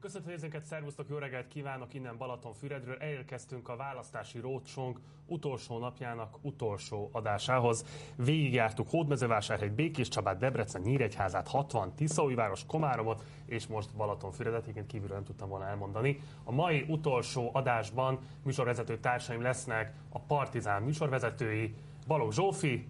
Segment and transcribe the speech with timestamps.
[0.00, 2.96] Köszönöm nézőnket, szervusztok, jó reggelt kívánok innen Balatonfüredről.
[2.96, 7.84] Elérkeztünk a választási rócsónk utolsó napjának utolsó adásához.
[8.16, 15.24] Végigjártuk Hódmezővásárhegy, Békés Csabát, Debrecen, Nyíregyházát, 60, Tiszaújváros, Komáromot, és most Balatonfüredet, egyébként kívülről nem
[15.24, 16.20] tudtam volna elmondani.
[16.44, 21.74] A mai utolsó adásban műsorvezető társaim lesznek a Partizán műsorvezetői,
[22.06, 22.86] Balogh Zsófi,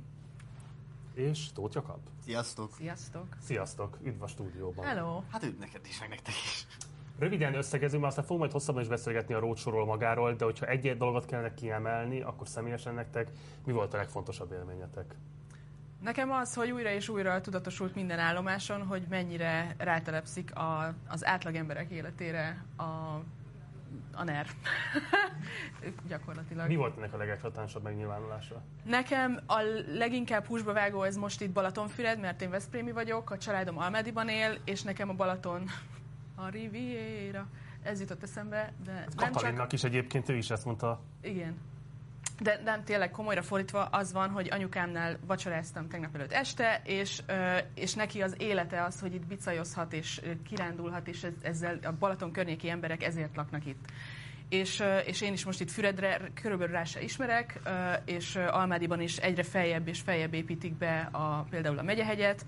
[1.14, 2.00] és Tóth Jakab.
[2.24, 2.72] Sziasztok!
[2.76, 3.36] Sziasztok!
[3.40, 3.98] Sziasztok!
[4.02, 4.84] Üdv a stúdióban!
[4.84, 5.22] Hello!
[5.30, 6.66] Hát üdv neked is, meg nektek is.
[7.18, 10.96] Röviden összegezünk, mert aztán fogunk majd hosszabban is beszélgetni a rócsóról magáról, de hogyha egy-egy
[10.96, 13.30] dolgot kellene kiemelni, akkor személyesen nektek
[13.66, 15.14] mi volt a legfontosabb élményetek?
[16.02, 21.54] Nekem az, hogy újra és újra tudatosult minden állomáson, hogy mennyire rátelepszik a, az átlag
[21.54, 22.82] emberek életére a,
[24.12, 24.46] a NER.
[26.08, 26.68] Gyakorlatilag.
[26.68, 28.62] Mi volt ennek a legeklatánsabb megnyilvánulása?
[28.84, 29.60] Nekem a
[29.94, 34.58] leginkább húsba vágó ez most itt Balatonfüred, mert én Veszprémi vagyok, a családom Almádiban él,
[34.64, 35.64] és nekem a Balaton
[36.36, 37.46] a Riviera.
[37.82, 39.72] Ez jutott eszembe, de Katalinnak csak...
[39.72, 41.00] is egyébként ő is ezt mondta.
[41.22, 41.56] Igen.
[42.40, 47.22] De nem, tényleg komolyra fordítva az van, hogy anyukámnál vacsoráztam tegnap előtt este, és,
[47.74, 52.70] és neki az élete az, hogy itt bicajozhat és kirándulhat, és ezzel a Balaton környéki
[52.70, 53.84] emberek ezért laknak itt.
[54.48, 57.60] És, és én is most itt Füredre körülbelül rá se ismerek,
[58.04, 62.46] és Almádiban is egyre feljebb és feljebb építik be a, például a Megyehegyet,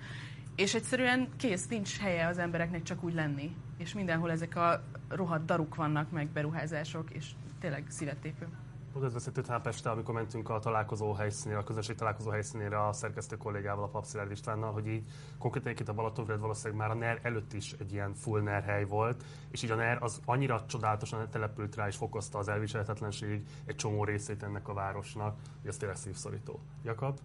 [0.57, 3.57] és egyszerűen kész, nincs helye az embereknek csak úgy lenni.
[3.79, 8.49] És mindenhol ezek a rohadt daruk vannak, meg beruházások, és tényleg szívettépő.
[8.93, 13.85] Pont ez Pestre, amikor mentünk a találkozó helyszínére, a közösség találkozó helyszínére a szerkesztő kollégával,
[13.85, 15.05] a Papszilárd Istvánnal, hogy így
[15.39, 18.85] konkrétan itt a Balatonfüred valószínűleg már a NER előtt is egy ilyen full NER hely
[18.85, 23.77] volt, és így a NER az annyira csodálatosan települt rá és fokozta az elviselhetetlenség egy
[23.77, 26.61] csomó részét ennek a városnak, hogy ez tényleg szívszorító.
[26.83, 27.19] Jakab?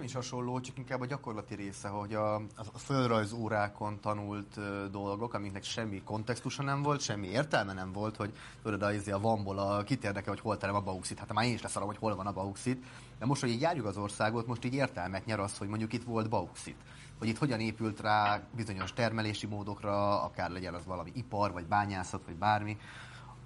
[0.00, 4.84] Nekem is hasonló, csak inkább a gyakorlati része, hogy a, a földrajz órákon tanult uh,
[4.90, 9.20] dolgok, amiknek semmi kontextusa nem volt, semmi értelme nem volt, hogy tudod, a, izé a
[9.20, 11.18] vamból a, kit érdekel, hogy hol terem a bauxit.
[11.18, 12.84] Hát már én is leszarom, hogy hol van a bauxit.
[13.18, 16.04] De most, hogy így járjuk az országot, most így értelmet nyer az, hogy mondjuk itt
[16.04, 16.76] volt bauxit.
[17.18, 22.22] Hogy itt hogyan épült rá bizonyos termelési módokra, akár legyen az valami ipar, vagy bányászat,
[22.26, 22.76] vagy bármi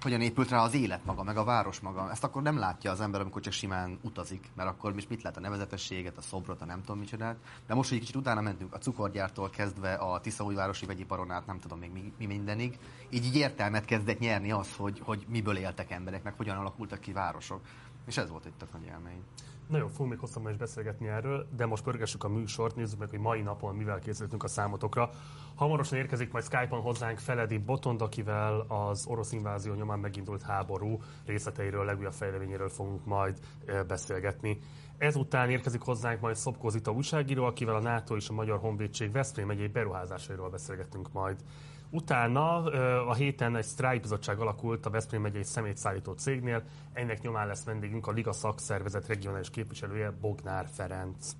[0.04, 2.10] hogyan épült rá az élet maga, meg a város maga.
[2.10, 5.36] Ezt akkor nem látja az ember, amikor csak simán utazik, mert akkor is mit lát
[5.36, 7.36] a nevezetességet, a szobrot, a nem tudom micsodát.
[7.66, 11.58] De most, hogy egy kicsit utána mentünk a cukorgyártól kezdve a Tiszaújvárosi vegyiparon át, nem
[11.58, 12.78] tudom még mi, mi mindenig,
[13.10, 17.12] így, így értelmet kezdett nyerni az, hogy, hogy miből éltek emberek, meg hogyan alakultak ki
[17.12, 17.60] városok.
[18.06, 19.22] És ez volt egy tök nagy élmény.
[19.68, 23.18] Nagyon fogunk még hosszabban is beszélgetni erről, de most pörgessük a műsort, nézzük meg, hogy
[23.18, 25.10] mai napon mivel készültünk a számotokra.
[25.54, 31.84] Hamarosan érkezik majd Skype-on hozzánk Feledi Botond, akivel az orosz invázió nyomán megindult háború részleteiről,
[31.84, 33.38] legújabb fejleményéről fogunk majd
[33.86, 34.58] beszélgetni.
[34.98, 39.46] Ezután érkezik hozzánk majd Szobkó Zita újságíró, akivel a NATO és a Magyar Honvédség Veszprém
[39.46, 41.36] megyei beruházásairól beszélgetünk majd.
[41.94, 42.62] Utána
[43.08, 46.62] a héten egy sztrájkbizottság alakult a Veszprém megyei szemétszállító cégnél.
[46.92, 51.30] Ennek nyomán lesz vendégünk a Liga szakszervezet regionális képviselője Bognár Ferenc.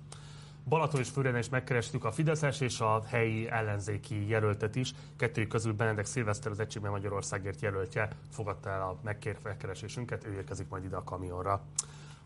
[0.67, 4.93] Balaton és Füreden is megkerestük a Fideszes és a helyi ellenzéki jelöltet is.
[5.17, 8.99] Kettőjük közül Benedek Szilveszter az Egységben Magyarországért jelöltje fogadta el a
[9.43, 11.61] megkeresésünket, ő érkezik majd ide a kamionra.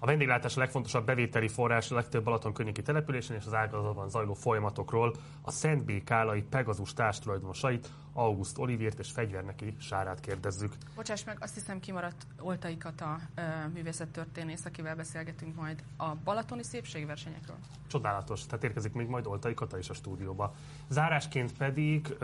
[0.02, 4.34] A vendéglátás a legfontosabb bevételi forrás a legtöbb Balaton környéki településen és az ágazatban zajló
[4.34, 6.04] folyamatokról a Szent B.
[6.04, 10.74] Kálai Pegazus társtulajdonosait, August Olivért és Fegyverneki Sárát kérdezzük.
[10.96, 13.20] Bocsáss meg, azt hiszem kimaradt Oltaikat a
[13.74, 17.58] művészettörténész, akivel beszélgetünk majd a balatoni szépségversenyekről.
[17.88, 20.56] Csodálatos, tehát érkezik még majd Oltai Kata is a stúdióba.
[20.90, 22.16] Zárásként pedig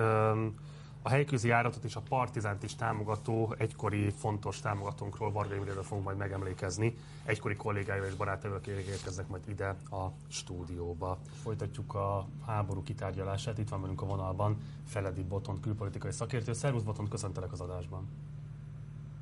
[1.05, 6.17] a helyközi járatot és a Partizánt is támogató, egykori fontos támogatónkról, Varga Imréről fogunk majd
[6.17, 6.95] megemlékezni.
[7.25, 11.17] Egykori kollégáival és barátaival érkeznek majd ide a stúdióba.
[11.43, 13.57] Folytatjuk a háború kitárgyalását.
[13.57, 14.57] Itt van velünk a vonalban
[14.87, 16.53] Feledi Botont, külpolitikai szakértő.
[16.53, 18.07] Szervusz Botont, köszöntelek az adásban.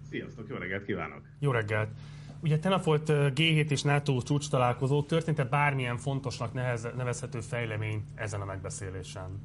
[0.10, 1.22] Sziasztok, jó reggelt kívánok!
[1.40, 1.90] Jó reggelt!
[2.40, 5.04] Ugye tegnap volt G7 és NATO csúcs találkozó.
[5.04, 6.54] Történt-e bármilyen fontosnak
[6.96, 9.42] nevezhető fejlemény ezen a megbeszélésen?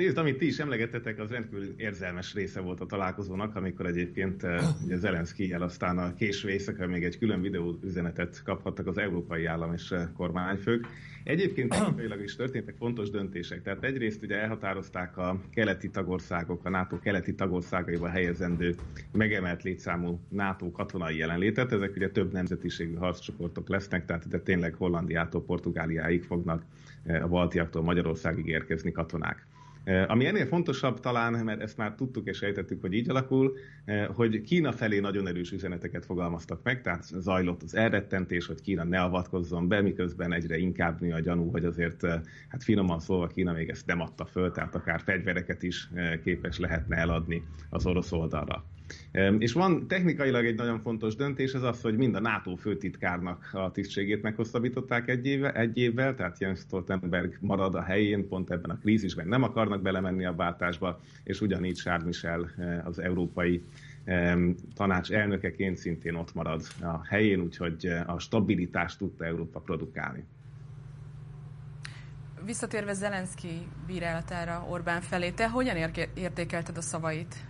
[0.00, 4.64] Nézd, amit ti is emlegettetek, az rendkívül érzelmes része volt a találkozónak, amikor egyébként eh,
[4.84, 9.44] ugye Zelenszky el aztán a késő éjszaka még egy külön videó üzenetet kaphattak az európai
[9.44, 10.86] állam és eh, kormányfők.
[11.24, 13.62] Egyébként technikailag is történtek fontos döntések.
[13.62, 18.74] Tehát egyrészt ugye elhatározták a keleti tagországok, a NATO keleti tagországaiba helyezendő
[19.12, 21.72] megemelt létszámú NATO katonai jelenlétet.
[21.72, 26.64] Ezek ugye több nemzetiségű harccsoportok lesznek, tehát de tényleg Hollandiától Portugáliáig fognak
[27.04, 29.48] eh, a baltiaktól Magyarországig érkezni katonák.
[30.06, 33.56] Ami ennél fontosabb talán, mert ezt már tudtuk és sejtettük, hogy így alakul,
[34.14, 39.00] hogy Kína felé nagyon erős üzeneteket fogalmaztak meg, tehát zajlott az elrettentés, hogy Kína ne
[39.00, 42.06] avatkozzon be, miközben egyre inkább nő a gyanú, hogy azért,
[42.48, 45.90] hát finoman szólva Kína még ezt nem adta föl, tehát akár fegyvereket is
[46.22, 48.64] képes lehetne eladni az orosz oldalra.
[49.38, 53.70] És van technikailag egy nagyon fontos döntés, ez az, hogy mind a NATO főtitkárnak a
[53.70, 58.78] tisztségét meghosszabbították egy, éve, egy évvel, tehát Jens Stoltenberg marad a helyén, pont ebben a
[58.78, 63.62] krízisben nem akarnak belemenni a váltásba, és ugyanígy Charles Michel eh, az európai
[64.74, 70.24] tanács elnökeként szintén ott marad a helyén, úgyhogy eh, a stabilitást tudta Európa produkálni.
[72.44, 77.49] Visszatérve Zelenszky bírálatára Orbán felé, te hogyan értékelted a szavait?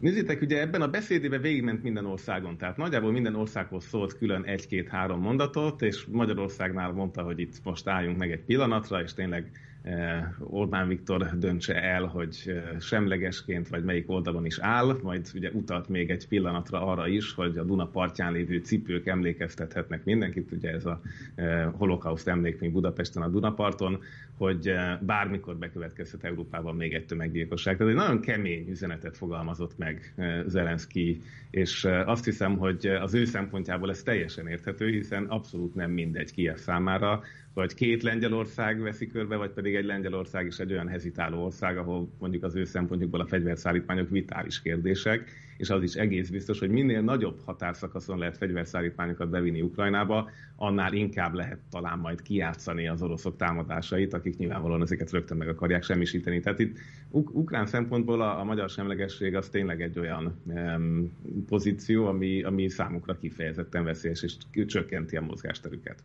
[0.00, 5.20] Nézzétek, ugye ebben a beszédében végigment minden országon, tehát nagyjából minden országhoz szólt külön egy-két-három
[5.20, 9.50] mondatot, és Magyarországnál mondta, hogy itt most álljunk meg egy pillanatra, és tényleg
[9.82, 15.50] Eh, Orbán Viktor döntse el, hogy eh, semlegesként vagy melyik oldalon is áll, majd ugye
[15.50, 20.70] utalt még egy pillanatra arra is, hogy a Duna partján lévő cipők emlékeztethetnek mindenkit, ugye
[20.70, 21.00] ez a
[21.34, 24.02] eh, holokauszt emlékmény Budapesten a Dunaparton,
[24.40, 27.76] hogy bármikor bekövetkezhet Európában még egy tömeggyilkosság.
[27.76, 30.14] Tehát egy nagyon kemény üzenetet fogalmazott meg
[30.46, 31.20] Zelenszky,
[31.50, 36.56] és azt hiszem, hogy az ő szempontjából ez teljesen érthető, hiszen abszolút nem mindegy Kiev
[36.56, 37.22] számára,
[37.54, 42.10] vagy két Lengyelország veszi körbe, vagy pedig egy Lengyelország is egy olyan hezitáló ország, ahol
[42.18, 45.30] mondjuk az ő szempontjukból a fegyverszállítmányok vitális kérdések,
[45.60, 51.34] és az is egész biztos, hogy minél nagyobb határszakaszon lehet fegyverszállítmányokat bevinni Ukrajnába, annál inkább
[51.34, 56.40] lehet talán majd kijátszani az oroszok támadásait, akik nyilvánvalóan ezeket rögtön meg akarják semmisíteni.
[56.40, 56.78] Tehát itt
[57.10, 61.12] uk- ukrán szempontból a, a magyar semlegesség az tényleg egy olyan um,
[61.46, 64.36] pozíció, ami, ami számukra kifejezetten veszélyes, és
[64.66, 66.02] csökkenti a mozgásterüket.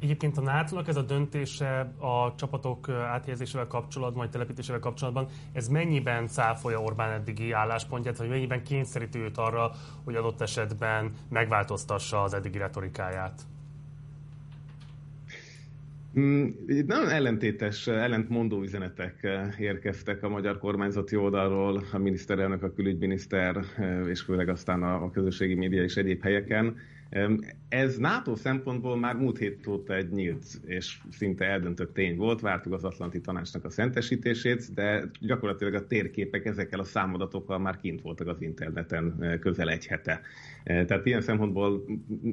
[0.00, 6.26] Egyébként a nato ez a döntése a csapatok áthelyezésével kapcsolatban, vagy telepítésével kapcsolatban, ez mennyiben
[6.26, 9.70] cáfolja Orbán eddigi álláspontját, vagy mennyiben kényszeríti őt arra,
[10.04, 13.42] hogy adott esetben megváltoztassa az eddigi retorikáját?
[16.18, 23.64] Mm, itt nagyon ellentétes, ellentmondó üzenetek érkeztek a magyar kormányzati oldalról, a miniszterelnök, a külügyminiszter,
[24.08, 26.76] és főleg aztán a közösségi média és egyéb helyeken.
[27.68, 32.72] Ez NATO szempontból már múlt hét óta egy nyílt és szinte eldöntött tény volt, vártuk
[32.72, 38.26] az Atlanti Tanácsnak a szentesítését, de gyakorlatilag a térképek ezekkel a számadatokkal már kint voltak
[38.26, 40.20] az interneten közel egy hete.
[40.64, 41.84] Eh, tehát ilyen szempontból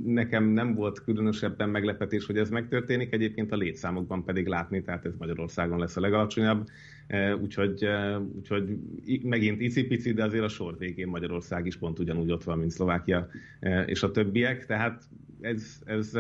[0.06, 5.14] nekem nem volt különösebben meglepetés, hogy ez megtörténik, egyébként a létszámokban pedig látni, tehát ez
[5.18, 6.68] Magyarországon lesz a legalacsonyabb,
[7.42, 7.88] úgyhogy,
[8.36, 8.80] úgyhogy
[9.24, 13.28] megint icipici, de azért a sor végén Magyarország is pont ugyanúgy ott van, mint Szlovákia
[13.86, 15.04] és a többiek, tehát
[15.42, 16.12] ez, ez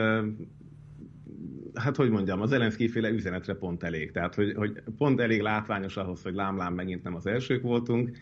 [1.73, 4.11] hát hogy mondjam, az Zelenszky féle üzenetre pont elég.
[4.11, 8.17] Tehát, hogy, hogy pont elég látványos ahhoz, hogy lámlám megint nem az elsők voltunk,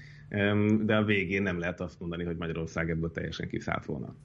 [0.81, 4.15] de a végén nem lehet azt mondani, hogy Magyarország ebből teljesen kiszállt volna.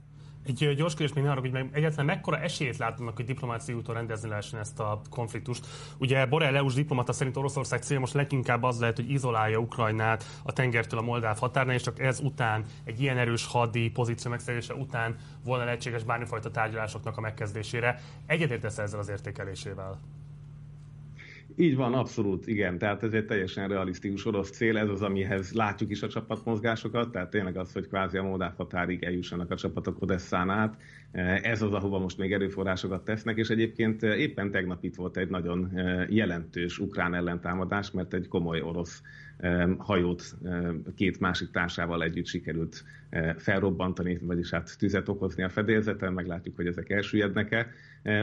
[0.45, 4.29] Egy gyors kérdés még arra, hogy meg egyáltalán mekkora esélyt látnak, hogy diplomáciai úton rendezni
[4.29, 5.67] lehessen ezt a konfliktust.
[5.99, 10.53] Ugye Borrell EU-s diplomata szerint Oroszország célja most leginkább az lehet, hogy izolálja Ukrajnát a
[10.53, 15.17] tengertől a Moldáv határnál, és csak ez után, egy ilyen erős hadi pozíció megszerzése után
[15.45, 18.01] volna lehetséges bármifajta tárgyalásoknak a megkezdésére.
[18.27, 20.01] Egyetértesz ezzel az értékelésével?
[21.61, 22.79] Így van, abszolút, igen.
[22.79, 27.31] Tehát ez egy teljesen realisztikus orosz cél, ez az, amihez látjuk is a csapatmozgásokat, tehát
[27.31, 30.77] tényleg az, hogy kvázi a Moldáv határig eljussanak a csapatok Odesszán át.
[31.43, 35.73] Ez az, ahova most még erőforrásokat tesznek, és egyébként éppen tegnap itt volt egy nagyon
[36.09, 39.03] jelentős ukrán ellentámadás, mert egy komoly orosz
[39.79, 40.37] hajót
[40.97, 42.85] két másik társával együtt sikerült
[43.37, 47.71] felrobbantani, vagyis hát tüzet okozni a fedélzeten, meglátjuk, hogy ezek elsüllyednek-e.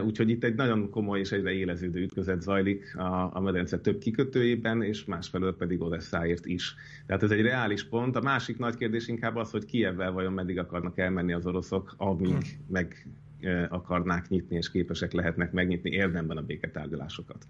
[0.05, 4.81] Úgyhogy itt egy nagyon komoly és egyre éleződő ütközet zajlik a, a medence több kikötőjében,
[4.81, 6.75] és másfelől pedig Odesszáért is.
[7.05, 8.15] Tehát ez egy reális pont.
[8.15, 12.57] A másik nagy kérdés inkább az, hogy Kievvel vajon meddig akarnak elmenni az oroszok, amíg
[12.67, 13.07] meg
[13.69, 17.48] akarnák nyitni, és képesek lehetnek megnyitni érdemben a béketárgyalásokat.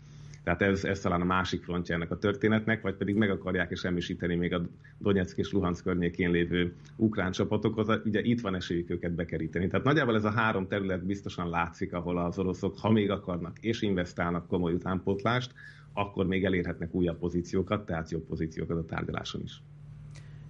[0.48, 3.80] Tehát ez, ez talán a másik frontja ennek a történetnek, vagy pedig meg akarják és
[3.80, 4.62] semmisíteni még a
[4.98, 8.00] Donetsk és Luhansk környékén lévő ukrán csapatokhoz.
[8.06, 9.68] Ugye itt van esélyük őket bekeríteni.
[9.68, 13.82] Tehát nagyjából ez a három terület biztosan látszik, ahol az oroszok, ha még akarnak és
[13.82, 15.54] investálnak komoly utánpótlást,
[15.94, 19.62] akkor még elérhetnek újabb pozíciókat, tehát jobb pozíciókat a tárgyaláson is.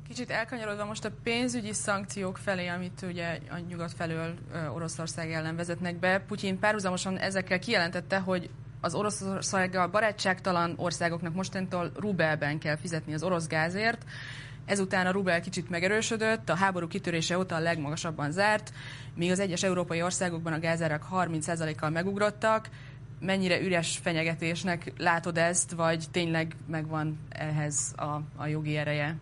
[0.08, 4.34] Kicsit elkanyarodva most a pénzügyi szankciók felé, amit ugye a nyugat felől
[4.74, 8.50] Oroszország ellen vezetnek be, Putyin párhuzamosan ezekkel kijelentette, hogy
[8.82, 14.06] az Oroszországgal barátságtalan országoknak mostantól rubelben kell fizetni az orosz gázért.
[14.66, 18.74] Ezután a rubel kicsit megerősödött, a háború kitörése óta a legmagasabban zárt,
[19.16, 22.70] míg az egyes európai országokban a gázárak 30%-kal megugrottak.
[23.20, 29.16] mennyire üres fenyegetésnek látod ezt, vagy tényleg megvan ehhez a, a jogi ereje?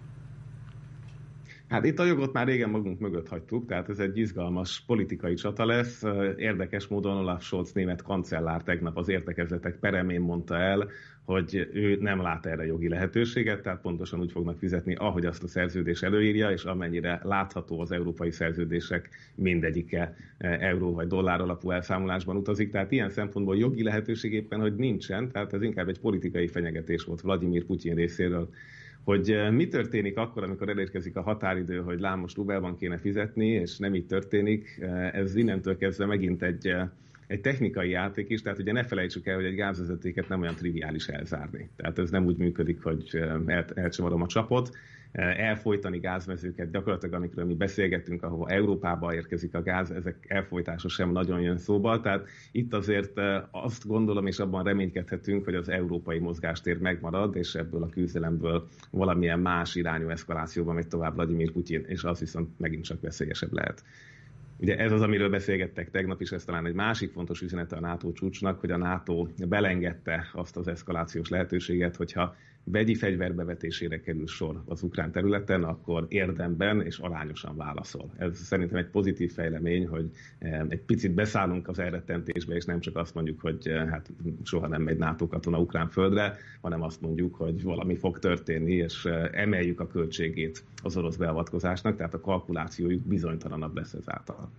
[1.68, 5.66] Hát itt a jogot már régen magunk mögött hagytuk, tehát ez egy izgalmas politikai csata
[5.66, 6.04] lesz.
[6.38, 10.88] Érdekes módon Olaf Scholz német kancellár tegnap az értekezletek peremén mondta el,
[11.24, 15.48] hogy ő nem lát erre jogi lehetőséget, tehát pontosan úgy fognak fizetni, ahogy azt a
[15.48, 22.72] szerződés előírja, és amennyire látható az európai szerződések mindegyike euró vagy dollár alapú elszámolásban utazik.
[22.72, 27.22] Tehát ilyen szempontból jogi lehetőség éppen, hogy nincsen, tehát ez inkább egy politikai fenyegetés volt
[27.22, 28.50] Vladimir Putyin részéről
[29.06, 33.78] hogy eh, mi történik akkor, amikor elérkezik a határidő, hogy lámos rubelban kéne fizetni, és
[33.78, 36.90] nem így történik, eh, ez innentől kezdve megint egy, eh,
[37.28, 41.08] egy technikai játék is, tehát ugye ne felejtsük el, hogy egy gázvezetéket nem olyan triviális
[41.08, 41.70] elzárni.
[41.76, 43.10] Tehát ez nem úgy működik, hogy
[43.46, 44.72] el, elcsavarom a csapot,
[45.18, 51.42] elfolytani gázmezőket, gyakorlatilag amikről mi beszélgettünk, ahova Európába érkezik a gáz, ezek elfolytása sem nagyon
[51.42, 52.02] jön szóba.
[52.02, 53.20] Tehát itt azért
[53.52, 59.40] azt gondolom, és abban reménykedhetünk, hogy az európai mozgástér megmarad, és ebből a küzdelemből valamilyen
[59.40, 63.84] más irányú eszkalációba megy tovább Vladimir Putyin, és az viszont megint csak veszélyesebb lehet.
[64.66, 68.12] Ugye ez az, amiről beszélgettek tegnap is, ez talán egy másik fontos üzenete a NATO
[68.12, 72.36] csúcsnak, hogy a NATO belengedte azt az eszkalációs lehetőséget, hogyha
[72.68, 78.14] vegyi fegyverbevetésére kerül sor az ukrán területen, akkor érdemben és arányosan válaszol.
[78.18, 82.96] Ez szerintem egy pozitív fejlemény, hogy eh, egy picit beszállunk az elrettentésbe, és nem csak
[82.96, 84.10] azt mondjuk, hogy eh, hát
[84.44, 89.06] soha nem megy NATO katona ukrán földre, hanem azt mondjuk, hogy valami fog történni, és
[89.06, 94.50] eh, emeljük a költségét az orosz beavatkozásnak, tehát a kalkulációjuk bizonytalanabb lesz ezáltal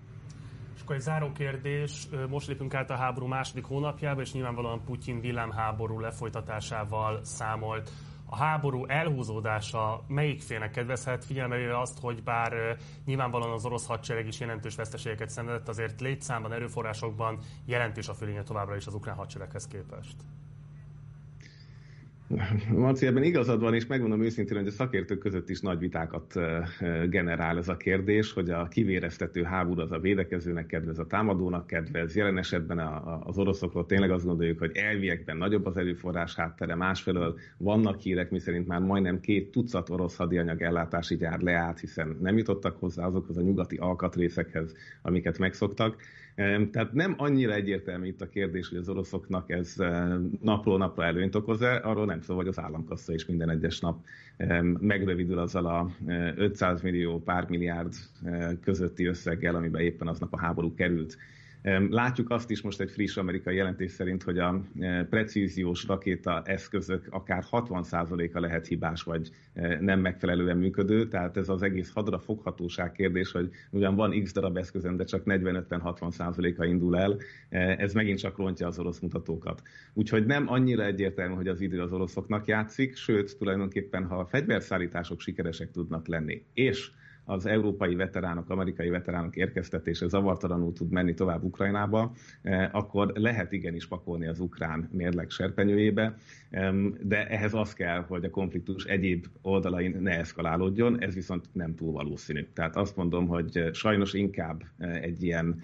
[0.86, 2.08] akkor egy záró kérdés.
[2.28, 7.90] Most lépünk át a háború második hónapjába, és nyilvánvalóan Putyin villámháború lefolytatásával számolt.
[8.26, 14.40] A háború elhúzódása melyik félnek kedvezhet, figyelme azt, hogy bár nyilvánvalóan az orosz hadsereg is
[14.40, 20.16] jelentős veszteségeket szenvedett, azért létszámban, erőforrásokban jelentős a fölénye továbbra is az ukrán hadsereghez képest.
[22.72, 26.34] Marci, ebben igazad van, és megmondom őszintén, hogy a szakértők között is nagy vitákat
[27.08, 32.16] generál ez a kérdés, hogy a kivéreztető háború az a védekezőnek kedvez, a támadónak kedvez.
[32.16, 32.78] Jelen esetben
[33.24, 38.66] az oroszokról tényleg azt gondoljuk, hogy elviekben nagyobb az erőforrás háttere, másfelől vannak hírek, miszerint
[38.66, 43.42] már majdnem két tucat orosz hadianyag ellátási gyár leállt, hiszen nem jutottak hozzá azokhoz a
[43.42, 45.96] nyugati alkatrészekhez, amiket megszoktak.
[46.70, 49.74] Tehát nem annyira egyértelmű itt a kérdés, hogy az oroszoknak ez
[50.40, 54.04] napról napra előnyt okoz-e, arról nem szó, hogy az államkassa is minden egyes nap
[54.80, 55.90] megrövidül azzal a
[56.36, 57.94] 500 millió pár milliárd
[58.60, 61.16] közötti összeggel, amiben éppen aznap a háború került.
[61.90, 67.06] Látjuk azt is most egy friss amerikai jelentés szerint, hogy a e, precíziós rakéta eszközök
[67.10, 72.92] akár 60%-a lehet hibás, vagy e, nem megfelelően működő, tehát ez az egész hadra foghatóság
[72.92, 77.16] kérdés, hogy ugyan van x darab eszközön, de csak 40-50-60%-a indul el,
[77.48, 79.62] e, ez megint csak rontja az orosz mutatókat.
[79.92, 85.20] Úgyhogy nem annyira egyértelmű, hogy az idő az oroszoknak játszik, sőt, tulajdonképpen, ha a fegyverszállítások
[85.20, 86.90] sikeresek tudnak lenni, és
[87.26, 93.86] az európai veteránok, amerikai veteránok érkeztetése zavartalanul tud menni tovább Ukrajnába, eh, akkor lehet igenis
[93.86, 96.16] pakolni az ukrán mérleg serpenyőjébe,
[97.02, 101.92] de ehhez az kell, hogy a konfliktus egyéb oldalain ne eszkalálódjon, ez viszont nem túl
[101.92, 102.46] valószínű.
[102.52, 105.62] Tehát azt mondom, hogy sajnos inkább eh, egy ilyen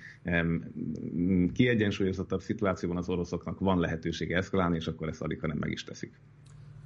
[1.53, 6.13] kiegyensúlyozottabb szituációban az oroszoknak van lehetősége eszkalálni, és akkor ezt alig, nem meg is teszik.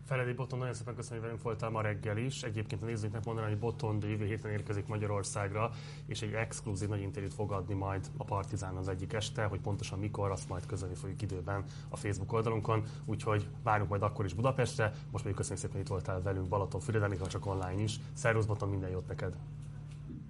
[0.07, 2.43] Feledi Boton, nagyon szépen köszönöm, hogy velünk voltál ma reggel is.
[2.43, 5.71] Egyébként a nézőknek mondanám, hogy Boton de jövő héten érkezik Magyarországra,
[6.07, 9.99] és egy exkluzív nagy interjút fog adni majd a Partizán az egyik este, hogy pontosan
[9.99, 14.93] mikor, azt majd közölni fogjuk időben a Facebook oldalunkon, úgyhogy várunk majd akkor is Budapestre.
[15.11, 17.97] Most pedig köszönjük szépen, hogy itt voltál velünk Balaton Füreden, ha csak online is.
[18.13, 19.37] Szervusz Boton, minden jót neked!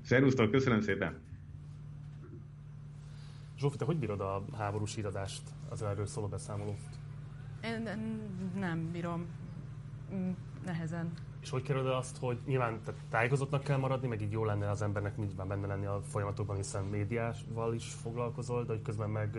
[0.02, 1.18] Szervusztok, köszönöm szépen!
[3.58, 6.78] Zsófi, te hogy bírod a háborús híradást, az erről szóló beszámolót?
[7.64, 7.88] Én
[8.54, 9.26] nem bírom
[10.64, 11.12] nehezen.
[11.40, 14.82] És hogy kerül azt, hogy nyilván tehát tájékozottnak kell maradni, meg így jó lenne az
[14.82, 19.38] embernek mindben benne lenni a folyamatokban, hiszen médiával is foglalkozol, de hogy közben meg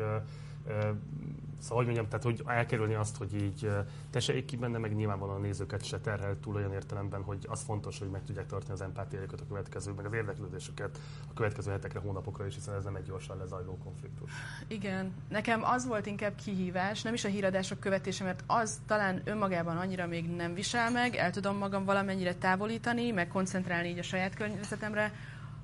[1.59, 3.69] Szóval, hogy mondjam, tehát hogy elkerülni azt, hogy így
[4.09, 7.99] teseik ki benne, meg nyilvánvalóan a nézőket se terhel túl olyan értelemben, hogy az fontos,
[7.99, 12.45] hogy meg tudják tartani az empátiájukat a következő, meg az érdeklődésüket a következő hetekre, hónapokra
[12.45, 14.31] is, hiszen ez nem egy gyorsan lezajló konfliktus.
[14.67, 19.77] Igen, nekem az volt inkább kihívás, nem is a híradások követése, mert az talán önmagában
[19.77, 24.35] annyira még nem visel meg, el tudom magam valamennyire távolítani, meg koncentrálni így a saját
[24.35, 25.13] környezetemre,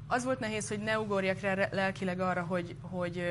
[0.07, 3.23] az volt nehéz, hogy ne ugorjak rá lelkileg arra, hogy, hogy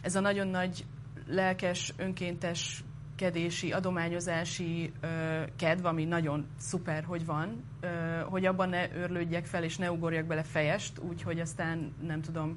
[0.00, 0.84] ez a nagyon nagy
[1.26, 2.84] lelkes, önkéntes
[3.16, 9.64] kedési, adományozási ö, kedv, ami nagyon szuper, hogy van, ö, hogy abban ne őrlődjek fel,
[9.64, 12.56] és ne ugorjak bele fejest, úgyhogy aztán nem tudom,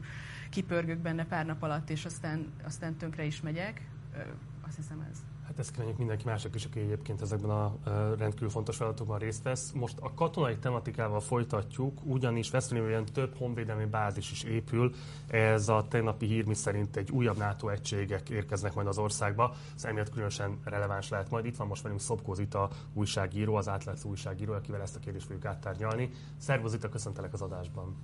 [0.49, 3.81] kipörgök benne pár nap alatt, és aztán, aztán tönkre is megyek.
[4.13, 4.19] Ö,
[4.67, 5.26] azt hiszem ez.
[5.47, 7.75] Hát ezt kívánjuk mindenki mások is, aki egyébként ezekben a
[8.17, 9.71] rendkívül fontos feladatokban részt vesz.
[9.71, 14.93] Most a katonai tematikával folytatjuk, ugyanis Veszprémben több honvédelmi bázis is épül.
[15.27, 19.53] Ez a tegnapi hír, mi szerint egy újabb NATO egységek érkeznek majd az országba.
[19.75, 21.45] Ez emiatt különösen releváns lehet majd.
[21.45, 25.45] Itt van most velünk Szobkó Zita újságíró, az átlátsz újságíró, akivel ezt a kérdést fogjuk
[25.45, 26.09] áttárgyalni.
[26.37, 27.95] Szervusz Zita, köszöntelek az adásban.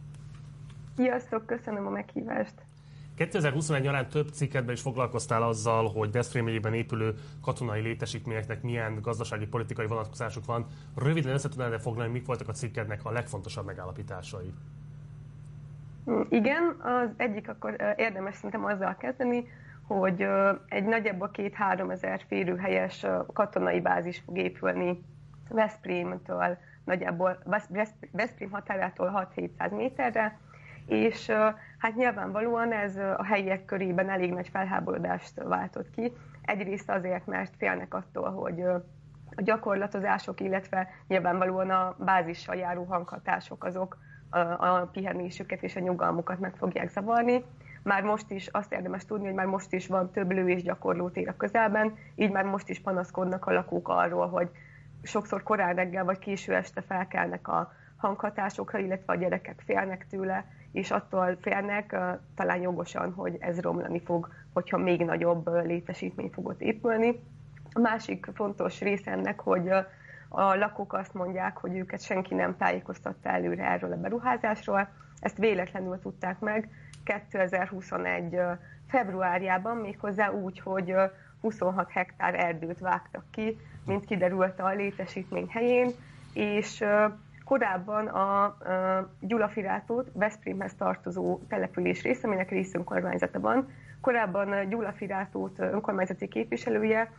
[0.96, 2.66] Sziasztok, köszönöm a meghívást.
[3.16, 9.48] 2021 nyarán több cikketben is foglalkoztál azzal, hogy Veszprém megyében épülő katonai létesítményeknek milyen gazdasági,
[9.48, 10.66] politikai vonatkozásuk van.
[10.96, 14.54] Röviden össze tudnád foglalni, mik voltak a cikkednek a legfontosabb megállapításai?
[16.30, 19.48] Igen, az egyik akkor érdemes szerintem azzal kezdeni,
[19.88, 20.28] hogy
[20.68, 25.04] egy nagyjából két-három ezer férőhelyes katonai bázis fog épülni
[25.50, 27.38] Veszprémtől, nagyjából
[28.12, 30.40] Veszprém határától 6-700 méterre,
[30.86, 31.32] és
[31.84, 36.14] hát nyilvánvalóan ez a helyiek körében elég nagy felháborodást váltott ki.
[36.42, 38.62] Egyrészt azért, mert félnek attól, hogy
[39.36, 43.98] a gyakorlatozások, illetve nyilvánvalóan a bázissal járó hanghatások azok
[44.30, 47.44] a, pihenésüket és a nyugalmukat meg fogják zavarni.
[47.84, 51.28] Már most is azt érdemes tudni, hogy már most is van több lő és gyakorlótér
[51.28, 54.50] a közelben, így már most is panaszkodnak a lakók arról, hogy
[55.02, 60.92] sokszor korán reggel vagy késő este felkelnek a hanghatásokra, illetve a gyerekek félnek tőle, és
[60.92, 61.96] attól félnek,
[62.36, 67.20] talán jogosan, hogy ez romlani fog, hogyha még nagyobb létesítmény fog ott épülni.
[67.74, 69.70] A másik fontos része ennek, hogy
[70.30, 74.90] a lakók azt mondják, hogy őket senki nem tájékoztatta előre erről a beruházásról.
[75.20, 76.70] Ezt véletlenül tudták meg
[77.04, 78.38] 2021.
[78.88, 80.96] februárjában, méghozzá úgy, hogy
[81.42, 85.92] 26 hektár erdőt vágtak ki, mint kiderült a létesítmény helyén,
[86.34, 86.84] és
[87.54, 88.58] Korábban a
[89.20, 93.70] Gyulafirátót Veszprémhez tartozó település része, aminek részönkormányzata van.
[94.02, 97.12] Korábban Gyulafirátót önkormányzati képviselője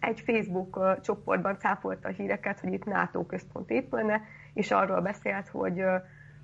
[0.00, 4.20] egy Facebook csoportban cáfolta a híreket, hogy itt NATO központ épülne,
[4.54, 5.84] és arról beszélt, hogy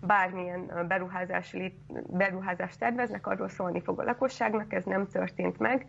[0.00, 5.86] bármilyen beruházási, beruházást terveznek, arról szólni fog a lakosságnak, ez nem történt meg.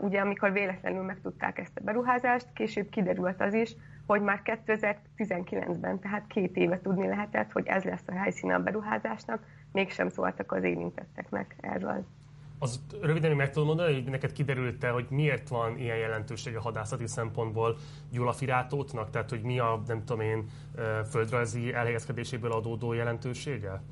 [0.00, 6.26] Ugye amikor véletlenül megtudták ezt a beruházást, később kiderült az is, hogy már 2019-ben, tehát
[6.26, 9.42] két éve tudni lehetett, hogy ez lesz a helyszíne a beruházásnak,
[9.72, 12.04] mégsem szóltak az érintetteknek erről.
[12.58, 17.76] Az röviden meg tudom mondani, hogy neked kiderült-e, hogy miért van ilyen jelentősége hadászati szempontból
[18.10, 19.10] Gyulafirátótnak?
[19.10, 20.44] Tehát, hogy mi a, nem tudom én,
[21.10, 23.82] földrajzi elhelyezkedéséből adódó jelentősége?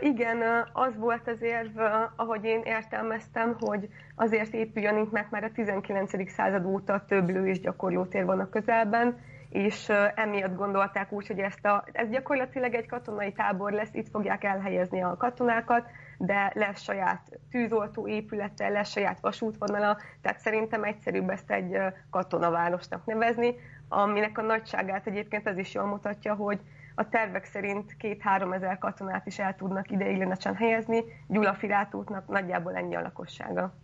[0.00, 1.78] Igen, az volt az érv,
[2.16, 6.30] ahogy én értelmeztem, hogy azért épüljön itt, mert már a 19.
[6.30, 9.18] század óta több lő és gyakorlótér van a közelben,
[9.50, 14.44] és emiatt gondolták úgy, hogy ezt a, ez gyakorlatilag egy katonai tábor lesz, itt fogják
[14.44, 15.86] elhelyezni a katonákat,
[16.18, 21.78] de lesz saját tűzoltó épülete, lesz saját vasútvonala, tehát szerintem egyszerűbb ezt egy
[22.10, 23.54] katonavárosnak nevezni,
[23.88, 26.60] aminek a nagyságát egyébként ez is jól mutatja, hogy
[26.98, 32.96] a tervek szerint két-három ezer katonát is el tudnak ideiglenesen helyezni, Gyula Filátótnak nagyjából ennyi
[32.96, 33.74] a lakossága.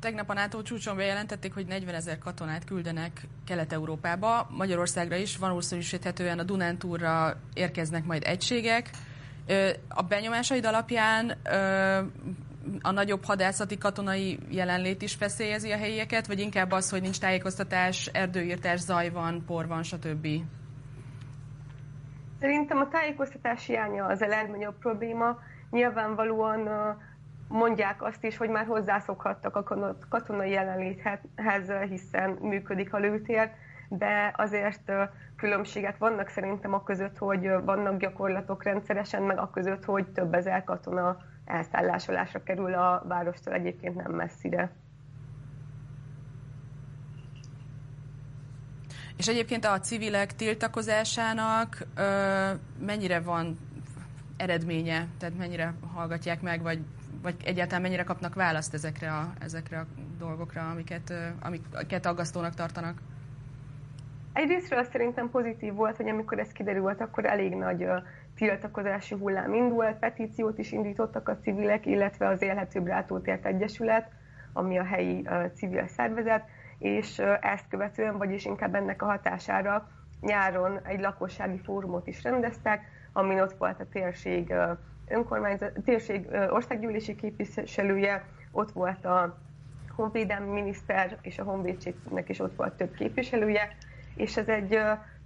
[0.00, 4.48] Tegnap a NATO csúcson bejelentették, hogy 40 ezer katonát küldenek Kelet-Európába.
[4.50, 8.90] Magyarországra is valószínűsíthetően a Dunántúrra érkeznek majd egységek.
[9.88, 11.28] A benyomásaid alapján
[12.82, 18.06] a nagyobb hadászati katonai jelenlét is feszélyezi a helyieket, vagy inkább az, hogy nincs tájékoztatás,
[18.06, 20.26] erdőírtás, zaj van, por van, stb.?
[22.40, 25.38] Szerintem a tájékoztatás hiánya az a legnagyobb probléma.
[25.70, 26.68] Nyilvánvalóan
[27.48, 33.50] mondják azt is, hogy már hozzászokhattak a katonai jelenléthez, hiszen működik a lőtér,
[33.88, 34.92] de azért
[35.36, 40.64] különbségek vannak szerintem a között, hogy vannak gyakorlatok rendszeresen, meg a között, hogy több ezer
[40.64, 44.70] katona elszállásolásra kerül a várostól egyébként nem messzire.
[49.16, 53.58] És egyébként a civilek tiltakozásának ö, mennyire van
[54.36, 56.78] eredménye, tehát mennyire hallgatják meg, vagy,
[57.22, 59.86] vagy egyáltalán mennyire kapnak választ ezekre a, ezekre a
[60.18, 62.98] dolgokra, amiket, amiket aggasztónak tartanak?
[64.32, 67.86] Egyrésztről szerintem pozitív volt, hogy amikor ez kiderült, akkor elég nagy
[68.36, 74.10] tiltakozási hullám indult, petíciót is indítottak a civilek, illetve az Élhetőbb Rátótért Egyesület,
[74.52, 76.44] ami a helyi uh, civil szervezet,
[76.78, 79.88] és ezt követően, vagyis inkább ennek a hatására
[80.20, 82.82] nyáron egy lakossági fórumot is rendeztek,
[83.12, 84.54] amin ott volt a térség
[85.08, 89.38] önkormányzat, térség országgyűlési képviselője, ott volt a
[89.96, 93.76] honvédelmi miniszter, és a honvédségnek is ott volt több képviselője,
[94.14, 94.78] és ez egy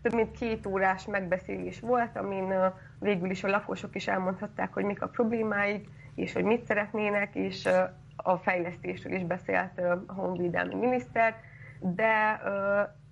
[0.02, 2.54] több mint két órás megbeszélés volt, amin
[2.98, 7.68] végül is a lakosok is elmondhatták, hogy mik a problémáik, és hogy mit szeretnének, és
[8.28, 11.34] a fejlesztésről is beszélt a honvédelmi miniszter,
[11.80, 12.40] de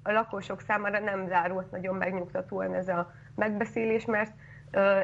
[0.02, 4.33] a lakosok számára nem zárult nagyon megnyugtatóan ez a megbeszélés, mert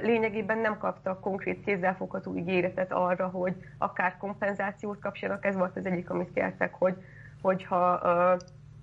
[0.02, 5.44] lényegében nem kaptak konkrét kézzelfogható ígéretet arra, hogy akár kompenzációt kapjanak.
[5.44, 6.96] Ez volt az egyik, amit kértek, hogy
[7.42, 8.00] hogyha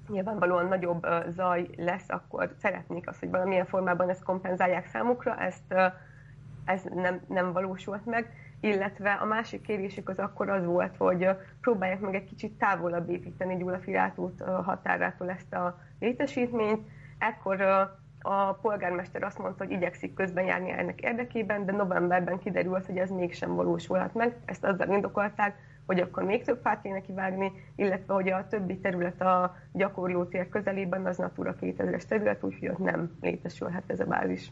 [0.07, 5.73] nyilvánvalóan nagyobb zaj lesz, akkor szeretnék azt, hogy valamilyen formában ezt kompenzálják számukra, ezt
[6.65, 11.29] ez nem, nem valósult meg, illetve a másik kérésük az akkor az volt, hogy
[11.61, 14.15] próbálják meg egy kicsit távolabb építeni Gyulafirát
[14.63, 16.87] határától ezt a létesítményt.
[17.17, 17.61] Ekkor
[18.21, 23.09] a polgármester azt mondta, hogy igyekszik közben járni ennek érdekében, de novemberben kiderült, hogy ez
[23.09, 24.35] mégsem valósulhat meg.
[24.45, 29.21] Ezt azzal indokolták, hogy akkor még több fát kéne kivágni, illetve hogy a többi terület
[29.21, 34.51] a gyakorlótér közelében az Natura 2000-es terület, úgyhogy ott nem létesülhet ez a bázis.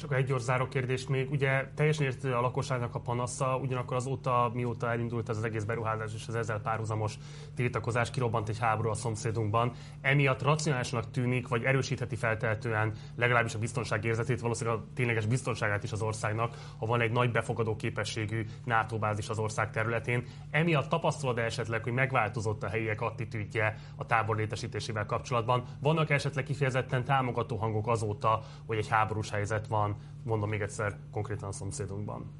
[0.00, 1.30] Csak egy gyors záró kérdés még.
[1.30, 6.14] Ugye teljesen értő a lakosságnak a panasza, ugyanakkor azóta, mióta elindult ez az egész beruházás
[6.14, 7.18] és az ezzel párhuzamos
[7.54, 9.72] tiltakozás, kirobbant egy háború a szomszédunkban.
[10.00, 15.92] Emiatt racionálisnak tűnik, vagy erősítheti feltehetően legalábbis a biztonság érzetét, valószínűleg a tényleges biztonságát is
[15.92, 20.24] az országnak, ha van egy nagy befogadó képességű NATO bázis az ország területén.
[20.50, 25.64] Emiatt tapasztalod esetleg, hogy megváltozott a helyiek attitűdje a tábor létesítésével kapcsolatban?
[25.80, 30.96] Vannak esetleg kifejezetten támogató hangok azóta, hogy egy háborús helyzet van, van, mondom még egyszer,
[31.12, 32.32] konkrétan a szomszédunkban.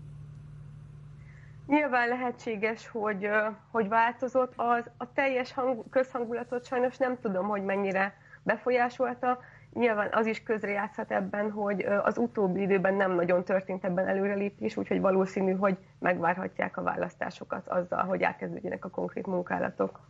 [1.66, 3.28] Nyilván lehetséges, hogy,
[3.70, 4.52] hogy változott.
[4.56, 9.40] Az, a teljes hang, közhangulatot sajnos nem tudom, hogy mennyire befolyásolta.
[9.72, 15.00] Nyilván az is közrejátszhat ebben, hogy az utóbbi időben nem nagyon történt ebben előrelépés, úgyhogy
[15.00, 20.00] valószínű, hogy megvárhatják a választásokat azzal, hogy elkezdődjenek a konkrét munkálatok.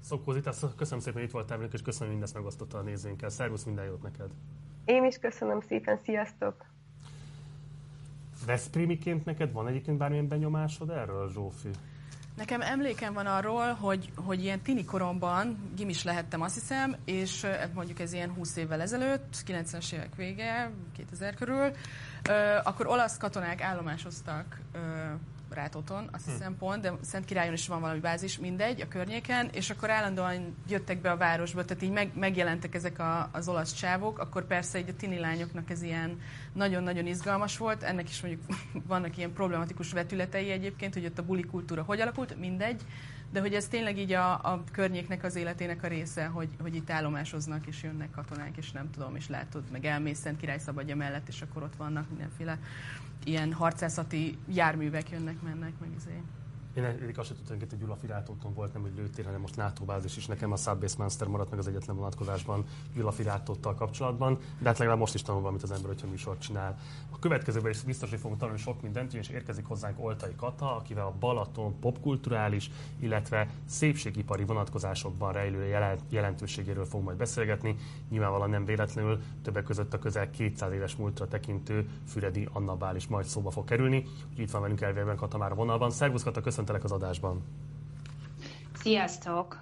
[0.00, 3.28] Szokózit, köszönöm szépen, hogy itt voltál velünk, és köszönöm, hogy mindezt megosztotta a nézőinkkel.
[3.28, 4.30] Szervusz, minden jót neked!
[4.84, 6.71] Én is köszönöm szépen, sziasztok!
[8.46, 11.70] Veszprémiként neked van egyébként bármilyen benyomásod erről, Zsófi?
[12.36, 18.00] Nekem emlékem van arról, hogy, hogy ilyen tini koromban gimis lehettem, azt hiszem, és mondjuk
[18.00, 21.70] ez ilyen 20 évvel ezelőtt, 90-es évek vége, 2000 körül,
[22.62, 24.60] akkor olasz katonák állomásoztak
[25.54, 26.30] Rátoton, azt hm.
[26.30, 30.56] hiszem pont, de Szent Királyon is van valami bázis, mindegy, a környéken, és akkor állandóan
[30.68, 34.78] jöttek be a városba, tehát így meg, megjelentek ezek a, az olasz csávok, akkor persze
[34.78, 36.20] egy a tini lányoknak ez ilyen
[36.52, 38.42] nagyon-nagyon izgalmas volt, ennek is mondjuk
[38.92, 42.82] vannak ilyen problematikus vetületei egyébként, hogy ott a buli kultúra hogy alakult, mindegy,
[43.32, 46.90] de hogy ez tényleg így a, a környéknek az életének a része, hogy, hogy itt
[46.90, 51.28] állomásoznak, és jönnek katonák, és nem tudom, és látod, meg elmész Szent Király szabadja mellett,
[51.28, 52.58] és akkor ott vannak mindenféle
[53.24, 56.22] ilyen harcászati járművek jönnek, mennek, meg izé.
[56.74, 60.16] Én eddig azt tudtam, hogy Gyula Firátóton volt, nem hogy lőttél, hanem most NATO bázis
[60.16, 60.26] is.
[60.26, 64.98] Nekem a Subbase Master maradt meg az egyetlen vonatkozásban Gyula Firátóttal kapcsolatban, de hát legalább
[64.98, 66.78] most is tanul valamit az ember, hogyha műsort csinál.
[67.10, 71.06] A következőben is biztos, hogy fogunk tanulni sok mindent, és érkezik hozzánk Oltai Kata, akivel
[71.06, 77.76] a Balaton popkulturális, illetve szépségipari vonatkozásokban rejlő jelentőségéről fog majd beszélgetni.
[78.08, 83.06] Nyilvánvalóan nem véletlenül többek között a közel 200 éves múltra tekintő Füredi Anna Bál is
[83.06, 83.96] majd szóba fog kerülni.
[83.96, 85.90] Úgyhogy itt van velünk elvében Kata már a vonalban.
[85.90, 87.42] Szervusz Kata, köszönöm köszöntelek az adásban.
[88.74, 89.58] Sziasztok!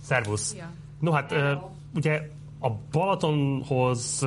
[0.00, 0.40] Szervusz!
[0.40, 0.70] Szia.
[1.00, 1.62] No hát, uh,
[1.94, 4.26] ugye a Balatonhoz,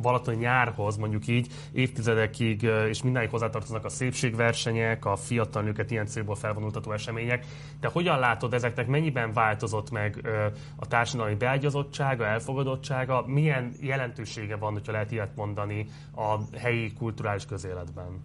[0.00, 6.34] Balaton nyárhoz mondjuk így évtizedekig, és mindenik hozzátartoznak a szépségversenyek, a fiatal nőket ilyen célból
[6.34, 7.46] felvonultató események.
[7.80, 10.28] De hogyan látod ezeknek, mennyiben változott meg
[10.76, 15.86] a társadalmi beágyazottsága, elfogadottsága, milyen jelentősége van, hogyha lehet ilyet mondani
[16.16, 18.22] a helyi kulturális közéletben?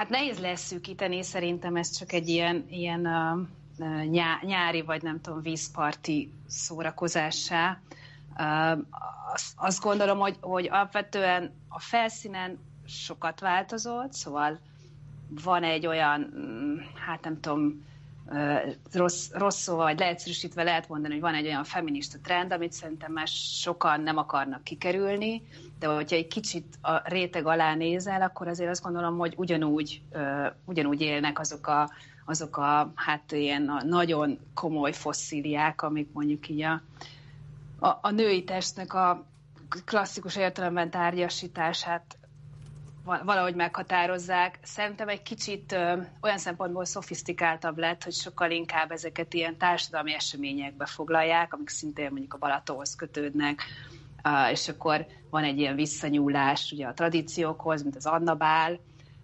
[0.00, 3.06] Hát nehéz leszűkíteni, szerintem ez csak egy ilyen, ilyen
[3.78, 7.80] uh, nyá, nyári, vagy nem tudom, vízparti szórakozássá.
[8.38, 8.78] Uh,
[9.32, 14.58] azt, azt gondolom, hogy, hogy alapvetően a felszínen sokat változott, szóval
[15.42, 17.84] van egy olyan, mm, hát nem tudom,
[18.92, 23.12] rossz, rossz szóval, vagy leegyszerűsítve lehet mondani, hogy van egy olyan feminista trend, amit szerintem
[23.12, 23.26] már
[23.60, 25.42] sokan nem akarnak kikerülni,
[25.78, 30.02] de hogyha egy kicsit a réteg alá nézel, akkor azért azt gondolom, hogy ugyanúgy,
[30.64, 31.90] ugyanúgy élnek azok a,
[32.24, 36.82] azok a hát ilyen a nagyon komoly fosszíliák, amik mondjuk így a,
[37.78, 39.24] a, a női testnek a
[39.84, 42.16] klasszikus értelemben tárgyasítását
[43.04, 44.58] valahogy meghatározzák.
[44.62, 50.86] Szerintem egy kicsit ö, olyan szempontból szofisztikáltabb lett, hogy sokkal inkább ezeket ilyen társadalmi eseményekbe
[50.86, 53.62] foglalják, amik szintén mondjuk a Balatóhoz kötődnek,
[54.24, 58.80] uh, és akkor van egy ilyen visszanyúlás ugye a tradíciókhoz, mint az Annabál,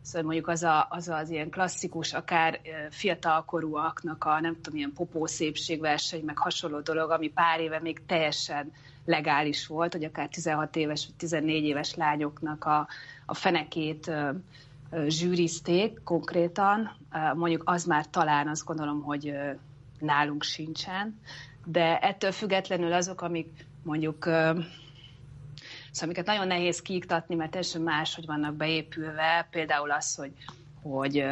[0.06, 2.60] Szóval mondjuk az, a, az az ilyen klasszikus, akár
[2.90, 8.72] fiatalkorúaknak a nem tudom, ilyen popószépségverseny, meg hasonló dolog, ami pár éve még teljesen
[9.04, 12.88] legális volt, hogy akár 16 éves vagy 14 éves lányoknak a,
[13.26, 14.10] a fenekét
[15.06, 16.96] zsűrizték konkrétan,
[17.34, 19.32] mondjuk az már talán azt gondolom, hogy
[19.98, 21.20] nálunk sincsen,
[21.64, 24.28] de ettől függetlenül azok, amik mondjuk
[25.96, 29.48] Szóval amiket nagyon nehéz kiiktatni, mert teljesen más, hogy vannak beépülve.
[29.50, 30.32] Például az, hogy,
[30.82, 31.24] hogy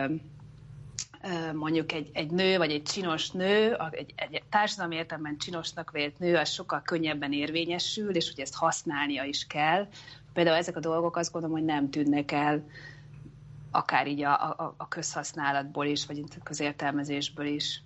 [1.52, 6.37] mondjuk egy, egy nő, vagy egy csinos nő, egy, egy társadalmi értelemben csinosnak vélt nő,
[6.37, 9.88] az sokkal könnyebben érvényesül, és hogy ezt használnia is kell.
[10.35, 12.64] Például ezek a dolgok azt gondolom, hogy nem tűnnek el
[13.75, 17.83] akár így a, a, a közhasználatból is, vagy a közértelmezésből is.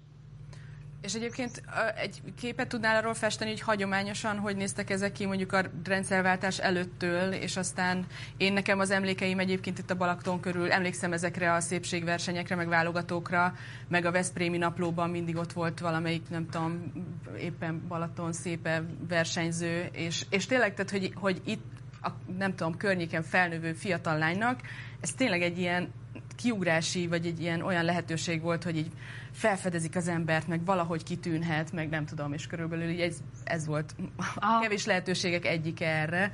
[1.01, 1.63] És egyébként
[1.97, 7.33] egy képet tudnál arról festeni, hogy hagyományosan hogy néztek ezek ki mondjuk a rendszerváltás előttől,
[7.33, 8.07] és aztán
[8.37, 13.55] én nekem az emlékeim egyébként itt a Balakton körül, emlékszem ezekre a szépségversenyekre, meg válogatókra,
[13.89, 16.93] meg a Veszprémi naplóban mindig ott volt valamelyik, nem tudom,
[17.39, 21.65] éppen Balaton szépe versenyző, és, és tényleg, tehát, hogy, hogy itt
[22.03, 22.09] a,
[22.39, 24.61] nem tudom, környéken felnövő fiatal lánynak,
[25.01, 25.93] ez tényleg egy ilyen
[26.37, 28.91] kiugrási, vagy egy ilyen olyan lehetőség volt, hogy így
[29.33, 33.95] felfedezik az embert, meg valahogy kitűnhet, meg nem tudom, és körülbelül így ez, ez volt
[34.37, 36.33] a kevés lehetőségek egyik erre,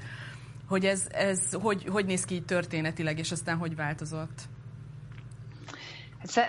[0.69, 4.43] hogy ez, ez hogy, hogy néz ki történetileg, és aztán hogy változott.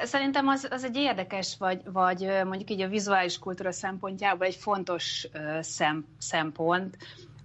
[0.04, 5.28] Szerintem az, az egy érdekes, vagy, vagy mondjuk így a vizuális kultúra szempontjából egy fontos
[5.60, 6.97] szem, szempont,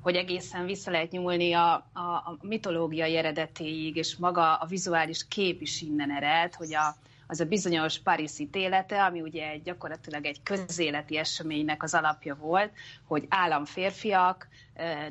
[0.02, 5.60] hogy egészen vissza lehet nyúlni a, a, a mitológiai eredetéig, és maga a vizuális kép
[5.60, 6.94] is innen ered, hogy a,
[7.26, 12.72] az a bizonyos Paris ítélete, ami ugye egy, gyakorlatilag egy közéleti eseménynek az alapja volt,
[13.06, 14.48] hogy államférfiak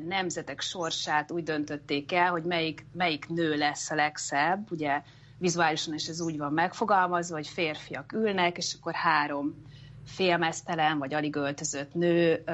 [0.06, 5.02] nemzetek sorsát úgy döntötték el, hogy melyik, melyik nő lesz a legszebb, ugye
[5.38, 9.64] vizuálisan is ez úgy van megfogalmazva, hogy férfiak ülnek, és akkor három
[10.06, 12.44] félmeztelen vagy alig öltözött nő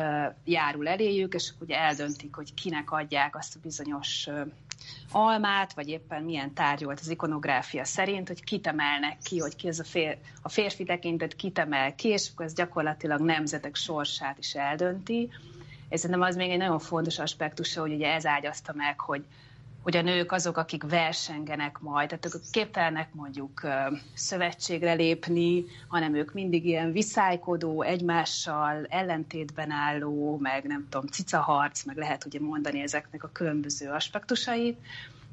[0.44, 4.28] járul eléjük, és akkor ugye eldöntik, hogy kinek adják azt a bizonyos
[5.12, 9.78] almát, vagy éppen milyen tárgy az ikonográfia szerint, hogy kit emelnek ki, hogy ki ez
[9.78, 14.54] a, fér, a férfi tekintet kit emel ki, és akkor ez gyakorlatilag nemzetek sorsát is
[14.54, 15.30] eldönti.
[15.88, 19.24] És szerintem az még egy nagyon fontos aspektusa, hogy ugye ez ágyazta meg, hogy
[19.86, 23.60] hogy a nők azok, akik versengenek majd, tehát ők képtelenek mondjuk
[24.14, 31.96] szövetségre lépni, hanem ők mindig ilyen viszálykodó, egymással ellentétben álló, meg nem tudom, cicaharc, meg
[31.96, 34.78] lehet ugye mondani ezeknek a különböző aspektusait.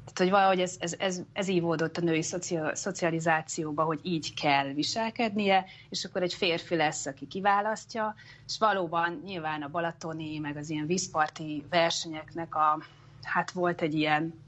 [0.04, 2.24] Tehát, hogy valahogy ez, ez, ez, ez ívódott a női
[2.72, 8.14] szocializációba, hogy így kell viselkednie, és akkor egy férfi lesz, aki kiválasztja,
[8.46, 12.82] és valóban nyilván a balatoni, meg az ilyen vízparti versenyeknek a,
[13.24, 14.42] hát volt egy ilyen,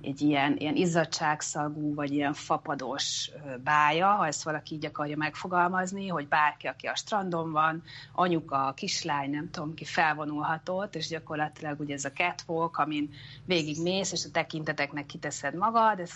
[0.00, 3.30] egy ilyen, ilyen izzadságszagú, vagy ilyen fapados
[3.64, 9.30] bája, ha ezt valaki így akarja megfogalmazni, hogy bárki, aki a strandon van, anyuka, kislány,
[9.30, 13.10] nem tudom, ki felvonulhatott, és gyakorlatilag ugye ez a catwalk, amin
[13.44, 16.12] végig mész, és a tekinteteknek kiteszed magad, ez,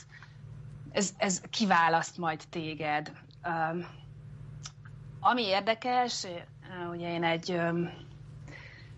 [0.93, 3.13] ez, ez kiválaszt majd téged.
[3.47, 3.87] Um,
[5.21, 6.27] ami érdekes,
[6.91, 7.91] ugye én egy um,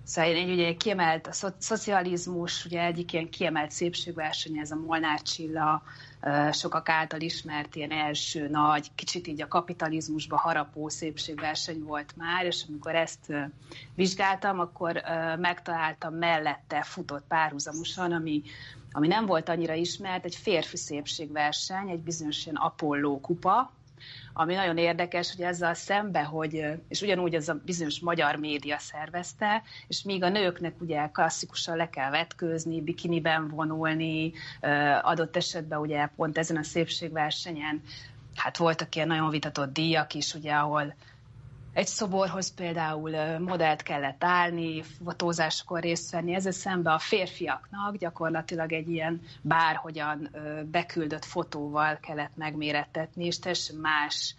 [0.06, 5.22] Szóval egy, ugye kiemelt a szo- szocializmus, ugye egyik ilyen kiemelt szépségverseny, ez a Molnár
[5.22, 5.82] Csilla,
[6.52, 12.64] sokak által ismert ilyen első nagy, kicsit így a kapitalizmusba harapó szépségverseny volt már, és
[12.68, 13.32] amikor ezt
[13.94, 15.02] vizsgáltam, akkor
[15.38, 18.42] megtaláltam mellette futott párhuzamosan, ami,
[18.92, 23.75] ami nem volt annyira ismert, egy férfi szépségverseny, egy bizonyos ilyen Apollo kupa,
[24.38, 29.62] ami nagyon érdekes, hogy ezzel szembe, hogy, és ugyanúgy ez a bizonyos magyar média szervezte,
[29.88, 34.32] és míg a nőknek ugye klasszikusan le kell vetkőzni, bikiniben vonulni,
[35.02, 37.82] adott esetben ugye pont ezen a szépségversenyen,
[38.34, 40.94] hát voltak ilyen nagyon vitatott díjak is, ugye, ahol
[41.76, 48.88] egy szoborhoz például modellt kellett állni, fotózáskor részt venni, ezzel szemben a férfiaknak gyakorlatilag egy
[48.88, 50.30] ilyen bárhogyan
[50.70, 54.34] beküldött fotóval kellett megmérettetni, és teljesen más,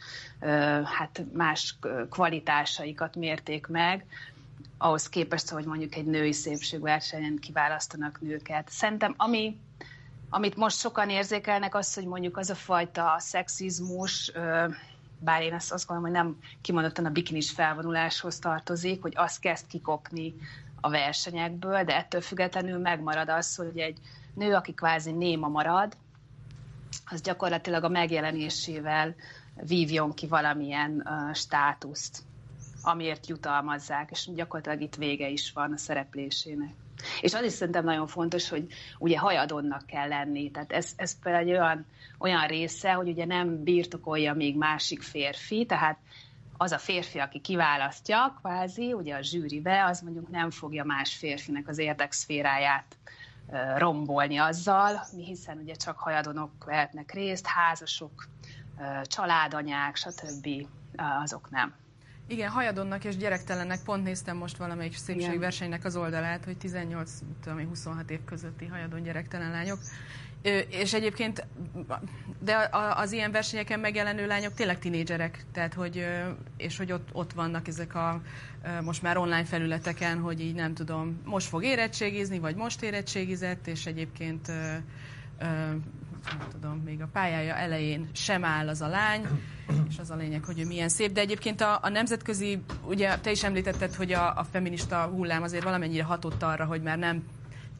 [0.97, 1.75] hát más
[2.09, 4.05] kvalitásaikat mérték meg,
[4.77, 8.69] ahhoz képest, hogy mondjuk egy női szépségversenyen kiválasztanak nőket.
[8.69, 9.59] Szerintem ami
[10.29, 14.31] amit most sokan érzékelnek, az, hogy mondjuk az a fajta szexizmus,
[15.19, 19.67] bár én ezt azt gondolom, hogy nem kimondottan a bikinis felvonuláshoz tartozik, hogy azt kezd
[19.67, 20.35] kikopni
[20.81, 23.97] a versenyekből, de ettől függetlenül megmarad az, hogy egy
[24.33, 25.97] nő, aki kvázi néma marad,
[27.05, 29.15] az gyakorlatilag a megjelenésével
[29.55, 32.23] vívjon ki valamilyen uh, státuszt,
[32.81, 36.73] amiért jutalmazzák, és gyakorlatilag itt vége is van a szereplésének.
[37.21, 38.67] És az is szerintem nagyon fontos, hogy
[38.99, 40.51] ugye hajadonnak kell lenni.
[40.51, 41.85] Tehát ez, ez például egy olyan,
[42.19, 45.97] olyan része, hogy ugye nem birtokolja még másik férfi, tehát
[46.57, 51.67] az a férfi, aki kiválasztja, kvázi, ugye a zsűribe, az mondjuk nem fogja más férfinek
[51.67, 52.97] az érdekszféráját
[53.77, 58.27] rombolni azzal, hiszen ugye csak hajadonok vehetnek részt, házasok,
[59.03, 60.47] családanyák, stb.
[61.23, 61.73] azok nem.
[62.27, 66.57] Igen, hajadonnak és gyerektelennek pont néztem most valamelyik szépségversenynek az oldalát, hogy
[67.45, 69.79] 18-26 év közötti hajadon gyerektelen lányok.
[70.69, 71.47] És egyébként,
[72.39, 76.05] de az ilyen versenyeken megjelenő lányok tényleg tinédzserek, tehát hogy,
[76.57, 78.21] és hogy ott, ott vannak ezek a
[78.81, 83.85] most már online felületeken, hogy így nem tudom, most fog érettségizni, vagy most érettségizett, és
[83.85, 84.51] egyébként
[86.29, 89.27] nem tudom, még a pályája elején sem áll az a lány,
[89.89, 91.11] és az a lényeg, hogy ő milyen szép.
[91.11, 95.63] De egyébként a, a nemzetközi, ugye te is említetted, hogy a, a feminista hullám azért
[95.63, 97.23] valamennyire hatott arra, hogy már nem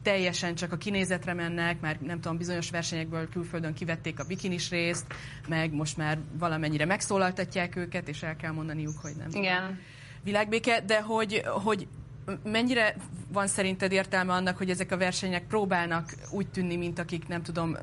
[0.02, 5.06] teljesen csak a kinézetre mennek, mert nem tudom, bizonyos versenyekből külföldön kivették a bikinis részt,
[5.48, 9.80] meg most már valamennyire megszólaltatják őket, és el kell mondaniuk, hogy nem Igen.
[10.22, 11.88] Világbéke, de hogy, hogy
[12.42, 12.94] mennyire
[13.32, 17.76] van szerinted értelme annak, hogy ezek a versenyek próbálnak úgy tűnni, mint akik nem tudom,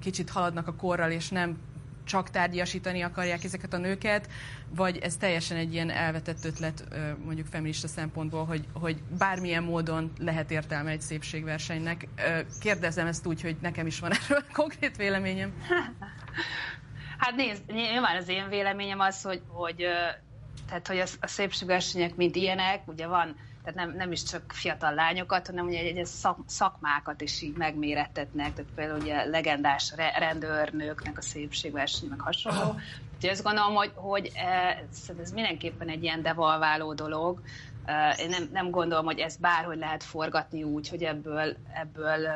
[0.00, 1.58] kicsit haladnak a korral, és nem
[2.04, 4.28] csak tárgyasítani akarják ezeket a nőket,
[4.68, 6.84] vagy ez teljesen egy ilyen elvetett ötlet
[7.24, 12.08] mondjuk feminista szempontból, hogy, hogy bármilyen módon lehet értelme egy szépségversenynek.
[12.60, 15.52] Kérdezem ezt úgy, hogy nekem is van erről konkrét véleményem.
[17.18, 19.84] Hát nézd, nyilván az én véleményem az, hogy, hogy
[20.68, 23.36] tehát, hogy a, a szépségversenyek, mint ilyenek, ugye van
[23.72, 27.56] tehát nem, nem is csak fiatal lányokat, hanem ugye egy, egy szak, szakmákat is így
[27.56, 32.74] megmérettetnek, tehát például ugye legendás rendőrnőknek a szépségverseny, meg hasonló.
[33.14, 37.40] Úgyhogy azt gondolom, hogy, hogy ez, ez mindenképpen egy ilyen devalváló dolog.
[38.18, 42.26] Én nem, nem gondolom, hogy ezt bárhogy lehet forgatni úgy, hogy ebből, ebből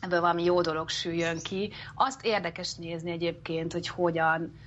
[0.00, 1.72] ebből valami jó dolog süljön ki.
[1.94, 4.58] Azt érdekes nézni egyébként, hogy hogyan,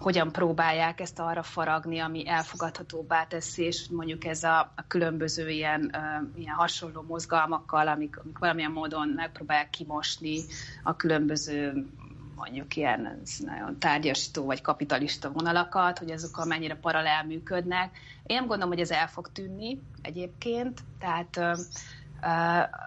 [0.00, 5.80] hogyan próbálják ezt arra faragni, ami elfogadhatóbbá teszi, és mondjuk ez a, a különböző ilyen,
[5.94, 10.40] uh, ilyen hasonló mozgalmakkal, amik, amik valamilyen módon megpróbálják kimosni
[10.82, 11.86] a különböző
[12.34, 17.96] mondjuk ilyen nagyon tárgyasító vagy kapitalista vonalakat, hogy azok mennyire paralel működnek.
[18.26, 21.58] Én gondolom, hogy ez el fog tűnni egyébként, tehát uh,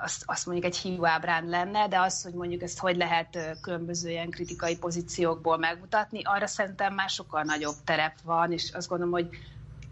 [0.03, 4.29] azt, azt mondjuk egy hívóábrán lenne, de az, hogy mondjuk ezt hogy lehet különböző ilyen
[4.29, 9.29] kritikai pozíciókból megmutatni, arra szerintem már sokkal nagyobb terep van, és azt gondolom, hogy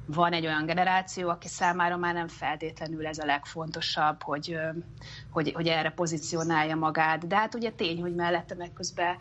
[0.06, 4.58] van egy olyan generáció, aki számára már nem feltétlenül ez a legfontosabb, hogy,
[5.30, 7.27] hogy, hogy erre pozícionálja magát.
[7.27, 9.15] De hát ugye tény, hogy mellette meg közben,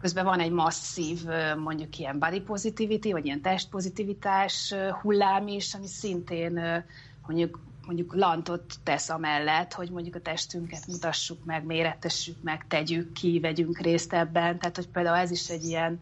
[0.00, 1.20] közben van egy masszív,
[1.56, 6.84] mondjuk ilyen body positivity, vagy ilyen testpozitivitás hullám is, ami szintén
[7.26, 13.40] mondjuk mondjuk lantot tesz amellett, hogy mondjuk a testünket mutassuk meg, méretessük meg, tegyük ki,
[13.40, 14.58] vegyünk részt ebben.
[14.58, 16.00] Tehát, hogy például ez is egy ilyen,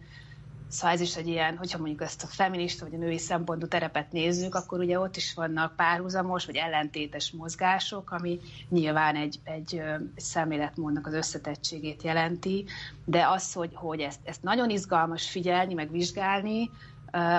[0.70, 4.12] Szóval ez is egy ilyen, hogyha mondjuk ezt a feminista vagy a női szempontú terepet
[4.12, 9.82] nézzük, akkor ugye ott is vannak párhuzamos vagy ellentétes mozgások, ami nyilván egy, egy,
[10.16, 12.64] szemléletmódnak az összetettségét jelenti,
[13.04, 16.70] de az, hogy, hogy ezt, ezt nagyon izgalmas figyelni, meg vizsgálni,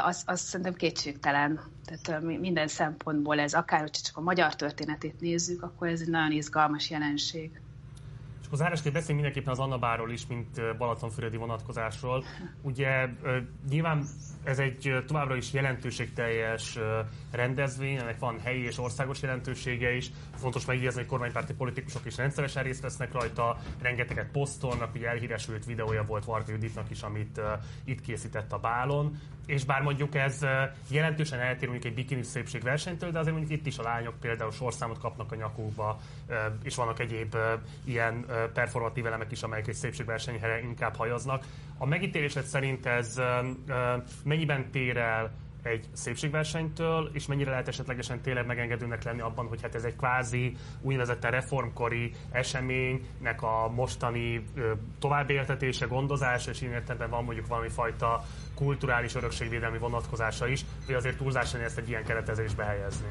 [0.02, 1.60] az, az szerintem kétségtelen.
[1.86, 6.32] Tehát minden szempontból ez, akár hogy csak a magyar történetét nézzük, akkor ez egy nagyon
[6.32, 7.62] izgalmas jelenség.
[8.40, 12.24] És akkor zárásként beszéljünk mindenképpen az Annabáról is, mint Balatonfüredi vonatkozásról.
[12.62, 13.08] Ugye
[13.70, 14.06] nyilván
[14.44, 16.80] ez egy továbbra is jelentőségteljes
[17.32, 20.12] rendezvény, ennek van helyi és országos jelentősége is.
[20.36, 26.04] Fontos megjegyezni, hogy kormánypárti politikusok is rendszeresen részt vesznek rajta, rengeteget posztolnak, ugye elhíresült videója
[26.04, 27.42] volt Varga Juditnak is, amit
[27.84, 29.20] itt készített a bálon.
[29.52, 30.40] És bár mondjuk ez
[30.88, 35.00] jelentősen eltér mondjuk egy bikini szépségversenytől, de azért mondjuk itt is a lányok például sorszámot
[35.00, 36.00] kapnak a nyakukba,
[36.64, 37.36] és vannak egyéb
[37.84, 41.44] ilyen performatív elemek is, amelyek egy szépségversenyre inkább hajaznak.
[41.78, 43.22] A megítélésed szerint ez
[44.24, 45.32] mennyiben tér el
[45.64, 50.56] egy szépségversenytől, és mennyire lehet esetlegesen tényleg megengedőnek lenni abban, hogy hát ez egy kvázi
[50.82, 54.44] úgynevezett reformkori eseménynek a mostani
[55.00, 58.24] továbbéltetése, gondozása, és én értelemben van mondjuk valami fajta
[58.56, 63.08] kulturális örökségvédelmi vonatkozása is, hogy azért túlzás ezt egy ilyen keretezésbe helyezni.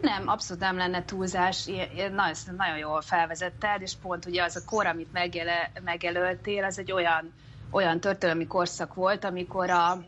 [0.00, 1.64] Nem, abszolút nem lenne túlzás.
[1.66, 6.92] Nagyon, nagyon jól felvezetted, és pont ugye az a kor, amit megjele, megjelöltél, az egy
[6.92, 7.32] olyan,
[7.70, 10.04] olyan történelmi korszak volt, amikor a,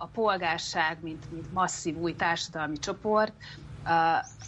[0.00, 3.32] a polgárság, mint, mint masszív új társadalmi csoport,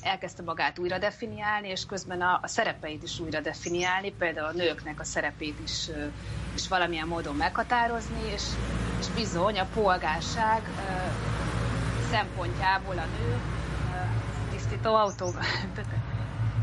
[0.02, 5.00] elkezdte magát újra definiálni, és közben a, a szerepeit is újra definiálni, például a nőknek
[5.00, 5.88] a szerepét is,
[6.54, 8.42] is valamilyen módon meghatározni, és,
[8.98, 10.62] és bizony a polgárság
[12.10, 13.40] szempontjából a nő
[14.50, 15.34] tisztító autó.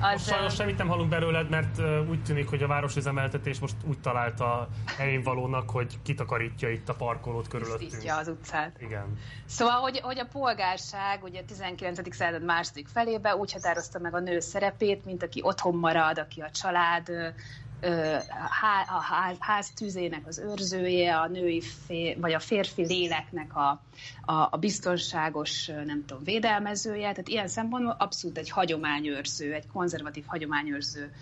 [0.01, 1.79] Az, most sajnos semmit nem hallunk belőled, mert
[2.09, 4.67] úgy tűnik, hogy a városüzemeltetés most úgy találta
[4.97, 7.89] helyén valónak, hogy kitakarítja itt a parkolót körülöttünk.
[7.89, 8.81] Tisztítja az utcát.
[8.81, 9.17] Igen.
[9.45, 12.15] Szóval, hogy, hogy a polgárság ugye 19.
[12.15, 16.49] század második felébe úgy határozta meg a nő szerepét, mint aki otthon marad, aki a
[16.49, 17.33] család
[18.87, 23.81] a ház, ház tűzének az őrzője, a női fér, vagy a férfi léleknek a,
[24.21, 27.11] a, a biztonságos, nem tudom, védelmezője.
[27.11, 31.13] Tehát ilyen szempontból abszolút egy hagyományőrző, egy konzervatív hagyományőrző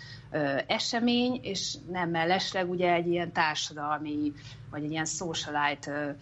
[0.66, 4.32] esemény, és nem mellesleg ugye egy ilyen társadalmi,
[4.70, 6.16] vagy egy ilyen socialite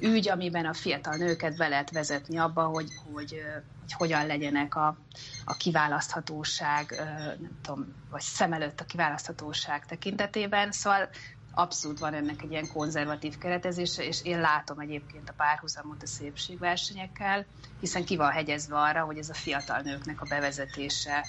[0.00, 3.42] ügy, amiben a fiatal nőket be lehet vezetni abba, hogy, hogy
[3.84, 4.96] hogy hogyan legyenek a,
[5.44, 6.94] a kiválaszthatóság,
[7.40, 10.72] nem tudom, vagy szem előtt a kiválaszthatóság tekintetében.
[10.72, 11.08] Szóval
[11.54, 17.44] abszolút van ennek egy ilyen konzervatív keretezése, és én látom egyébként a párhuzamot a szépségversenyekkel,
[17.80, 21.26] hiszen ki van hegyezve arra, hogy ez a fiatal nőknek a bevezetése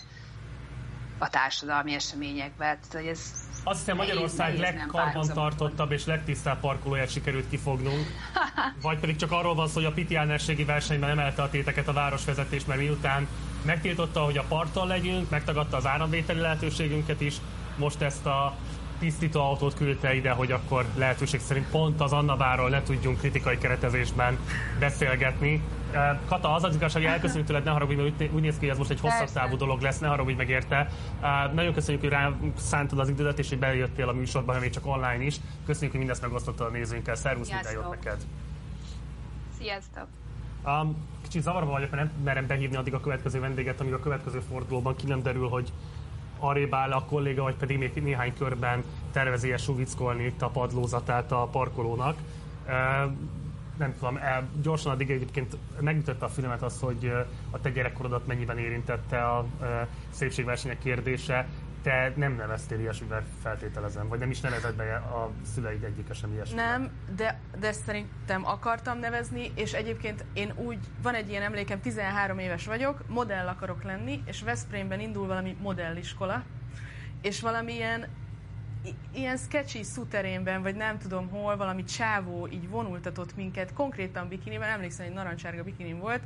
[1.17, 2.63] a társadalmi eseményekbe.
[2.65, 3.33] Tehát, hogy ez
[3.67, 8.05] azt hiszem Magyarország legkarbantartottabb és legtisztább parkolóját sikerült kifognunk.
[8.81, 12.65] Vagy pedig csak arról van szó, hogy a Piti versenyben emelte a téteket a városvezetés,
[12.65, 13.27] mert miután
[13.65, 17.35] megtiltotta, hogy a parton legyünk, megtagadta az áramvételi lehetőségünket is,
[17.77, 18.55] most ezt a
[18.99, 24.37] tisztító autót küldte ide, hogy akkor lehetőség szerint pont az Annaváról ne tudjunk kritikai keretezésben
[24.79, 25.61] beszélgetni.
[26.25, 28.77] Kata, az az igazság, hogy elköszönjük tőled, ne haragudj, mert úgy néz ki, hogy ez
[28.77, 30.89] most egy hosszabb távú dolog lesz, ne haragudj meg érte.
[31.53, 34.85] Nagyon köszönjük, hogy rá szántad az idődet, és hogy bejöttél a műsorba, ha még csak
[34.85, 35.35] online is.
[35.65, 37.15] Köszönjük, hogy mindezt megosztottad a nézőinkkel.
[37.15, 38.17] Szervusz, minden jót neked!
[39.59, 40.07] Sziasztok!
[40.65, 44.39] Um, kicsit zavarba vagyok, mert nem merem behívni addig a következő vendéget, amíg a következő
[44.39, 45.71] fordulóban ki nem derül, hogy
[46.39, 51.31] arrébb áll a kolléga, vagy pedig még néhány körben tervezi -e suvickolni itt a padlózatát
[51.31, 52.17] a parkolónak.
[53.77, 54.19] Nem tudom,
[54.61, 57.11] gyorsan addig egyébként megütötte a filmet az, hogy
[57.51, 59.45] a te gyerekkorodat mennyiben érintette a
[60.09, 61.47] szépségversenyek kérdése
[61.85, 66.77] te nem neveztél ilyesmivel feltételezem, vagy nem is nevezett be a szüleid egyike sem ilyesmivel.
[66.77, 72.39] Nem, de, de szerintem akartam nevezni, és egyébként én úgy, van egy ilyen emlékem, 13
[72.39, 76.43] éves vagyok, modell akarok lenni, és Veszprémben indul valami modelliskola,
[77.21, 78.07] és valamilyen
[79.13, 85.05] ilyen sketchy szuterénben, vagy nem tudom hol, valami csávó így vonultatott minket, konkrétan bikiniben, emlékszem,
[85.05, 86.21] hogy narancsárga bikinim volt,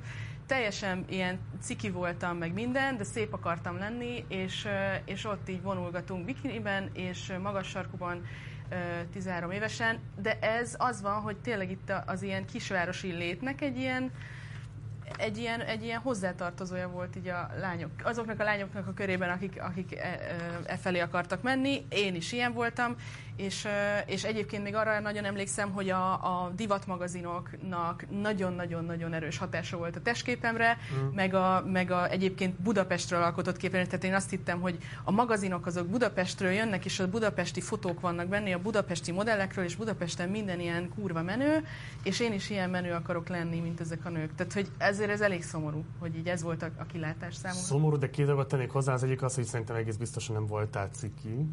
[0.46, 4.68] teljesen ilyen ciki voltam, meg minden, de szép akartam lenni, és,
[5.06, 8.22] és ott így vonulgatunk bikiniben, és magas sarkuban
[9.12, 14.12] 13 évesen, de ez az van, hogy tényleg itt az ilyen kisvárosi létnek egy ilyen
[15.18, 19.62] egy ilyen, egy ilyen hozzátartozója volt így a lányok, azoknak a lányoknak a körében, akik,
[19.62, 21.86] akik e, e, e felé akartak menni.
[21.90, 22.96] Én is ilyen voltam,
[23.40, 23.68] és,
[24.06, 30.02] és egyébként még arra nagyon emlékszem, hogy a, a divatmagazinoknak nagyon-nagyon-nagyon erős hatása volt a
[30.02, 31.08] testképemre, mm.
[31.08, 33.86] meg, a, meg a egyébként Budapestről alkotott képemre.
[33.86, 38.28] Tehát én azt hittem, hogy a magazinok azok Budapestről jönnek, és a budapesti fotók vannak
[38.28, 41.66] benne, a budapesti modellekről, és Budapesten minden ilyen kurva menő,
[42.04, 44.36] és én is ilyen menő akarok lenni, mint ezek a nők.
[44.36, 47.64] Tehát, hogy ezért ez elég szomorú, hogy így ez volt a, a kilátás számomra.
[47.64, 48.94] Szomorú, de két dolgot tennék hozzá.
[48.94, 51.46] Az egyik az, hogy szerintem egész biztosan nem voltál ciki.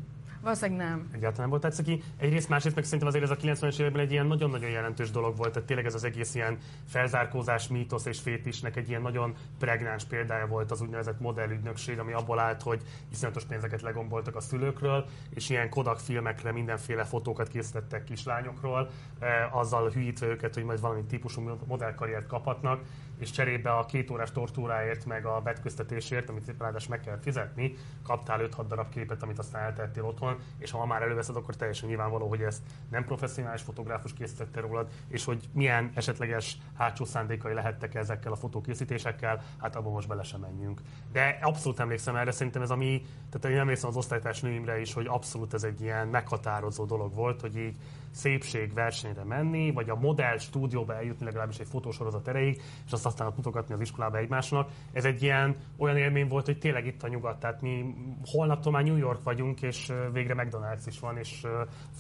[0.47, 1.09] Valószínűleg nem.
[1.13, 2.03] Egyáltalán volt tetszeki.
[2.17, 5.53] Egyrészt, másrészt meg szerintem azért ez a 90-es években egy ilyen nagyon-nagyon jelentős dolog volt.
[5.53, 10.47] Tehát tényleg ez az egész ilyen felzárkózás, mítosz és fétisnek egy ilyen nagyon pregnáns példája
[10.47, 12.83] volt az úgynevezett modellügynökség, ami abból állt, hogy
[13.13, 19.91] iszonyatos pénzeket legomboltak a szülőkről, és ilyen Kodak filmekre mindenféle fotókat készítettek kislányokról, eh, azzal
[19.91, 22.81] hűítve őket, hogy majd valami típusú modellkarriert kaphatnak
[23.19, 28.49] és cserébe a két órás tortúráért, meg a betköztetésért, amit ráadásul meg kell fizetni, kaptál
[28.57, 32.43] 5-6 darab képet, amit aztán eltettél otthon, és ha már előveszed, akkor teljesen nyilvánvaló, hogy
[32.43, 38.37] ezt nem professzionális fotográfus készítette rólad, és hogy milyen esetleges hátsó szándékai lehettek ezekkel a
[38.37, 40.81] fotókészítésekkel, hát abban most bele sem menjünk.
[41.13, 44.93] De abszolút emlékszem erre, szerintem ez a mi, tehát én emlékszem az osztálytárs nőimre is,
[44.93, 47.77] hogy abszolút ez egy ilyen meghatározó dolog volt, hogy így
[48.17, 53.37] szépségversenyre menni, vagy a modell stúdióba eljutni legalábbis egy fotósorozat erejéig, és azt aztán ott
[53.37, 54.71] mutogatni az iskolába egymásnak.
[54.93, 57.95] Ez egy ilyen olyan élmény volt, hogy tényleg itt a nyugat, tehát mi
[58.25, 61.47] holnaptól már New York vagyunk, és végre McDonald's is van, és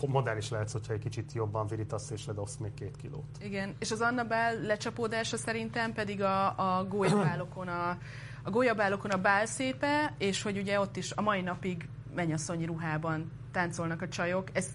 [0.07, 3.39] modell is lehetsz, hogyha egy kicsit jobban virítasz, és ledobsz még két kilót.
[3.41, 6.47] Igen, és az Annabel lecsapódása szerintem pedig a,
[6.79, 7.99] a gólyabálokon a,
[8.43, 14.03] a gólyabálokon a bálszépe, és hogy ugye ott is a mai napig mennyasszonyi ruhában táncolnak
[14.03, 14.49] a csajok.
[14.53, 14.69] Ez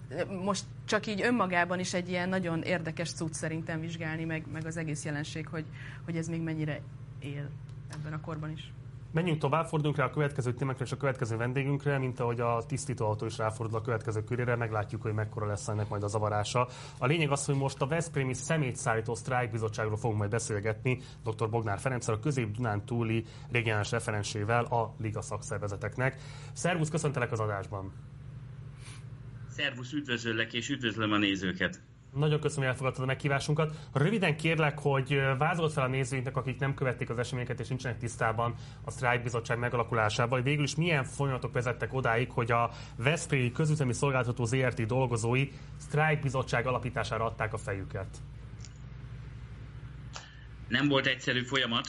[0.44, 4.76] most csak így önmagában is egy ilyen nagyon érdekes cucc szerintem vizsgálni, meg, meg az
[4.76, 5.64] egész jelenség, hogy,
[6.04, 6.80] hogy ez még mennyire
[7.18, 7.50] él
[7.92, 8.72] ebben a korban is.
[9.12, 13.26] Menjünk tovább, forduljunk rá a következő témákra és a következő vendégünkre, mint ahogy a tisztítóautó
[13.26, 16.68] is ráfordul a következő körére, meglátjuk, hogy mekkora lesz ennek majd a zavarása.
[16.98, 21.50] A lényeg az, hogy most a Veszprémi szemétszállító sztrájkbizottságról fogunk majd beszélgetni dr.
[21.50, 26.20] Bognár Ferenccel, a Közép-Dunán túli regionális referensével a Liga szakszervezeteknek.
[26.52, 27.92] Szervusz, köszöntelek az adásban!
[29.48, 31.91] Szervusz, üdvözöllek és üdvözlöm a nézőket!
[32.14, 33.76] Nagyon köszönöm, hogy elfogadtad a meghívásunkat.
[33.92, 38.54] Röviden kérlek, hogy vázolt fel a nézőinknek, akik nem követték az eseményeket és nincsenek tisztában
[38.84, 43.92] a Strike Bizottság megalakulásával, hogy végül is milyen folyamatok vezettek odáig, hogy a Veszprémi közüzemi
[43.92, 45.48] szolgáltató ZRT dolgozói
[45.80, 48.16] Strike Bizottság alapítására adták a fejüket.
[50.68, 51.86] Nem volt egyszerű folyamat,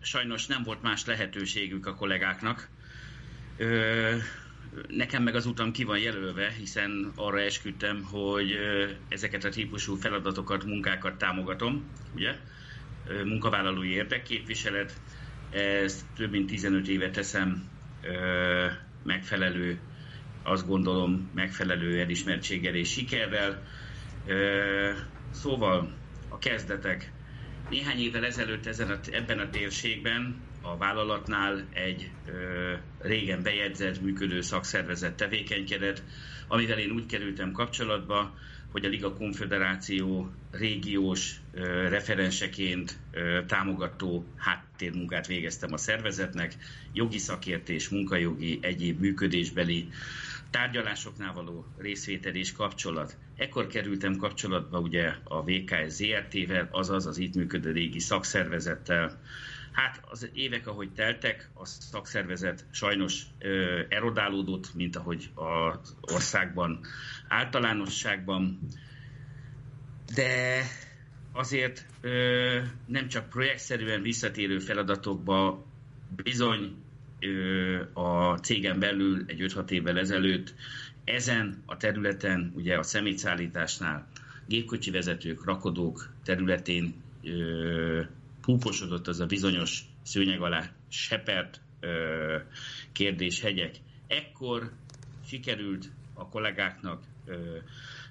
[0.00, 2.68] sajnos nem volt más lehetőségük a kollégáknak
[4.88, 8.56] Nekem meg az utam ki van jelölve, hiszen arra esküdtem, hogy
[9.08, 12.36] ezeket a típusú feladatokat, munkákat támogatom, ugye?
[13.24, 15.00] Munkavállalói érdekképviselet,
[15.50, 17.70] ezt több mint 15 éve teszem
[19.02, 19.80] megfelelő,
[20.42, 23.62] azt gondolom, megfelelő elismertséggel és sikerrel.
[25.30, 25.98] Szóval
[26.28, 27.12] a kezdetek.
[27.70, 34.40] Néhány évvel ezelőtt ezen a, ebben a térségben a vállalatnál egy ö, régen bejegyzett, működő
[34.40, 36.02] szakszervezet tevékenykedett,
[36.48, 38.34] amivel én úgy kerültem kapcsolatba,
[38.70, 46.56] hogy a Liga Konfederáció régiós ö, referenseként ö, támogató háttérmunkát végeztem a szervezetnek,
[46.92, 49.88] jogi szakértés, munkajogi, egyéb működésbeli
[50.50, 53.18] tárgyalásoknál való részvétel és kapcsolat.
[53.36, 59.20] Ekkor kerültem kapcsolatba ugye a VKS ZRT-vel, azaz az itt működő régi szakszervezettel,
[59.72, 66.80] Hát az évek, ahogy teltek, a szakszervezet sajnos ö, erodálódott, mint ahogy az országban
[67.28, 68.58] általánosságban,
[70.14, 70.62] de
[71.32, 75.64] azért ö, nem csak projektszerűen visszatérő feladatokba
[76.16, 76.74] bizony
[77.20, 80.54] ö, a cégen belül egy 5-6 évvel ezelőtt
[81.04, 84.08] ezen a területen, ugye a szemétszállításnál
[84.46, 88.02] gépkocsi vezetők, rakodók területén ö,
[88.42, 91.60] púposodott az a bizonyos szőnyeg alá sepert
[92.92, 93.76] kérdéshegyek.
[94.06, 94.72] Ekkor
[95.26, 97.02] sikerült a kollégáknak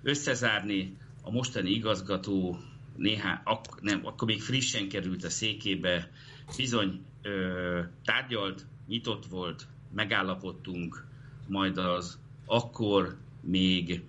[0.04, 2.60] összezárni a mostani igazgató
[2.96, 6.12] néhány, ak, nem, akkor még frissen került a székébe,
[6.58, 11.06] bizony ö, tárgyalt, nyitott volt, megállapodtunk,
[11.48, 14.02] majd az akkor még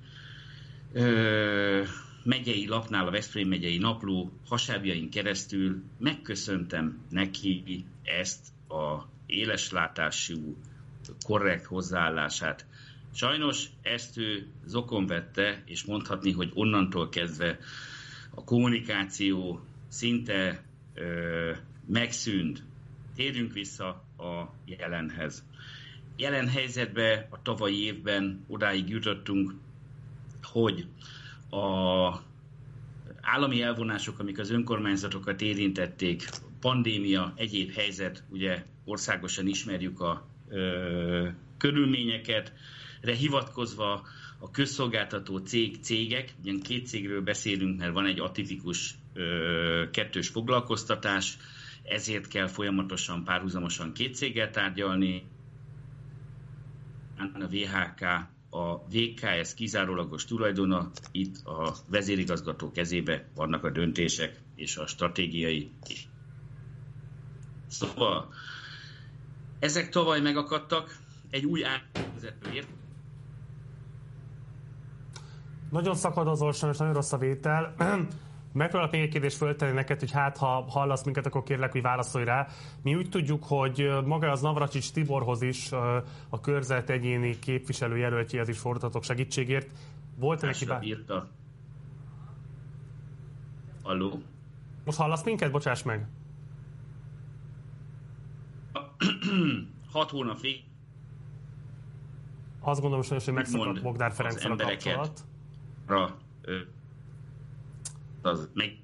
[0.93, 1.83] ö,
[2.23, 10.57] megyei lapnál, a Veszprém megyei napló hasábjain keresztül megköszöntem neki ezt a éleslátású,
[11.27, 12.67] korrekt hozzáállását.
[13.15, 17.59] Sajnos ezt ő zokon vette, és mondhatni, hogy onnantól kezdve
[18.31, 20.63] a kommunikáció szinte
[20.95, 21.53] ö,
[21.87, 22.63] megszűnt.
[23.15, 23.87] Térjünk vissza
[24.19, 25.45] a jelenhez.
[26.17, 29.55] Jelen helyzetben a tavalyi évben odáig jutottunk,
[30.43, 30.87] hogy
[31.53, 32.23] a
[33.21, 36.29] állami elvonások, amik az önkormányzatokat érintették,
[36.61, 41.29] pandémia, egyéb helyzet, ugye országosan ismerjük a ö,
[41.59, 42.53] körülményeket,
[43.01, 44.07] re hivatkozva
[44.39, 51.37] a közszolgáltató cég, cégek, ugye két cégről beszélünk, mert van egy atipikus ö, kettős foglalkoztatás,
[51.83, 55.25] ezért kell folyamatosan, párhuzamosan két céggel tárgyalni.
[57.19, 64.87] A VHK a VKS kizárólagos tulajdona, itt a vezérigazgató kezébe vannak a döntések és a
[64.87, 65.71] stratégiai.
[67.67, 68.29] Szóval
[69.59, 70.99] ezek tavaly megakadtak,
[71.31, 72.69] egy új átvezetőért.
[75.71, 77.75] Nagyon szakad az orson, és nagyon rossz a vétel.
[78.53, 82.25] Megpróbálok még egy kérdést föltenni neked, hogy hát ha hallasz minket, akkor kérlek, hogy válaszolj
[82.25, 82.47] rá.
[82.83, 85.73] Mi úgy tudjuk, hogy maga az Navracsics Tiborhoz is
[86.29, 89.71] a körzet egyéni képviselőjelöltjéhez is fordultatok segítségért.
[90.17, 90.83] Volt -e neki bár...
[90.83, 91.29] írta.
[93.83, 94.23] Alló?
[94.85, 95.51] Most hallasz minket?
[95.51, 96.07] Bocsáss meg.
[99.93, 100.65] Hat hónapig.
[102.61, 105.21] Azt gondolom, hogy megszakadt Bogdár Ferenc a kapcsolat.
[105.87, 106.59] Ra, ö,
[108.23, 108.83] az még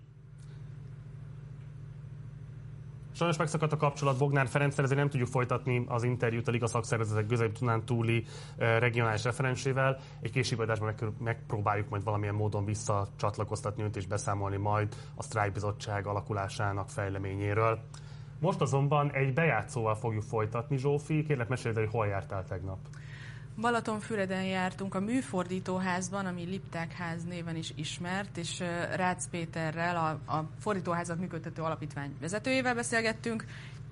[3.18, 7.26] Sajnos megszakadt a kapcsolat Bognár Ferenccel, ezért nem tudjuk folytatni az interjút a Liga szakszervezetek
[7.26, 8.24] közép túli
[8.56, 9.98] regionális referensével.
[10.20, 16.06] Egy később adásban megpróbáljuk majd valamilyen módon visszacsatlakoztatni őt és beszámolni majd a Strike Bizottság
[16.06, 17.78] alakulásának fejleményéről.
[18.40, 21.22] Most azonban egy bejátszóval fogjuk folytatni, Zsófi.
[21.22, 22.78] Kérlek, mesélj, hogy hol jártál tegnap.
[23.60, 28.62] Balatonfüreden jártunk a műfordítóházban, ami Lipták ház néven is ismert, és
[28.94, 33.44] Rácz Péterrel, a, a fordítóházat működtető alapítvány vezetőjével beszélgettünk,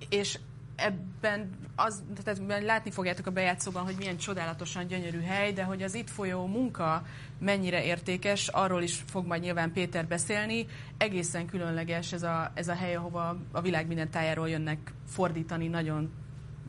[0.08, 0.38] és
[0.76, 5.94] ebben az, tehát látni fogjátok a bejátszóban, hogy milyen csodálatosan gyönyörű hely, de hogy az
[5.94, 7.02] itt folyó munka
[7.38, 10.66] mennyire értékes, arról is fog majd nyilván Péter beszélni.
[10.96, 16.10] Egészen különleges ez a, ez a hely, ahova a világ minden tájáról jönnek fordítani nagyon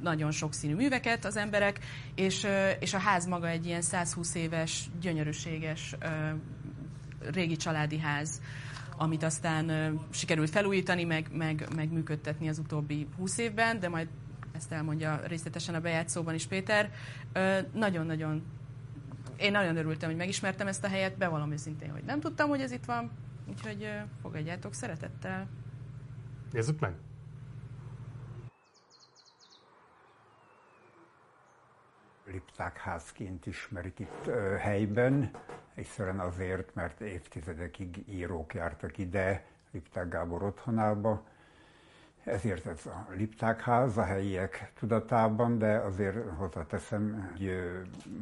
[0.01, 1.79] nagyon sokszínű műveket az emberek,
[2.15, 2.47] és,
[2.79, 5.95] és a ház maga egy ilyen 120 éves, gyönyörűséges
[7.31, 8.41] régi családi ház
[8.99, 14.07] amit aztán sikerült felújítani, meg, meg, meg működtetni az utóbbi 20 évben, de majd
[14.51, 16.91] ezt elmondja részletesen a bejátszóban is Péter.
[17.73, 18.43] Nagyon-nagyon
[19.37, 22.71] én nagyon örültem, hogy megismertem ezt a helyet, bevallom őszintén, hogy nem tudtam, hogy ez
[22.71, 23.11] itt van,
[23.49, 23.89] úgyhogy
[24.21, 25.47] fogadjátok szeretettel.
[26.51, 27.06] Nézzük meg!
[32.31, 35.31] Lipták házként ismerik itt helyben.
[35.73, 41.23] Egyszerűen azért, mert évtizedekig írók jártak ide, Lipták Gábor otthonába,
[42.27, 47.51] ezért ez a Lipták ház a helyiek tudatában, de azért hozzáteszem, egy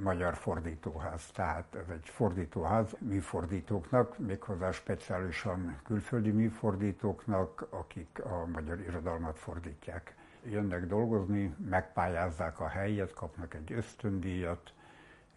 [0.04, 1.26] magyar fordítóház.
[1.34, 10.15] Tehát ez egy fordítóház műfordítóknak, méghozzá speciálisan külföldi műfordítóknak, akik a magyar irodalmat fordítják.
[10.50, 14.74] Jönnek dolgozni, megpályázzák a helyet, kapnak egy ösztöndíjat,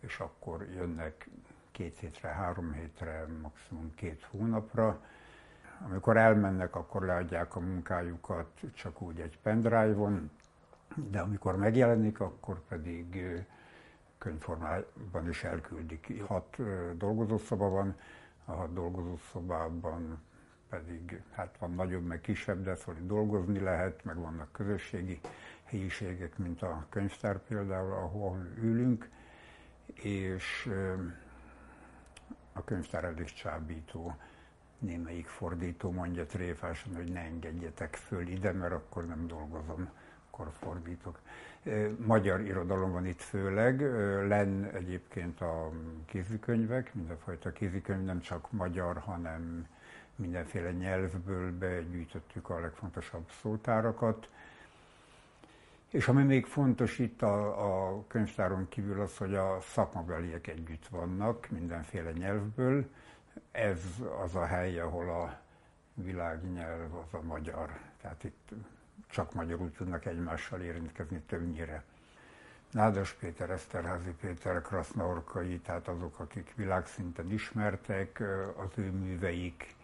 [0.00, 1.28] és akkor jönnek
[1.70, 5.00] két hétre, három hétre, maximum két hónapra.
[5.88, 10.30] Amikor elmennek, akkor leadják a munkájukat csak úgy egy pendrive-on,
[10.94, 13.24] de amikor megjelenik, akkor pedig
[14.18, 16.22] könyvformában is elküldik.
[16.26, 16.56] Hat
[16.96, 17.96] dolgozószoba van,
[18.44, 20.22] a hat dolgozószobában
[20.69, 25.21] pedig hát van nagyobb, meg kisebb, de szóval dolgozni lehet, meg vannak közösségi
[25.64, 29.09] helyiségek, mint a könyvtár például, ahol ülünk,
[29.95, 30.71] és
[32.53, 34.16] a könyvtár elég csábító.
[34.79, 39.91] Némelyik fordító mondja tréfásan, hogy ne engedjetek föl ide, mert akkor nem dolgozom,
[40.31, 41.19] akkor fordítok.
[41.97, 43.81] Magyar irodalom van itt főleg,
[44.29, 45.71] len egyébként a
[46.05, 49.66] kézikönyvek, mindenfajta kézikönyv, nem csak magyar, hanem
[50.19, 54.29] mindenféle nyelvből begyűjtöttük a legfontosabb szótárakat.
[55.91, 61.49] És ami még fontos itt a, a könyvtáron kívül az, hogy a szakmabeliek együtt vannak
[61.51, 62.89] mindenféle nyelvből.
[63.51, 63.83] Ez
[64.23, 65.41] az a hely, ahol a
[65.95, 67.79] világnyelv az a magyar.
[68.01, 68.51] Tehát itt
[69.07, 71.85] csak magyarul tudnak egymással érintkezni többnyire.
[72.71, 78.23] Nádas Péter, Eszterházi Péter, Krasznaorkai, tehát azok, akik világszinten ismertek,
[78.57, 79.75] az ő műveik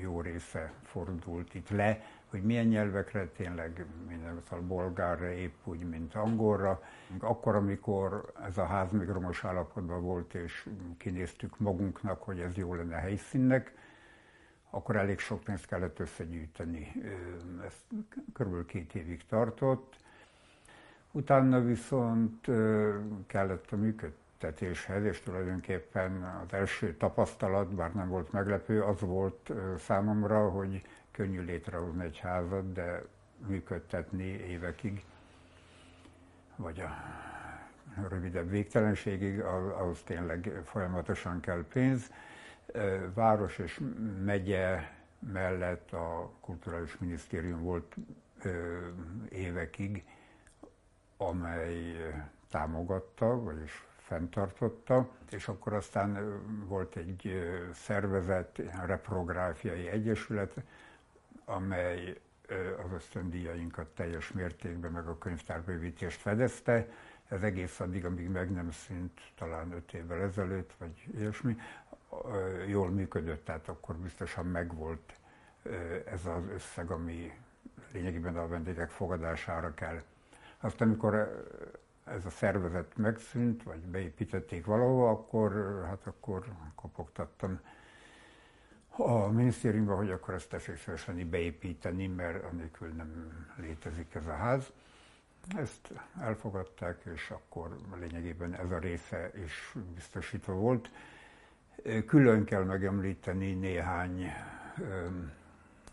[0.00, 6.14] jó része fordult itt le, hogy milyen nyelvekre, tényleg minden, szóval bolgárra épp úgy, mint
[6.14, 6.82] angolra.
[7.18, 12.74] Akkor, amikor ez a ház még romos állapotban volt, és kinéztük magunknak, hogy ez jó
[12.74, 13.74] lenne helyszínnek,
[14.70, 16.92] akkor elég sok pénzt kellett összegyűjteni.
[17.64, 17.74] Ez
[18.32, 19.96] körülbelül két évig tartott.
[21.10, 22.46] Utána viszont
[23.26, 23.76] kellett a
[24.34, 31.40] működtetéshez, és tulajdonképpen az első tapasztalat, bár nem volt meglepő, az volt számomra, hogy könnyű
[31.40, 33.02] létrehozni egy házat, de
[33.46, 35.04] működtetni évekig,
[36.56, 36.88] vagy a
[38.08, 42.12] rövidebb végtelenségig, ahhoz tényleg folyamatosan kell pénz.
[43.14, 43.80] Város és
[44.24, 44.80] megye
[45.32, 47.96] mellett a Kulturális Minisztérium volt
[49.28, 50.04] évekig,
[51.16, 51.96] amely
[52.50, 57.32] támogatta, vagyis fenntartotta, és akkor aztán volt egy
[57.74, 60.54] szervezet, reprográfiai egyesület,
[61.44, 62.20] amely
[62.84, 66.88] az ösztöndíjainkat teljes mértékben, meg a könyvtárbővítést fedezte.
[67.28, 71.56] Ez egész addig, amíg meg nem szűnt, talán öt évvel ezelőtt, vagy ilyesmi,
[72.66, 75.12] jól működött, tehát akkor biztosan megvolt
[76.04, 77.32] ez az összeg, ami
[77.92, 80.02] lényegében a vendégek fogadására kell.
[80.60, 81.44] Aztán, amikor
[82.04, 86.44] ez a szervezet megszűnt, vagy beépítették valahova, akkor, hát akkor
[86.74, 87.60] kopogtattam
[88.96, 94.72] a minisztériumban, hogy akkor ezt tessék szívesen beépíteni, mert anélkül nem létezik ez a ház.
[95.56, 100.90] Ezt elfogadták, és akkor lényegében ez a része is biztosítva volt.
[102.06, 104.32] Külön kell megemlíteni néhány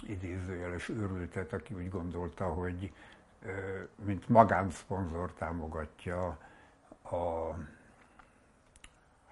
[0.08, 2.94] idézőjeles őrültet, aki úgy gondolta, hogy
[4.06, 6.38] mint magánszponzor támogatja
[7.04, 7.54] a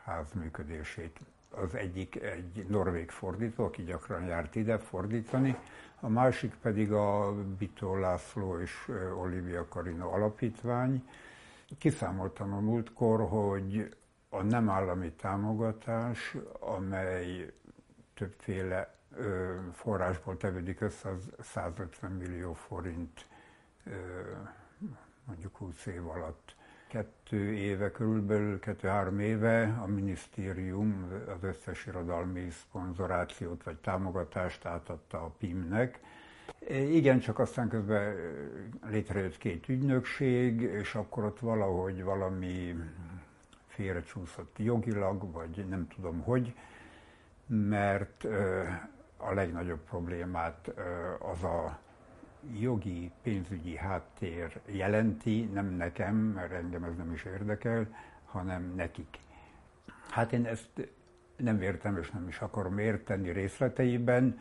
[0.04, 5.58] ház működését az egyik egy norvég fordító, aki gyakran járt ide fordítani,
[6.00, 11.10] a másik pedig a Bitó László és Olivia Karina alapítvány.
[11.78, 13.96] Kiszámoltam a múltkor, hogy
[14.30, 17.54] a nem állami támogatás, amely
[18.14, 18.96] többféle
[19.74, 23.26] forrásból tevődik össze, az 150 millió forint
[25.26, 26.56] mondjuk 20 év alatt.
[26.88, 35.34] Kettő éve, körülbelül kettő-három éve a minisztérium az összes irodalmi szponzorációt vagy támogatást átadta a
[35.38, 36.00] PIM-nek.
[36.70, 38.16] Igen, csak aztán közben
[38.90, 42.76] létrejött két ügynökség, és akkor ott valahogy valami
[43.68, 46.56] félrecsúszott jogilag, vagy nem tudom hogy,
[47.46, 48.24] mert
[49.18, 50.72] a legnagyobb problémát
[51.20, 51.80] az a
[52.60, 59.18] jogi, pénzügyi háttér jelenti, nem nekem, mert engem ez nem is érdekel, hanem nekik.
[60.10, 60.90] Hát én ezt
[61.36, 64.40] nem értem, és nem is akarom érteni részleteiben.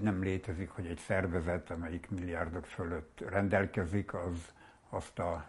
[0.00, 4.52] Nem létezik, hogy egy szervezet, amelyik milliárdok fölött rendelkezik, az
[4.88, 5.46] azt a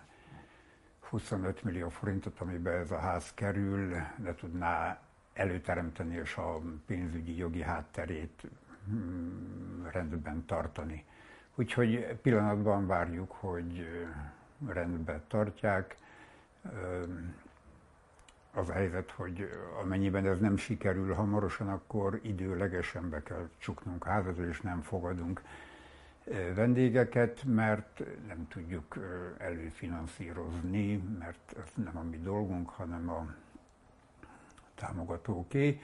[1.00, 5.02] 25 millió forintot, amiben ez a ház kerül, ne tudná
[5.34, 8.42] előteremteni és a pénzügyi jogi hátterét
[8.86, 11.06] hmm, rendben tartani.
[11.60, 13.88] Úgyhogy pillanatban várjuk, hogy
[14.68, 15.96] rendben tartják.
[18.54, 19.50] Az a helyzet, hogy
[19.82, 25.42] amennyiben ez nem sikerül hamarosan, akkor időlegesen be kell csuknunk házat, és nem fogadunk
[26.56, 28.98] vendégeket, mert nem tudjuk
[29.38, 33.28] előfinanszírozni, mert ez nem a mi dolgunk, hanem a
[34.76, 35.82] támogatóké.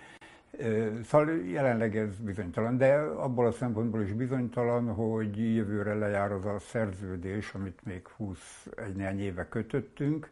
[1.04, 6.60] Szóval jelenleg ez bizonytalan, de abból a szempontból is bizonytalan, hogy jövőre lejár az a
[6.60, 10.30] szerződés, amit még 21 néhány éve kötöttünk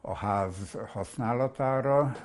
[0.00, 2.16] a ház használatára,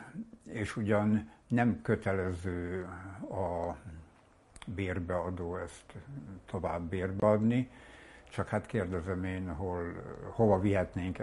[0.44, 2.88] és ugyan nem kötelező
[3.22, 3.76] a
[4.66, 5.94] bérbeadó ezt
[6.46, 7.70] tovább bérbeadni,
[8.30, 9.94] csak hát kérdezem én, hol,
[10.30, 11.20] hova vihetnénk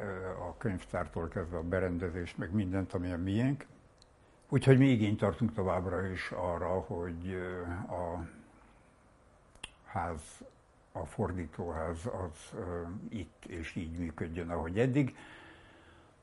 [0.49, 3.67] a könyvtártól kezdve a berendezést, meg mindent, ami a miénk.
[4.55, 7.37] Úgyhogy mi igényt tartunk továbbra is arra, hogy
[7.89, 8.27] a
[9.85, 10.21] ház,
[10.93, 12.59] a fordítóház az
[13.09, 15.17] itt és így működjön, ahogy eddig.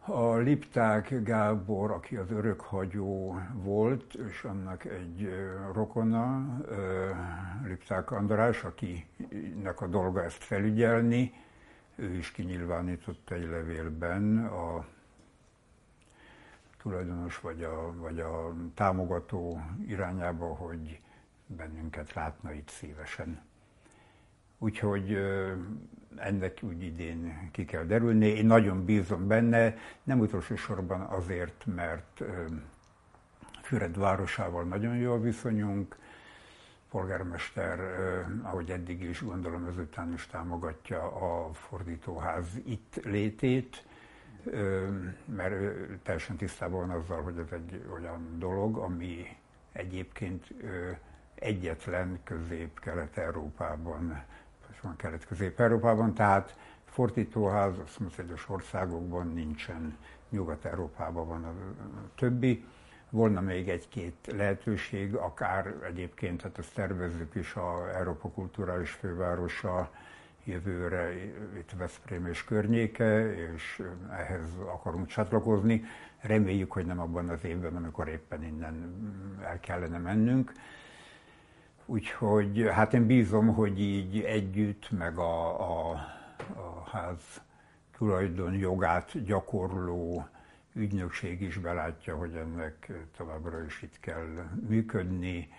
[0.05, 5.29] A Lipták Gábor, aki az örökhagyó volt, és annak egy
[5.73, 6.57] rokona,
[7.63, 11.33] Lipták András, akinek a dolga ezt felügyelni,
[11.95, 14.85] ő is kinyilvánított egy levélben a
[16.81, 20.99] tulajdonos vagy a, vagy a támogató irányába, hogy
[21.45, 23.41] bennünket látna itt szívesen.
[24.57, 25.17] Úgyhogy
[26.15, 28.25] ennek úgy idén ki kell derülni.
[28.25, 32.23] Én nagyon bízom benne, nem utolsó sorban azért, mert
[33.61, 35.97] Füred városával nagyon jól viszonyunk,
[36.89, 37.79] polgármester,
[38.41, 43.85] ahogy eddig is gondolom, ezután is támogatja a fordítóház itt létét,
[45.25, 45.55] mert
[46.03, 49.37] teljesen tisztában van azzal, hogy ez egy olyan dolog, ami
[49.71, 50.53] egyébként
[51.35, 54.23] egyetlen közép-kelet-európában,
[54.81, 59.97] van kelet-közép-európában, tehát fordítóház a szomszédos országokban nincsen,
[60.29, 61.53] Nyugat-Európában van a
[62.15, 62.65] többi.
[63.09, 69.91] Volna még egy-két lehetőség, akár egyébként, hát ezt tervezzük is a Európa Kulturális Fővárosa,
[70.43, 71.13] jövőre
[71.57, 73.81] itt Veszprém és környéke, és
[74.11, 75.83] ehhez akarunk csatlakozni.
[76.21, 78.95] Reméljük, hogy nem abban az évben, amikor éppen innen
[79.43, 80.51] el kellene mennünk.
[81.85, 85.89] Úgyhogy hát én bízom, hogy így együtt, meg a, a,
[86.55, 87.41] a ház
[87.97, 90.27] tulajdon jogát gyakorló
[90.73, 94.27] ügynökség is belátja, hogy ennek továbbra is itt kell
[94.67, 95.49] működni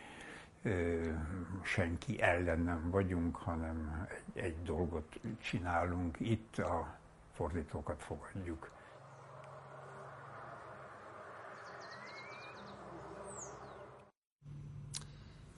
[1.62, 6.98] senki ellen nem vagyunk, hanem egy, egy dolgot csinálunk itt, a
[7.32, 8.70] fordítókat fogadjuk.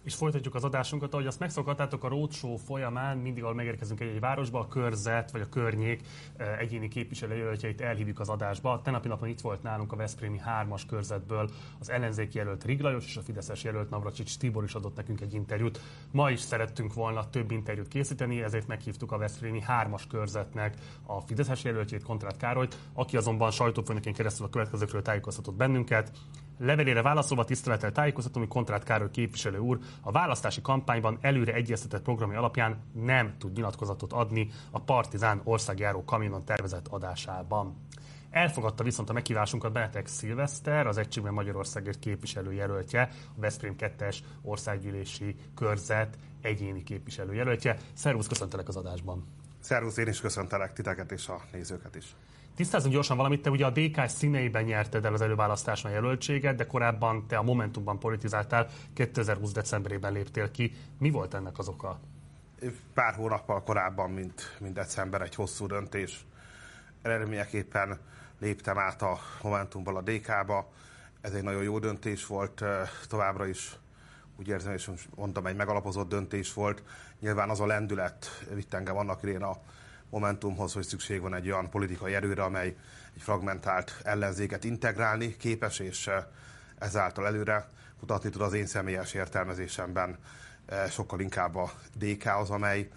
[0.04, 1.12] És folytatjuk az adásunkat.
[1.12, 5.40] Ahogy azt megszokhattátok a roadshow folyamán, mindig, ahol megérkezünk egy, egy városba, a körzet vagy
[5.40, 6.00] a környék
[6.36, 8.80] eh, egyéni képviselőjelöltjeit elhívjuk az adásba.
[8.84, 13.20] Tenapi napon itt volt nálunk a Veszprémi 3-as körzetből az ellenzéki jelölt Riglajos és a
[13.20, 15.80] Fideszes jelölt Navracsics Tibor is adott nekünk egy interjút.
[16.10, 20.76] Ma is szerettünk volna több interjút készíteni, ezért meghívtuk a Veszprémi 3-as körzetnek
[21.06, 26.12] a Fideszes jelöltjét, Kontrát Károlyt, aki azonban sajtófőnökén keresztül a következőkről tájékoztatott bennünket.
[26.58, 32.38] Levelére válaszolva tisztelettel tájékoztatom, hogy Kontrát Károly képviselő úr a választási kampányban előre egyeztetett programja
[32.38, 37.76] alapján nem tud nyilatkozatot adni a Partizán országjáró kamionon tervezett adásában.
[38.30, 45.34] Elfogadta viszont a meghívásunkat Benetek Szilveszter, az Egységben Magyarországért képviselő jelöltje, a Veszprém 2-es országgyűlési
[45.54, 47.76] körzet egyéni képviselő jelöltje.
[47.92, 49.24] Szervusz, köszöntelek az adásban.
[49.60, 52.14] Szervusz, én is köszöntelek titeket és a nézőket is.
[52.56, 56.66] Tisztázunk gyorsan valamit, te ugye a DK színeiben nyerted el az előválasztáson a jelöltséget, de
[56.66, 60.72] korábban te a Momentumban politizáltál, 2020 decemberében léptél ki.
[60.98, 62.00] Mi volt ennek az oka?
[62.94, 66.24] pár hónappal korábban, mint, mint december, egy hosszú döntés
[67.02, 67.98] eredményeképpen
[68.40, 70.72] léptem át a Momentumból a DK-ba.
[71.20, 72.64] Ez egy nagyon jó döntés volt,
[73.08, 73.76] továbbra is
[74.38, 76.82] úgy érzem, és mondtam, egy megalapozott döntés volt.
[77.20, 79.56] Nyilván az a lendület vitt engem annak idén a
[80.14, 82.76] Momentumhoz, hogy szükség van egy olyan politikai erőre, amely
[83.14, 86.10] egy fragmentált ellenzéket integrálni képes, és
[86.78, 87.68] ezáltal előre
[88.00, 90.18] mutatni tud az én személyes értelmezésemben
[90.90, 92.88] sokkal inkább a DK az, amely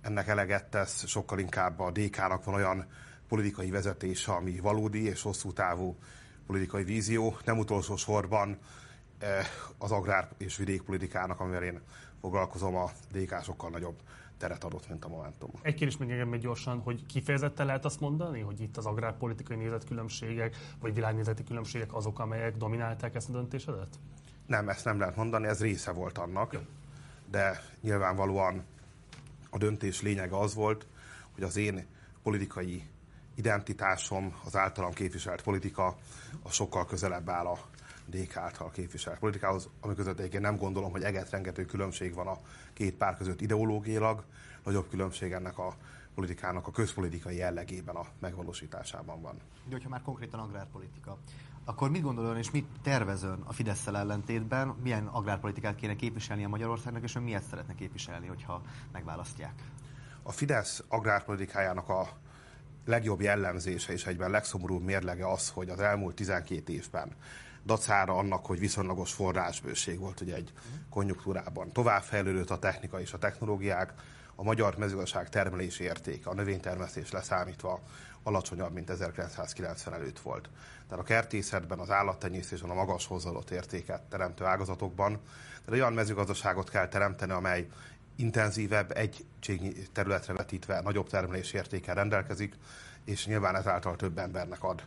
[0.00, 2.86] ennek eleget tesz, sokkal inkább a DK-nak van olyan
[3.28, 5.96] politikai vezetése, ami valódi és hosszú távú
[6.46, 8.58] politikai vízió, nem utolsó sorban
[9.78, 11.80] az agrár és vidékpolitikának, amivel én
[12.20, 13.96] foglalkozom, a DK sokkal nagyobb
[14.44, 15.50] teret adott, mint a Momentum.
[15.62, 20.56] Egy kérdés még engem gyorsan, hogy kifejezetten lehet azt mondani, hogy itt az agrárpolitikai nézetkülönbségek,
[20.80, 23.98] vagy világnézeti különbségek azok, amelyek dominálták ezt a döntésedet?
[24.46, 26.60] Nem, ezt nem lehet mondani, ez része volt annak, Jó.
[27.30, 28.64] de nyilvánvalóan
[29.50, 30.86] a döntés lényege az volt,
[31.34, 31.86] hogy az én
[32.22, 32.82] politikai
[33.34, 35.96] identitásom, az általam képviselt politika,
[36.42, 37.58] a sokkal közelebb áll a
[38.06, 42.38] DK által képviselt politikához, ami között egyébként nem gondolom, hogy eget rengető különbség van a
[42.72, 44.24] két pár között ideológiailag,
[44.64, 45.76] nagyobb különbség ennek a
[46.14, 49.34] politikának a közpolitikai jellegében a megvalósításában van.
[49.64, 51.18] De hogyha már konkrétan agrárpolitika,
[51.64, 57.02] akkor mit gondol és mit tervezön a fidesz ellentétben, milyen agrárpolitikát kéne képviselni a Magyarországnak,
[57.02, 59.52] és ön miért szeretne képviselni, hogyha megválasztják?
[60.22, 62.08] A Fidesz agrárpolitikájának a
[62.84, 67.12] legjobb jellemzése és egyben legszomorúbb mérlege az, hogy az elmúlt 12 évben
[67.64, 70.52] dacára annak, hogy viszonylagos forrásbőség volt ugye egy
[70.90, 71.72] konjunktúrában.
[71.72, 73.92] Továbbfejlődött a technika és a technológiák,
[74.34, 77.80] a magyar mezőgazdaság termelési értéke, a növénytermesztés leszámítva
[78.22, 80.48] alacsonyabb, mint 1990 előtt volt.
[80.88, 85.20] Tehát a kertészetben, az állattenyésztésben a magas hozzáadott értéket teremtő ágazatokban.
[85.64, 87.66] Tehát olyan mezőgazdaságot kell teremteni, amely
[88.16, 89.26] intenzívebb, egy
[89.92, 92.54] területre vetítve nagyobb termelési értékkel rendelkezik,
[93.04, 94.82] és nyilván ezáltal több embernek ad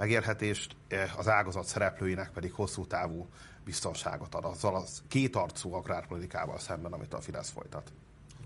[0.00, 3.28] megérhetést, eh, az ágazat szereplőinek pedig hosszú távú
[3.64, 7.92] biztonságot ad azzal az kétarcú agrárpolitikával szemben, amit a Fidesz folytat.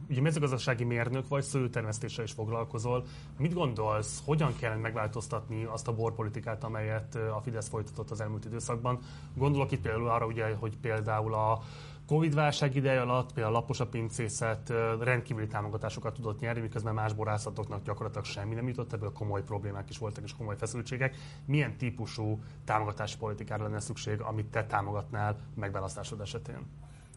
[0.08, 3.04] Ugye mezőgazdasági mérnök vagy, szőtermesztéssel is foglalkozol.
[3.38, 8.44] Mit gondolsz, hogyan kell megváltoztatni azt a borpolitikát, amelyet eh, a Fidesz folytatott az elmúlt
[8.44, 8.98] időszakban?
[9.34, 11.62] Gondolok itt például arra, ugye, hogy például a
[12.06, 17.84] Covid-válság ideje alatt például a lapos a pincészet rendkívüli támogatásokat tudott nyerni, miközben más borászatoknak
[17.84, 21.16] gyakorlatilag semmi nem jutott, ebből komoly problémák is voltak és komoly feszültségek.
[21.44, 26.66] Milyen típusú támogatási politikára lenne szükség, amit te támogatnál megválasztásod esetén?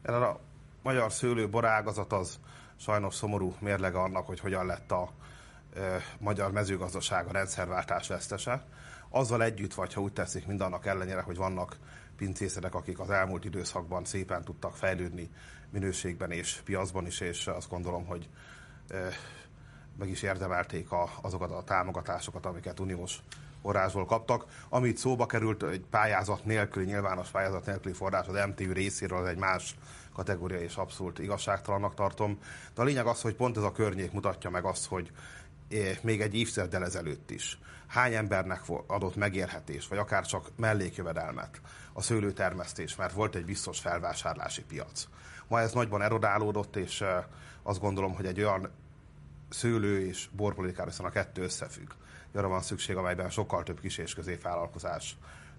[0.01, 0.39] Erre a
[0.83, 2.39] magyar szőlő-borágazat az
[2.79, 5.11] sajnos szomorú mérlege annak, hogy hogyan lett a
[6.17, 8.65] magyar mezőgazdaság a rendszerváltás vesztese.
[9.09, 11.77] Azzal együtt, vagy ha úgy teszik, mindannak ellenére, hogy vannak
[12.17, 15.29] pincészetek, akik az elmúlt időszakban szépen tudtak fejlődni
[15.69, 18.29] minőségben és piacban is, és azt gondolom, hogy
[19.97, 23.19] meg is érdemelték a, azokat a támogatásokat, amiket uniós
[23.61, 24.45] forrásból kaptak.
[24.69, 29.37] Amit szóba került, egy pályázat nélküli, nyilvános pályázat nélküli forrás az MTU részéről, az egy
[29.37, 29.75] más
[30.17, 32.39] kategória, és abszolút igazságtalannak tartom.
[32.75, 35.11] De a lényeg az, hogy pont ez a környék mutatja meg azt, hogy
[36.01, 41.61] még egy évtizeddel ezelőtt is hány embernek adott megélhetés, vagy akár csak mellékjövedelmet
[41.93, 45.07] a szőlőtermesztés, mert volt egy biztos felvásárlási piac.
[45.47, 47.03] Ma ez nagyban erodálódott, és
[47.63, 48.71] azt gondolom, hogy egy olyan
[49.49, 51.91] szőlő és borpolitikára, hiszen a kettő összefügg.
[52.33, 55.17] Arra van szükség, amelyben sokkal több kis és középvállalkozás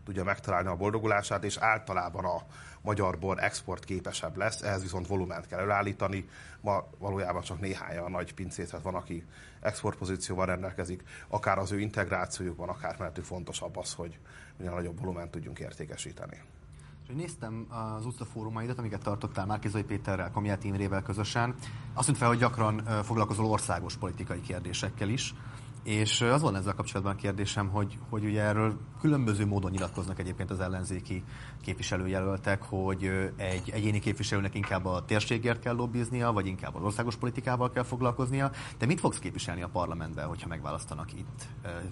[0.08, 2.42] tudja megtalálni a boldogulását, és általában a
[2.80, 6.28] magyar bor export képesebb lesz, ehhez viszont volument kell elállítani.
[6.60, 9.24] Ma valójában csak néhány a nagy pincészet van, aki
[9.60, 14.18] exportpozícióval rendelkezik, akár az ő integrációjukban, akár mellettük fontosabb az, hogy
[14.56, 16.42] minél nagyobb volument tudjunk értékesíteni.
[17.14, 21.54] Néztem az utcafórumaidat, amiket tartottál Márkizai Péterrel, Komiát Imrével közösen.
[21.94, 25.34] Azt tűnt fel, hogy gyakran foglalkozol országos politikai kérdésekkel is.
[25.82, 30.50] És az van ezzel kapcsolatban a kérdésem, hogy, hogy ugye erről különböző módon nyilatkoznak egyébként
[30.50, 31.24] az ellenzéki
[31.62, 33.04] képviselőjelöltek, hogy
[33.36, 38.50] egy egyéni képviselőnek inkább a térségért kell lobbiznia, vagy inkább az országos politikával kell foglalkoznia.
[38.78, 41.48] De mit fogsz képviselni a parlamentben, hogyha megválasztanak itt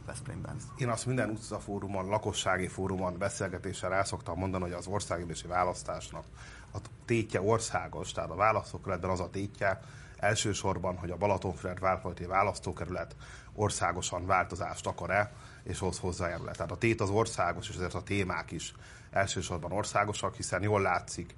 [0.06, 0.56] Veszprémben?
[0.76, 6.24] Én azt minden utcafórumon, lakossági fórumon, beszélgetéssel el szoktam mondani, hogy az országgyűlési választásnak
[6.72, 9.80] a tétje országos, tehát a választókerületben az a tétje,
[10.16, 13.16] elsősorban, hogy a Balatonfüred várfalti választókerület
[13.56, 15.32] országosan változást akar-e,
[15.62, 18.74] és hoz hozzájárul Tehát a tét az országos, és ezért a témák is
[19.10, 21.34] elsősorban országosak, hiszen jól látszik,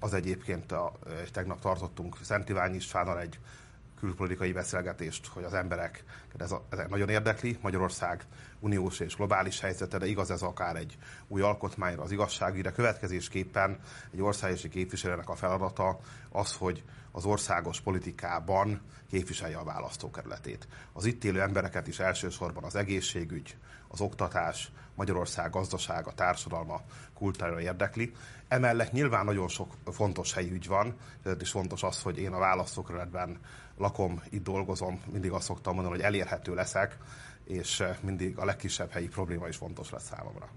[0.00, 0.92] az egyébként a,
[1.32, 3.38] tegnap tartottunk Szent Iványi Istvánnal egy
[3.98, 6.04] külpolitikai beszélgetést, hogy az emberek
[6.36, 8.26] ez, a, ez nagyon érdekli, Magyarország
[8.60, 10.98] uniós és globális helyzete, de igaz ez akár egy
[11.28, 12.72] új alkotmányra, az igazságügyre.
[12.72, 13.78] Következésképpen
[14.12, 15.98] egy országosi képviselőnek a feladata
[16.30, 16.82] az, hogy
[17.16, 20.68] az országos politikában képviselje a választókerületét.
[20.92, 23.56] Az itt élő embereket is elsősorban az egészségügy,
[23.88, 26.80] az oktatás, Magyarország gazdasága, társadalma,
[27.14, 28.12] kultúrája érdekli.
[28.48, 30.96] Emellett nyilván nagyon sok fontos helyi ügy van,
[31.40, 33.38] is fontos az, hogy én a választókerületben
[33.78, 36.98] lakom, itt dolgozom, mindig azt szoktam mondani, hogy elérhető leszek,
[37.44, 40.48] és mindig a legkisebb helyi probléma is fontos lesz számomra.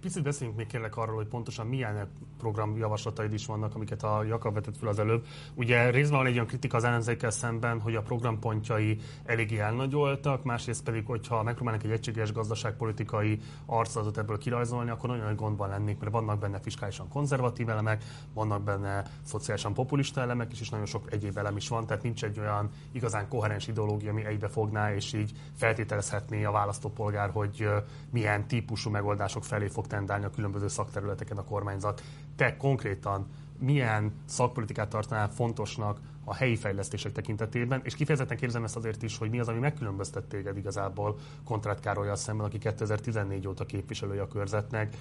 [0.00, 4.76] Picit beszéljünk még kérlek arról, hogy pontosan milyen programjavaslataid is vannak, amiket a Jakab vetett
[4.76, 5.26] fel az előbb.
[5.54, 10.84] Ugye részben van egy olyan kritika az ellenzékkel szemben, hogy a programpontjai eléggé elnagyoltak, másrészt
[10.84, 16.12] pedig, hogyha megpróbálnak egy egységes gazdaságpolitikai arcolatot ebből kirajzolni, akkor nagyon nagy gondban lennék, mert
[16.12, 21.38] vannak benne fiskálisan konzervatív elemek, vannak benne szociálisan populista elemek is, és nagyon sok egyéb
[21.38, 26.44] elem is van, tehát nincs egy olyan igazán koherens ideológia, ami egybefogná, és így feltételezhetné
[26.44, 27.68] a választópolgár, hogy
[28.10, 32.02] milyen típusú megoldások felé fog tendálni a különböző szakterületeken a kormányzat.
[32.36, 33.26] Te konkrétan
[33.58, 39.30] milyen szakpolitikát tartanál fontosnak a helyi fejlesztések tekintetében, és kifejezetten kérdezem ezt azért is, hogy
[39.30, 44.96] mi az, ami megkülönböztet téged igazából Kontrát Károlyal szemben, aki 2014 óta képviselője a körzetnek,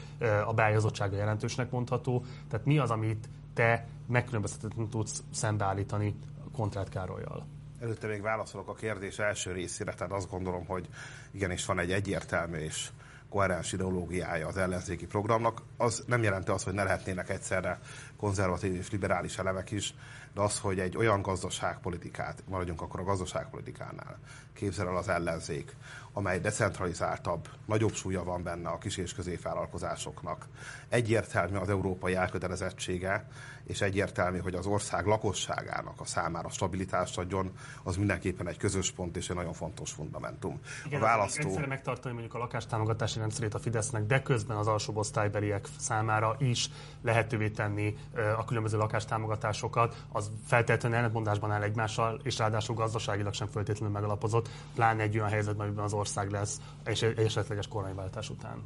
[0.45, 2.25] a beállítottsága jelentősnek mondható.
[2.49, 6.15] Tehát mi az, amit te megkülönböztetően tudsz szembeállítani
[6.51, 7.45] Kontrát Károlyal?
[7.81, 10.87] Előtte még válaszolok a kérdés első részére, tehát azt gondolom, hogy
[11.31, 12.89] igenis van egy egyértelmű és
[13.29, 17.79] koherens ideológiája az ellenzéki programnak, az nem jelenti azt, hogy ne lehetnének egyszerre
[18.17, 19.93] konzervatív és liberális elemek is,
[20.33, 24.19] de az, hogy egy olyan gazdaságpolitikát, maradjunk akkor a gazdaságpolitikánál,
[24.53, 25.75] képzel el az ellenzék,
[26.13, 30.47] amely decentralizáltabb, nagyobb súlya van benne a kis és középvállalkozásoknak.
[30.89, 33.27] Egyértelmű az európai elkötelezettsége,
[33.69, 37.51] és egyértelmű, hogy az ország lakosságának a számára stabilitást adjon,
[37.83, 40.59] az mindenképpen egy közös pont és egy nagyon fontos fundamentum.
[40.85, 41.47] Igen, a választó...
[41.47, 46.69] Egyszerre megtartani mondjuk a lakástámogatási rendszerét a Fidesznek, de közben az alsóbb osztálybeliek számára is
[47.01, 47.97] lehetővé tenni
[48.37, 55.01] a különböző lakástámogatásokat, az feltétlenül ellentmondásban áll egymással, és ráadásul gazdaságilag sem feltétlenül megalapozott, pláne
[55.03, 58.63] egy olyan helyzetben, amiben az ország lesz, és egy esetleges kormányváltás után.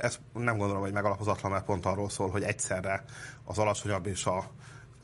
[0.00, 3.04] Ez nem gondolom, hogy megalapozatlan, mert pont arról szól, hogy egyszerre
[3.44, 4.50] az alacsonyabb és a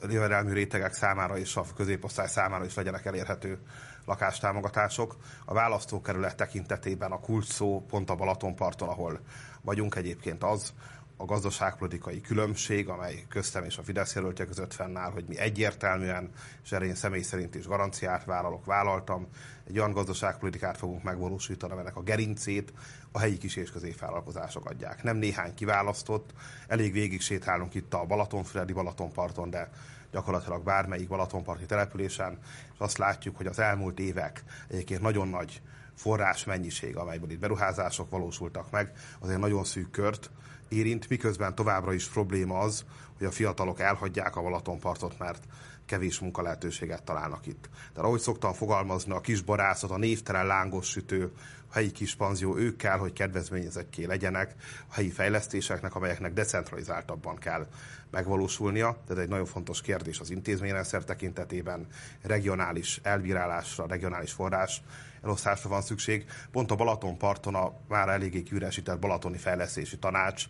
[0.08, 3.58] jövedelmű rétegek számára és a középosztály számára is legyenek elérhető
[4.04, 5.16] lakástámogatások.
[5.44, 9.20] A választókerület tekintetében a kulcs szó pont a Balatonparton, ahol
[9.62, 10.72] vagyunk egyébként az,
[11.16, 16.30] a gazdaságpolitikai különbség, amely köztem és a Fidesz jelöltje között fennáll, hogy mi egyértelműen,
[16.64, 19.26] és erre én személy szerint is garanciát vállalok, vállaltam,
[19.68, 22.72] egy olyan gazdaságpolitikát fogunk megvalósítani, amelynek a gerincét
[23.12, 25.02] a helyi kis és középvállalkozások adják.
[25.02, 26.32] Nem néhány kiválasztott,
[26.68, 29.70] elég végig sétálunk itt a Balatonfüredi Balatonparton, de
[30.12, 32.38] gyakorlatilag bármelyik Balatonparti településen,
[32.72, 35.62] és azt látjuk, hogy az elmúlt évek egyébként nagyon nagy
[35.94, 40.30] forrás mennyiség, amelyből itt beruházások valósultak meg, azért nagyon szűk kört
[40.68, 42.84] érint, miközben továbbra is probléma az,
[43.18, 45.44] hogy a fiatalok elhagyják a Balatonpartot, mert
[45.86, 47.68] kevés munkalehetőséget találnak itt.
[47.94, 51.32] De ahogy szoktam fogalmazni, a kis barászat, a névtelen lángos sütő,
[51.76, 52.16] helyi kis
[52.56, 54.54] ők kell, hogy kedvezményezetté legyenek
[54.88, 57.66] a helyi fejlesztéseknek, amelyeknek decentralizáltabban kell
[58.10, 58.96] megvalósulnia.
[59.06, 61.86] Tehát egy nagyon fontos kérdés az intézményrendszer tekintetében,
[62.22, 64.82] regionális elbírálásra, regionális forrás
[65.22, 66.26] elosztásra van szükség.
[66.50, 70.44] Pont a Balatonparton a már eléggé kiüresített Balatoni Fejlesztési Tanács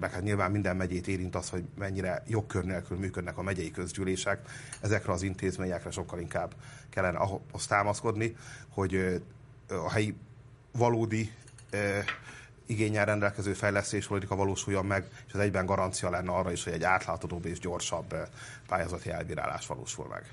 [0.00, 4.40] meg hát nyilván minden megyét érint az, hogy mennyire jogkör nélkül működnek a megyei közgyűlések.
[4.80, 6.54] Ezekre az intézményekre sokkal inkább
[6.90, 8.36] kellene ahhoz támaszkodni,
[8.68, 9.22] hogy
[9.68, 10.16] a helyi
[10.76, 11.32] valódi
[12.66, 17.44] igényel rendelkező fejlesztéspolitika valósuljon meg, és ez egyben garancia lenne arra is, hogy egy átláthatóbb
[17.44, 18.14] és gyorsabb
[18.66, 20.32] pályázati elbírálás valósul meg.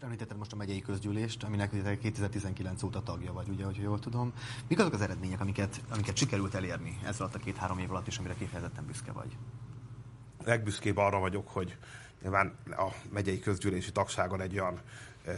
[0.00, 1.70] Említetted most a megyei közgyűlést, aminek
[2.00, 4.32] 2019 óta tagja vagy, ugye, hogyha jól tudom.
[4.68, 8.18] Mik azok az eredmények, amiket, amiket sikerült elérni ez alatt a két-három év alatt, és
[8.18, 9.36] amire kifejezetten büszke vagy?
[10.44, 11.76] Legbüszkébb arra vagyok, hogy
[12.22, 14.80] nyilván a megyei közgyűlési tagságon egy olyan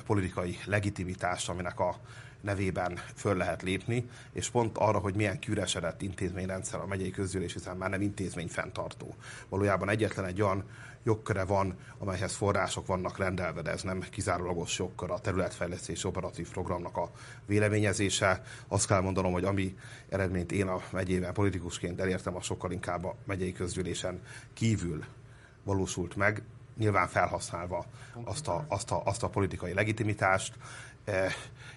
[0.07, 2.01] politikai legitimitás, aminek a
[2.43, 7.77] nevében föl lehet lépni, és pont arra, hogy milyen küresedett intézményrendszer a megyei közgyűlés, hiszen
[7.77, 9.15] már nem intézmény fenntartó.
[9.49, 10.65] Valójában egyetlen egy olyan
[11.05, 16.97] jogköre van, amelyhez források vannak rendelve, de ez nem kizárólagos jogkör a területfejlesztés operatív programnak
[16.97, 17.11] a
[17.47, 18.43] véleményezése.
[18.69, 19.77] Azt kell mondanom, hogy ami
[20.09, 24.21] eredményt én a megyében politikusként elértem, a sokkal inkább a megyei közgyűlésen
[24.55, 25.05] kívül
[25.65, 26.43] valósult meg,
[26.77, 27.85] nyilván felhasználva
[28.25, 30.55] azt a, azt a, azt a politikai legitimitást,
[31.07, 31.33] én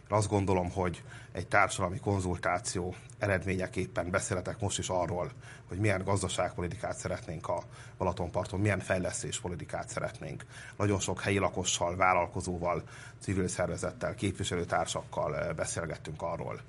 [0.09, 5.31] azt gondolom, hogy egy társadalmi konzultáció eredményeképpen beszélhetek most is arról,
[5.67, 7.63] hogy milyen gazdaságpolitikát szeretnénk a
[7.97, 10.45] Balatonparton, milyen fejlesztéspolitikát szeretnénk.
[10.77, 12.83] Nagyon sok helyi lakossal, vállalkozóval,
[13.19, 16.61] civil szervezettel, képviselőtársakkal eh, beszélgettünk arról,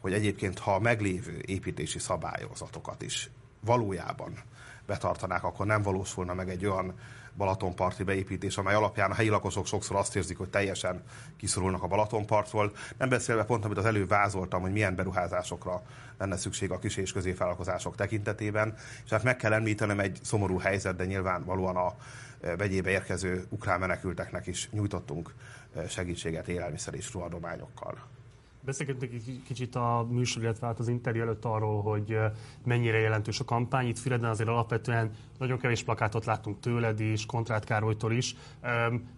[0.00, 4.42] hogy egyébként ha a meglévő építési szabályozatokat is valójában
[4.86, 6.94] betartanák, akkor nem valósulna meg egy olyan
[7.36, 11.02] Balatonparti beépítés, amely alapján a helyi lakosok sokszor azt érzik, hogy teljesen
[11.36, 12.72] kiszorulnak a Balatonpartról.
[12.98, 15.82] Nem beszélve pont, amit az előbb vázoltam, hogy milyen beruházásokra
[16.18, 18.74] lenne szükség a kis és középvállalkozások tekintetében.
[19.04, 21.94] És hát meg kell említenem egy szomorú helyzet, de nyilvánvalóan a
[22.56, 25.34] vegyébe érkező ukrán menekülteknek is nyújtottunk
[25.88, 28.13] segítséget élelmiszer és ruhadományokkal.
[28.64, 32.18] Beszélgettünk egy kicsit a műsor, illetve hát az interjú előtt arról, hogy
[32.64, 33.86] mennyire jelentős a kampány.
[33.86, 38.36] Itt Füreden azért alapvetően nagyon kevés plakátot láttunk tőled is, Kontrát Károlytól is.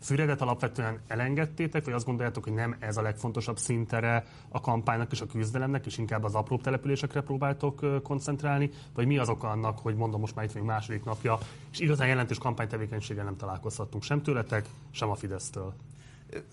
[0.01, 5.21] Füredet alapvetően elengedtétek, vagy azt gondoljátok, hogy nem ez a legfontosabb szintere a kampánynak és
[5.21, 8.71] a küzdelemnek, és inkább az apró településekre próbáltok koncentrálni?
[8.95, 11.39] Vagy mi az oka annak, hogy mondom, most már itt vagyunk második napja,
[11.73, 15.75] és igazán jelentős kampánytevékenységgel nem találkozhattunk sem tőletek, sem a Fidesztől?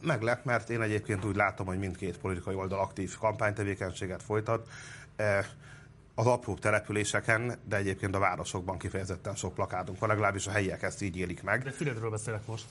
[0.01, 4.67] Meglep, mert én egyébként úgy látom, hogy mindkét politikai oldal aktív kampánytevékenységet folytat.
[5.15, 5.45] E,
[6.15, 11.01] az apró településeken, de egyébként a városokban kifejezetten sok plakátunk van, legalábbis a helyiek ezt
[11.01, 11.63] így élik meg.
[11.63, 12.65] De Füredről beszélek most.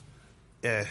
[0.61, 0.87] E,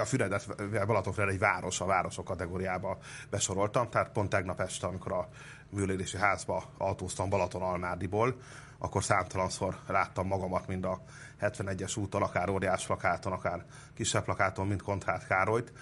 [0.00, 2.98] a Füredet, Balatonfüred egy város, a városok kategóriába
[3.30, 5.28] besoroltam, tehát pont tegnap este, amikor a
[5.70, 8.36] műlélési házba autóztam Balaton-Almádiból,
[8.78, 11.00] akkor számtalanszor láttam magamat mind a
[11.40, 13.64] 71-es úton, akár óriás plakáton, akár
[13.94, 15.72] kisebb plakáton, mint Kontrát Károlyt.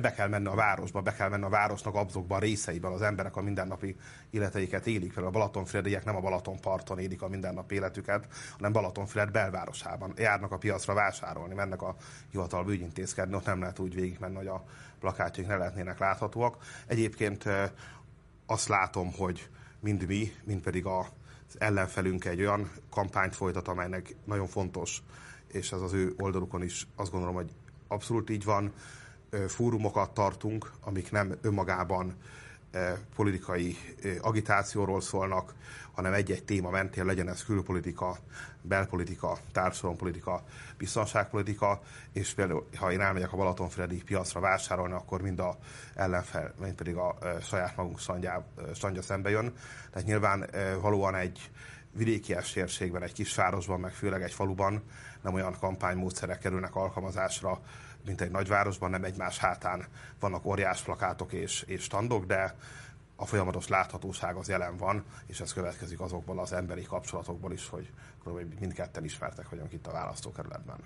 [0.00, 3.36] Be kell menni a városba, be kell menni a városnak abzokban, a részeiben az emberek
[3.36, 3.96] a mindennapi
[4.30, 5.12] életeiket élik.
[5.12, 10.12] Például a Balatonfürediek nem a Balatonparton élik a mindennapi életüket, hanem Balatonfüred belvárosában.
[10.16, 11.96] Járnak a piacra vásárolni, mennek a
[12.30, 14.64] hivatal ügyintézkedni, ott nem lehet úgy végigmenni, hogy a
[15.00, 16.56] plakátjaik ne lehetnének láthatóak.
[16.86, 17.44] Egyébként
[18.46, 19.48] azt látom, hogy
[19.80, 21.06] mind mi, mind pedig a
[21.58, 25.02] ellenfelünk egy olyan kampányt folytat, amelynek nagyon fontos,
[25.52, 27.50] és ez az ő oldalukon is azt gondolom, hogy
[27.88, 28.72] abszolút így van.
[29.46, 32.16] Fórumokat tartunk, amik nem önmagában
[33.14, 33.76] politikai
[34.20, 35.54] agitációról szólnak,
[35.92, 38.16] hanem egy-egy téma mentén legyen ez külpolitika,
[38.62, 40.42] belpolitika, társadalompolitika,
[40.78, 41.82] biztonságpolitika,
[42.12, 45.58] és például, ha én elmegyek a Balatonfredi piacra vásárolni, akkor mind a
[45.94, 49.54] ellenfel, mind pedig a saját magunk standja, standja szembe jön.
[49.90, 51.50] Tehát nyilván valóan egy
[51.92, 54.82] vidéki térségben, egy kisvárosban, meg főleg egy faluban
[55.22, 57.60] nem olyan kampánymódszerek kerülnek alkalmazásra,
[58.04, 59.86] mint egy nagyvárosban, nem egymás hátán
[60.20, 62.54] vannak óriás plakátok és, és standok, de
[63.22, 67.90] a folyamatos láthatóság az jelen van, és ez következik azokból az emberi kapcsolatokból is, hogy
[68.58, 70.78] mindketten ismertek vagyunk itt a választókerületben.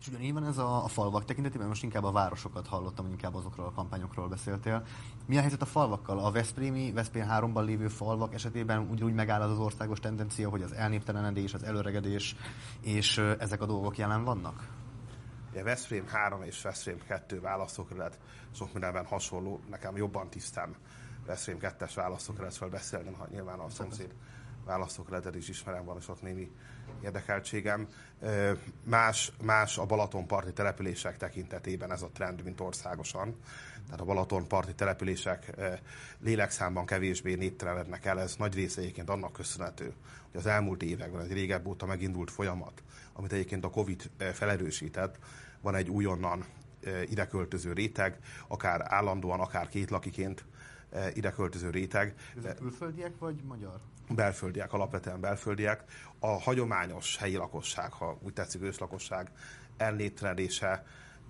[0.00, 3.66] És ugyanígy van ez a, a falvak tekintetében, most inkább a városokat hallottam, inkább azokról
[3.66, 4.84] a kampányokról beszéltél.
[5.26, 6.18] Mi a helyzet a falvakkal?
[6.18, 10.72] A Veszprémi, Veszprém 3-ban lévő falvak esetében ugyanúgy megáll az, az országos tendencia, hogy az
[10.72, 12.36] elnéptelenedés, az előregedés,
[12.80, 14.68] és ezek a dolgok jelen vannak?
[15.50, 18.18] Ugye Veszprém 3 és Veszprém 2 választókerület
[18.54, 20.30] sok mindenben hasonló, nekem jobban
[21.26, 24.14] tisztem Veszprém 2-es választókerületről beszélni, ha nyilván a szomszéd
[24.64, 26.50] választókerületet is ismerem, van és ott némi
[27.02, 27.88] érdekeltségem.
[28.84, 33.36] Más, más a Balatonparti települések tekintetében ez a trend, mint országosan.
[33.84, 35.52] Tehát a Balatonparti települések
[36.20, 38.20] lélekszámban kevésbé néptelenednek el.
[38.20, 39.94] Ez nagy része egyébként annak köszönhető,
[40.30, 45.18] hogy az elmúlt években egy régebb óta megindult folyamat, amit egyébként a Covid felerősített,
[45.60, 46.44] van egy újonnan
[47.08, 48.18] ideköltöző réteg,
[48.48, 50.44] akár állandóan, akár kétlakiként
[51.14, 52.14] ideköltöző réteg.
[52.38, 53.80] Ezek külföldiek vagy magyar?
[54.14, 55.84] belföldiek, alapvetően belföldiek.
[56.18, 59.30] A hagyományos helyi lakosság, ha úgy tetszik őslakosság
[59.76, 60.84] elnéptelenedése,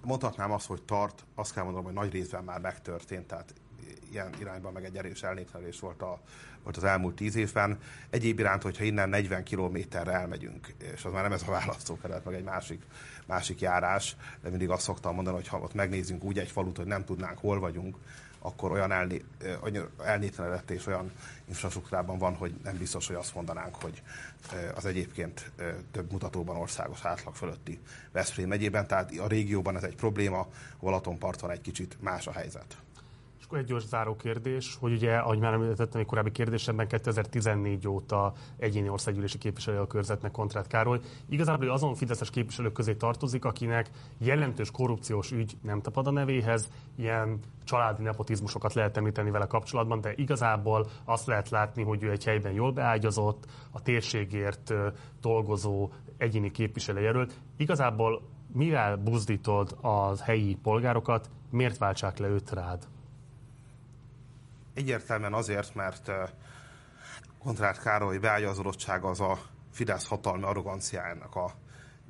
[0.05, 3.55] mondhatnám azt, hogy tart, azt kell mondanom, hogy nagy részben már megtörtént, tehát
[4.11, 6.21] ilyen irányban meg egy erős elnéptelenedés volt, a,
[6.63, 7.79] volt az elmúlt tíz évben.
[8.11, 12.35] Egyéb iránt, hogyha innen 40 kilométerre elmegyünk, és az már nem ez a választókerület, meg
[12.35, 12.83] egy másik,
[13.27, 16.87] másik járás, de mindig azt szoktam mondani, hogy ha ott megnézzünk úgy egy falut, hogy
[16.87, 17.97] nem tudnánk, hol vagyunk,
[18.43, 19.25] akkor olyan elné,
[20.05, 21.13] elnéptelenedett és olyan
[21.49, 24.03] infrastruktúrában van, hogy nem biztos, hogy azt mondanánk, hogy
[24.75, 25.51] az egyébként
[25.91, 27.81] több mutatóban országos átlag fölötti
[28.13, 30.47] Veszprém megyében, tehát a régióban ez egy probléma,
[30.81, 32.77] Balatonparton egy kicsit más a helyzet
[33.59, 38.89] egy gyors záró kérdés, hogy ugye, ahogy már említettem egy korábbi kérdésemben, 2014 óta egyéni
[38.89, 41.01] országgyűlési képviselő a körzetnek Kontrát Károly.
[41.29, 47.39] Igazából azon fideszes képviselők közé tartozik, akinek jelentős korrupciós ügy nem tapad a nevéhez, ilyen
[47.65, 52.53] családi nepotizmusokat lehet említeni vele kapcsolatban, de igazából azt lehet látni, hogy ő egy helyben
[52.53, 54.75] jól beágyazott, a térségért
[55.21, 57.41] dolgozó egyéni képviselőjelölt.
[57.57, 58.23] Igazából
[58.53, 62.87] mivel buzdítod a helyi polgárokat, miért váltsák le őt rád?
[64.75, 66.11] Egyértelműen azért, mert
[67.39, 69.39] Kontrát Károly beágyazódottsága az a
[69.73, 71.55] Fidesz hatalmi arroganciájának a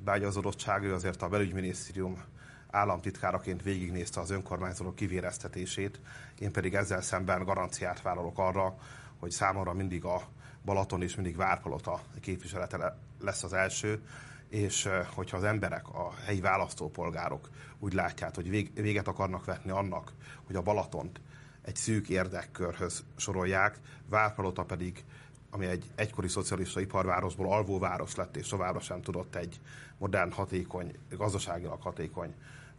[0.03, 2.23] beágyazódottsága, ő azért a belügyminisztérium
[2.71, 5.99] államtitkáraként végignézte az önkormányzatok kivéreztetését,
[6.39, 8.75] én pedig ezzel szemben garanciát vállalok arra,
[9.19, 10.21] hogy számomra mindig a
[10.65, 14.01] Balaton és mindig Várpalota képviselete lesz az első,
[14.49, 17.49] és hogyha az emberek, a helyi választópolgárok
[17.79, 20.11] úgy látják, hogy véget akarnak vetni annak,
[20.45, 21.19] hogy a Balatont
[21.63, 23.79] egy szűk érdekkörhöz sorolják,
[24.09, 25.03] Várpalota pedig
[25.49, 29.59] ami egy egykori szocialista iparvárosból alvóváros lett, és továbbra sem tudott egy
[29.97, 32.33] modern, hatékony, gazdaságilag hatékony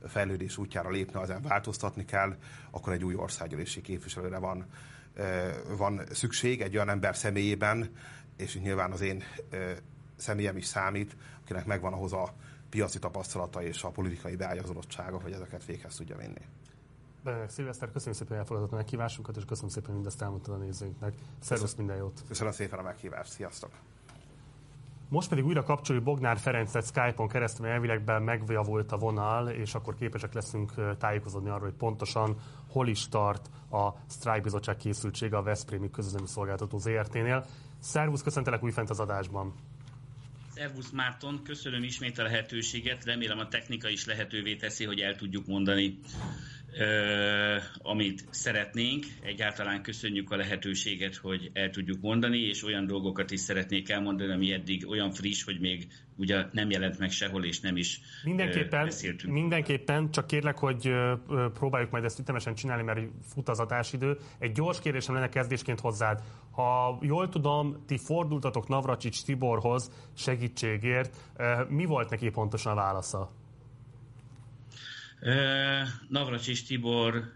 [0.07, 2.37] fejlődés útjára lépni, ezen változtatni kell,
[2.71, 4.67] akkor egy új országgyűlési képviselőre van,
[5.77, 7.91] van szükség egy olyan ember személyében,
[8.37, 9.23] és nyilván az én
[10.17, 12.35] személyem is számít, akinek megvan ahhoz a
[12.71, 16.41] piaci tapasztalata és a politikai beágyazodottsága, hogy ezeket véghez tudja vinni.
[17.25, 20.57] Benedek Szilveszter, köszönöm szépen, hogy elfogadott a meghívásunkat, és köszönöm szépen, hogy mindezt elmondtad a
[20.57, 21.15] nézőinknek.
[21.41, 22.23] Szervusz, minden jót!
[22.29, 23.71] Köszönöm szépen a meghívást, sziasztok!
[25.09, 29.95] Most pedig újra kapcsoljuk Bognár Ferencet Skype-on keresztül, mert elvilegben megjavult a vonal, és akkor
[29.95, 32.37] képesek leszünk tájékozódni arról, hogy pontosan
[32.69, 37.47] hol is tart a Strike Bizottság készültsége a Veszprémi Közüzemi Szolgáltató ZRT-nél.
[37.79, 39.55] Szervusz, köszöntelek újfent az adásban!
[40.55, 45.47] Szervusz Márton, köszönöm ismét a lehetőséget, remélem a technika is lehetővé teszi, hogy el tudjuk
[45.47, 45.99] mondani
[47.79, 49.05] amit szeretnénk.
[49.23, 54.53] Egyáltalán köszönjük a lehetőséget, hogy el tudjuk mondani, és olyan dolgokat is szeretnék elmondani, ami
[54.53, 55.87] eddig olyan friss, hogy még
[56.17, 59.33] ugye nem jelent meg sehol, és nem is mindenképpen, beszéltünk.
[59.33, 60.91] Mindenképpen, csak kérlek, hogy
[61.55, 64.19] próbáljuk majd ezt ütemesen csinálni, mert fut az adásidő.
[64.39, 66.23] Egy gyors kérdésem lenne kezdésként hozzád.
[66.51, 71.17] Ha jól tudom, ti fordultatok Navracsics Tiborhoz segítségért.
[71.69, 73.31] Mi volt neki pontosan a válasza?
[76.09, 77.33] Navracsis Tibor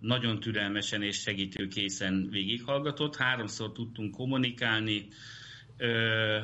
[0.00, 3.16] nagyon türelmesen és segítőkészen végighallgatott.
[3.16, 5.08] Háromszor tudtunk kommunikálni,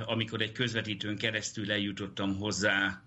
[0.06, 3.02] amikor egy közvetítőn keresztül eljutottam hozzá,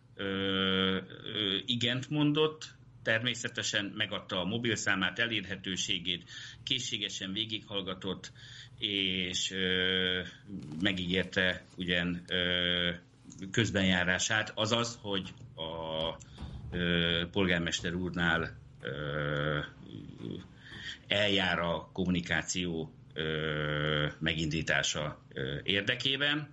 [1.66, 6.30] igent mondott, természetesen megadta a mobilszámát, elérhetőségét,
[6.64, 8.32] készségesen végighallgatott,
[8.78, 9.54] és
[10.82, 12.26] megígérte ugyan
[13.52, 16.18] közbenjárását, azaz, hogy a
[17.32, 18.58] polgármester úrnál
[21.08, 22.94] eljár a kommunikáció
[24.20, 25.26] megindítása
[25.64, 26.50] érdekében.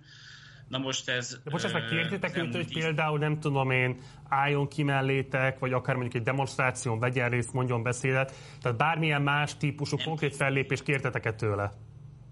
[0.67, 1.41] Na most ez...
[1.43, 3.97] De most ezt kértétek őt, hogy például nem tudom én,
[4.29, 8.33] álljon ki mellétek, vagy akár mondjuk egy demonstráción vegyen részt, mondjon beszédet.
[8.61, 11.71] Tehát bármilyen más típusú nem konkrét fellépést kértetek-e tőle?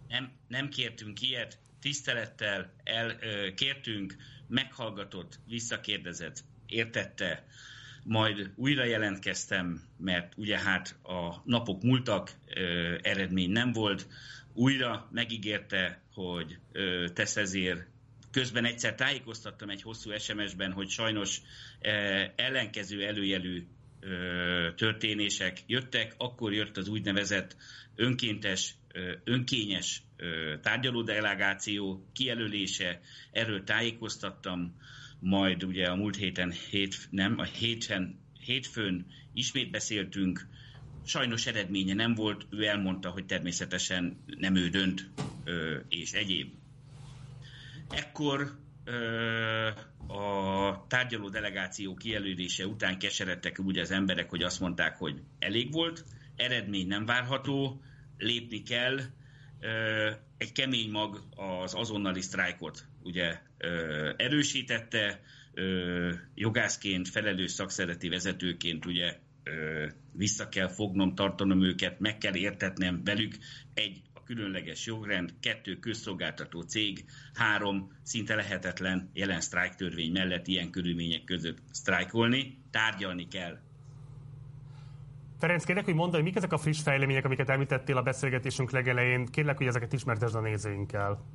[0.08, 1.58] Nem, nem kértünk ilyet.
[1.82, 3.16] Tisztelettel el,
[3.56, 4.16] kértünk,
[4.48, 7.46] meghallgatott, visszakérdezett, értette,
[8.04, 12.32] majd újra jelentkeztem, mert ugye hát a napok múltak,
[13.02, 14.08] eredmény nem volt,
[14.54, 16.60] újra megígérte, hogy
[17.14, 17.88] tesz ezért.
[18.32, 21.42] Közben egyszer tájékoztattam egy hosszú SMS-ben, hogy sajnos
[22.36, 23.68] ellenkező előjelű
[24.76, 27.56] történések jöttek, akkor jött az úgynevezett
[27.96, 28.76] önkéntes,
[29.24, 30.04] önkényes
[30.62, 33.00] tárgyalódelegáció kijelölése,
[33.32, 34.76] erről tájékoztattam,
[35.20, 40.48] majd ugye a múlt héten, hét, nem, a héten, hétfőn ismét beszéltünk,
[41.06, 45.10] sajnos eredménye nem volt, ő elmondta, hogy természetesen nem ő dönt,
[45.90, 46.54] és egyéb.
[47.90, 48.60] Ekkor
[50.08, 56.06] a tárgyaló delegáció kijelölése után keseredtek ugye az emberek, hogy azt mondták, hogy elég volt,
[56.36, 57.82] eredmény nem várható,
[58.18, 59.00] lépni kell,
[60.38, 63.40] egy kemény mag az azonnali sztrájkot ugye
[64.16, 65.22] erősítette,
[66.34, 69.18] jogászként, felelős szakszereti vezetőként ugye
[70.12, 73.38] vissza kell fognom, tartanom őket, meg kell értetnem velük
[73.74, 81.24] egy a különleges jogrend, kettő közszolgáltató cég, három szinte lehetetlen jelen sztrájktörvény mellett ilyen körülmények
[81.24, 83.60] között sztrájkolni, tárgyalni kell
[85.40, 89.26] Ferenc, kérlek, hogy mondd, hogy mik ezek a friss fejlemények, amiket említettél a beszélgetésünk legelején.
[89.26, 91.26] Kérlek, hogy ezeket ismertesd a nézőinkkel.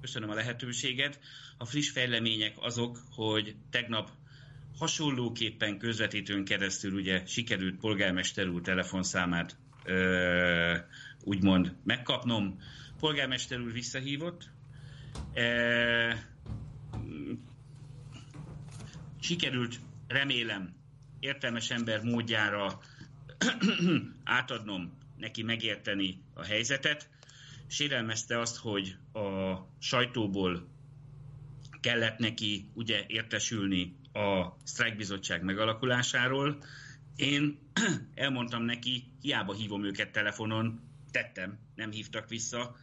[0.00, 1.20] Köszönöm a lehetőséget.
[1.56, 4.10] A friss fejlemények azok, hogy tegnap
[4.78, 10.76] hasonlóképpen közvetítőn keresztül ugye sikerült polgármester úr telefonszámát ö,
[11.24, 12.60] úgymond megkapnom.
[12.98, 14.50] Polgármester úr visszahívott.
[15.34, 16.26] E,
[19.20, 20.74] sikerült, remélem,
[21.20, 22.80] értelmes ember módjára
[24.24, 27.08] átadnom neki megérteni a helyzetet.
[27.68, 30.68] Sérelmezte azt, hogy a sajtóból
[31.80, 36.62] kellett neki ugye értesülni a sztrájkbizottság megalakulásáról.
[37.16, 37.58] Én
[38.14, 40.80] elmondtam neki, hiába hívom őket telefonon,
[41.10, 42.76] tettem, nem hívtak vissza.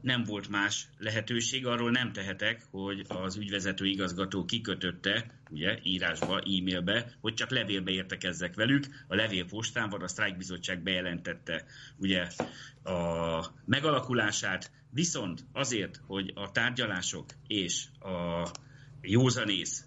[0.00, 7.16] Nem volt más lehetőség, arról nem tehetek, hogy az ügyvezető igazgató kikötötte, ugye, írásba, e-mailbe,
[7.20, 8.86] hogy csak levélbe értekezzek velük.
[9.08, 11.64] A levélpostán a sztrájkbizottság bejelentette
[11.96, 12.28] ugye
[12.84, 18.50] a megalakulását, viszont azért, hogy a tárgyalások és a
[19.00, 19.84] józanész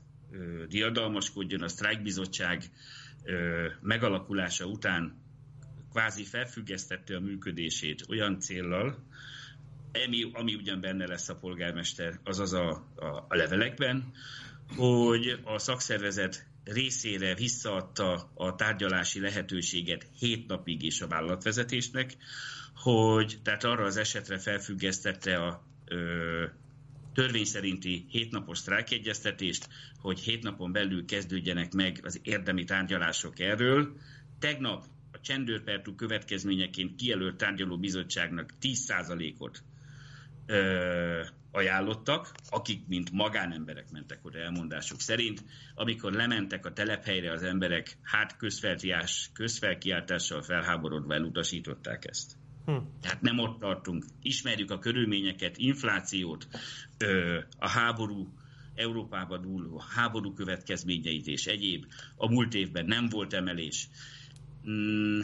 [0.67, 2.63] diadalmaskodjon a sztrájkbizottság
[3.81, 5.25] megalakulása után
[5.91, 9.05] kvázi felfüggesztette a működését olyan céllal,
[10.05, 14.13] ami, ami ugyan benne lesz a polgármester, azaz a, a, a levelekben,
[14.75, 22.17] hogy a szakszervezet részére visszaadta a tárgyalási lehetőséget hét napig is a vállalatvezetésnek,
[22.75, 26.45] hogy tehát arra az esetre felfüggesztette a ö,
[27.13, 29.67] törvény szerinti hétnapos sztrájkegyeztetést,
[29.99, 33.97] hogy hét napon belül kezdődjenek meg az érdemi tárgyalások erről.
[34.39, 39.63] Tegnap a csendőrpertú következményeként kijelölt tárgyaló bizottságnak 10%-ot
[40.47, 41.21] ö,
[41.51, 45.43] ajánlottak, akik mint magánemberek mentek oda elmondásuk szerint,
[45.75, 52.35] amikor lementek a telephelyre az emberek, hát közfelkiáltás, közfelkiáltással felháborodva elutasították ezt.
[52.65, 52.77] Hm.
[53.01, 54.05] Tehát nem ott tartunk.
[54.21, 56.47] Ismerjük a körülményeket, inflációt,
[56.97, 58.33] ö, a háború,
[58.75, 61.85] Európában dúló háború következményeit és egyéb.
[62.15, 63.89] A múlt évben nem volt emelés.
[64.69, 65.21] Mm,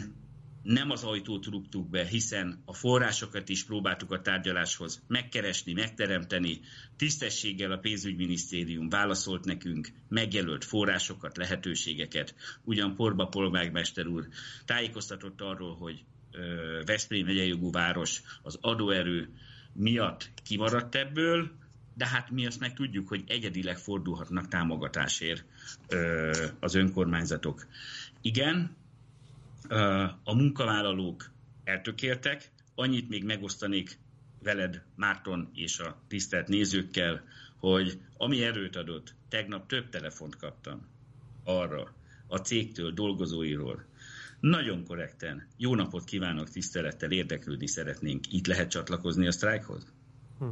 [0.64, 6.60] nem az ajtót rúgtuk be, hiszen a forrásokat is próbáltuk a tárgyaláshoz megkeresni, megteremteni.
[6.96, 12.34] Tisztességgel a pénzügyminisztérium válaszolt nekünk, megjelölt forrásokat, lehetőségeket.
[12.62, 14.28] Ugyan Porba polgármester úr
[14.64, 16.04] tájékoztatott arról, hogy
[16.84, 19.28] Veszprém megyejogú város az adóerő
[19.72, 21.50] miatt kimaradt ebből,
[21.94, 25.44] de hát mi azt meg tudjuk, hogy egyedileg fordulhatnak támogatásért
[26.60, 27.66] az önkormányzatok.
[28.20, 28.76] Igen,
[30.24, 31.30] a munkavállalók
[31.64, 33.98] eltökéltek, annyit még megosztanék
[34.42, 37.24] veled, Márton és a tisztelt nézőkkel,
[37.56, 40.86] hogy ami erőt adott, tegnap több telefont kaptam
[41.44, 41.94] arra
[42.26, 43.84] a cégtől, dolgozóiról.
[44.40, 45.46] Nagyon korrekten.
[45.56, 48.32] Jó napot kívánok, tisztelettel érdeklődni szeretnénk.
[48.32, 49.92] Itt lehet csatlakozni a sztrájkhoz?
[50.38, 50.44] Hm.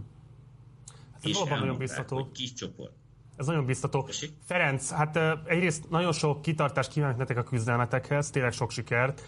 [1.12, 2.16] Hát és nagyon biztató.
[2.16, 2.92] hogy kis csoport.
[3.36, 4.08] Ez nagyon biztató.
[4.44, 9.22] Ferenc, hát egyrészt nagyon sok kitartást kívánok nektek a küzdelmetekhez, tényleg sok sikert,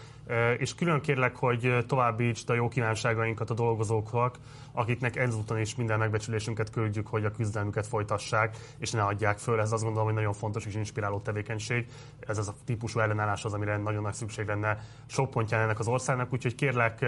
[0.57, 4.39] és külön kérlek, hogy továbbítsd a jó kívánságainkat a dolgozóknak,
[4.71, 9.59] akiknek ezúton is minden megbecsülésünket küldjük, hogy a küzdelmüket folytassák, és ne adják föl.
[9.59, 11.87] Ez azt gondolom, hogy nagyon fontos és inspiráló tevékenység.
[12.19, 15.87] Ez az a típusú ellenállás az, amire nagyon nagy szükség lenne sok pontján ennek az
[15.87, 17.05] országnak, úgyhogy kérlek,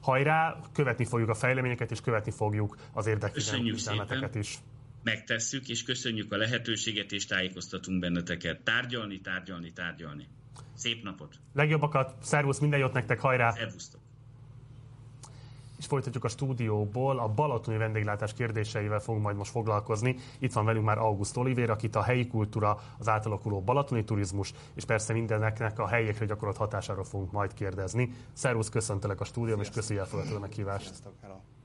[0.00, 4.58] hajrá, követni fogjuk a fejleményeket, és követni fogjuk az érdeküzdelmeteket is
[5.06, 8.60] megtesszük, és köszönjük a lehetőséget, és tájékoztatunk benneteket.
[8.60, 10.28] Tárgyalni, tárgyalni, tárgyalni.
[10.74, 11.34] Szép napot!
[11.52, 13.50] Legjobbakat, szervusz, minden jót nektek, hajrá!
[13.50, 14.00] Szervusztok!
[15.78, 20.16] És folytatjuk a stúdióból, a balatoni vendéglátás kérdéseivel fogunk majd most foglalkozni.
[20.38, 24.84] Itt van velünk már August Olivér, akit a helyi kultúra, az átalakuló balatoni turizmus, és
[24.84, 28.12] persze mindeneknek a helyiekre gyakorolt hatásáról fogunk majd kérdezni.
[28.32, 30.84] Szervusz, köszöntelek a stúdióm, és köszi el a meghívást.
[30.84, 31.55] Sziasztok, hello.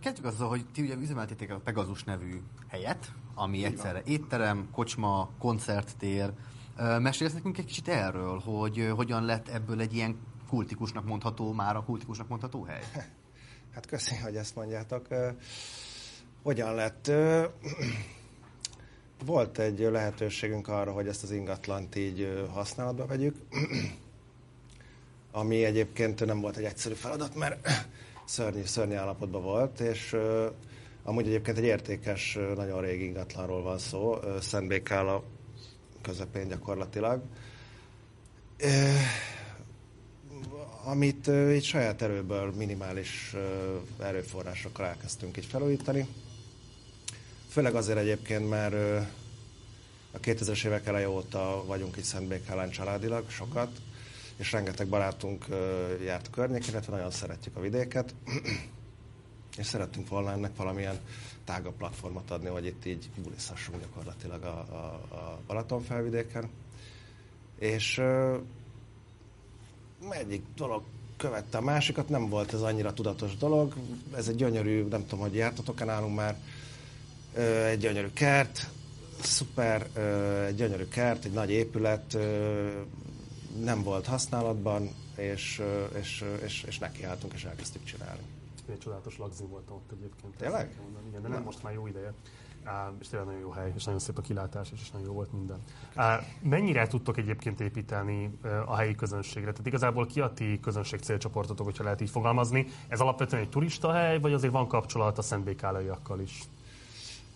[0.00, 6.32] Kezdjük azzal, hogy ti ugye üzemeltétek a Pegazus nevű helyet, ami egyszerre étterem, kocsma, koncerttér.
[6.98, 10.16] Mesélsz nekünk egy kicsit erről, hogy hogyan lett ebből egy ilyen
[10.48, 12.82] kultikusnak mondható, már a kultikusnak mondható hely?
[13.74, 15.06] Hát köszönöm, hogy ezt mondjátok.
[16.42, 17.10] Hogyan lett?
[19.26, 23.36] Volt egy lehetőségünk arra, hogy ezt az ingatlant így használatba vegyük,
[25.32, 27.68] ami egyébként nem volt egy egyszerű feladat, mert
[28.26, 30.16] szörnyű, szörnyű állapotban volt, és
[31.02, 35.22] amúgy egyébként egy értékes, nagyon régi ingatlanról van szó, uh, Szent Békála
[36.02, 37.22] közepén gyakorlatilag.
[40.84, 43.34] Amit így saját erőből minimális
[44.02, 46.06] erőforrásokkal elkezdtünk így felújítani.
[47.48, 48.74] Főleg azért egyébként, mert
[50.12, 53.70] a 2000-es évek eleje óta vagyunk itt Szentbékálán családilag sokat,
[54.36, 55.46] és rengeteg barátunk
[56.04, 58.14] járt illetve nagyon szeretjük a vidéket,
[59.58, 60.98] és szerettünk volna ennek valamilyen
[61.44, 66.48] tágabb platformot adni, hogy itt így buliszhassunk gyakorlatilag a, a, a Balaton felvidéken.
[67.58, 68.00] És
[70.10, 70.82] egyik dolog
[71.16, 73.74] követte a másikat, nem volt ez annyira tudatos dolog.
[74.16, 76.38] Ez egy gyönyörű, nem tudom, hogy jártatok-e nálunk már,
[77.66, 78.68] egy gyönyörű kert,
[79.20, 79.86] szuper,
[80.46, 82.18] egy gyönyörű kert, egy nagy épület,
[83.64, 85.62] nem volt használatban, és,
[85.98, 88.22] és, és, és nekiálltunk, és elkezdtük csinálni.
[88.70, 90.36] Egy csodálatos lagzi voltam ott egyébként.
[90.36, 90.70] Tényleg?
[91.08, 92.12] Igen, de nem, nem most már jó ideje.
[92.64, 95.32] Á, és tényleg nagyon jó hely, és nagyon szép a kilátás, és nagyon jó volt
[95.32, 95.58] minden.
[95.94, 99.50] Á, mennyire tudtok egyébként építeni a helyi közönségre?
[99.50, 102.66] Tehát igazából ki a ti közönség célcsoportotok, hogyha lehet így fogalmazni?
[102.88, 106.42] Ez alapvetően egy turista hely, vagy azért van kapcsolat a szentbékálaiakkal is?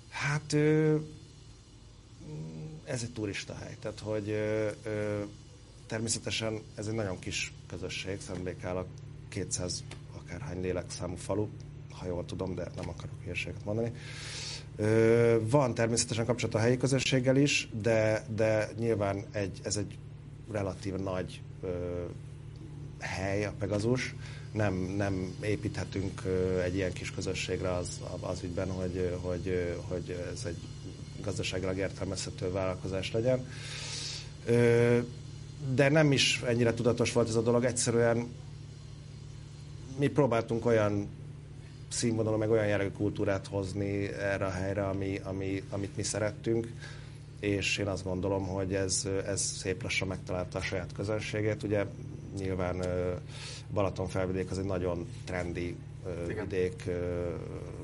[0.09, 0.53] Hát
[2.85, 4.37] ez egy turista hely, tehát hogy
[5.91, 8.87] természetesen ez egy nagyon kis közösség, Szentbékál
[9.29, 9.85] 200
[10.17, 11.49] akárhány lélekszámú falu,
[11.91, 13.93] ha jól tudom, de nem akarok hírséget mondani.
[15.51, 19.99] Van természetesen kapcsolat a helyi közösséggel is, de, de nyilván egy, ez egy
[20.51, 21.69] relatív nagy ö,
[22.99, 24.15] hely, a Pegazus.
[24.53, 26.23] Nem, nem építhetünk
[26.62, 30.59] egy ilyen kis közösségre az, az ügyben, hogy, hogy, hogy ez egy
[31.23, 33.47] gazdaságilag értelmezhető vállalkozás legyen.
[35.74, 38.28] De nem is ennyire tudatos volt ez a dolog, egyszerűen
[39.99, 41.09] mi próbáltunk olyan
[41.89, 46.73] színvonalon, meg olyan jellegű kultúrát hozni erre a helyre, ami, ami, amit mi szerettünk,
[47.41, 51.62] és én azt gondolom, hogy ez, ez szép lassan megtalálta a saját közönségét.
[51.62, 51.85] Ugye
[52.39, 52.85] nyilván
[53.73, 55.77] Balaton felvidék az egy nagyon trendi
[56.27, 56.91] vidék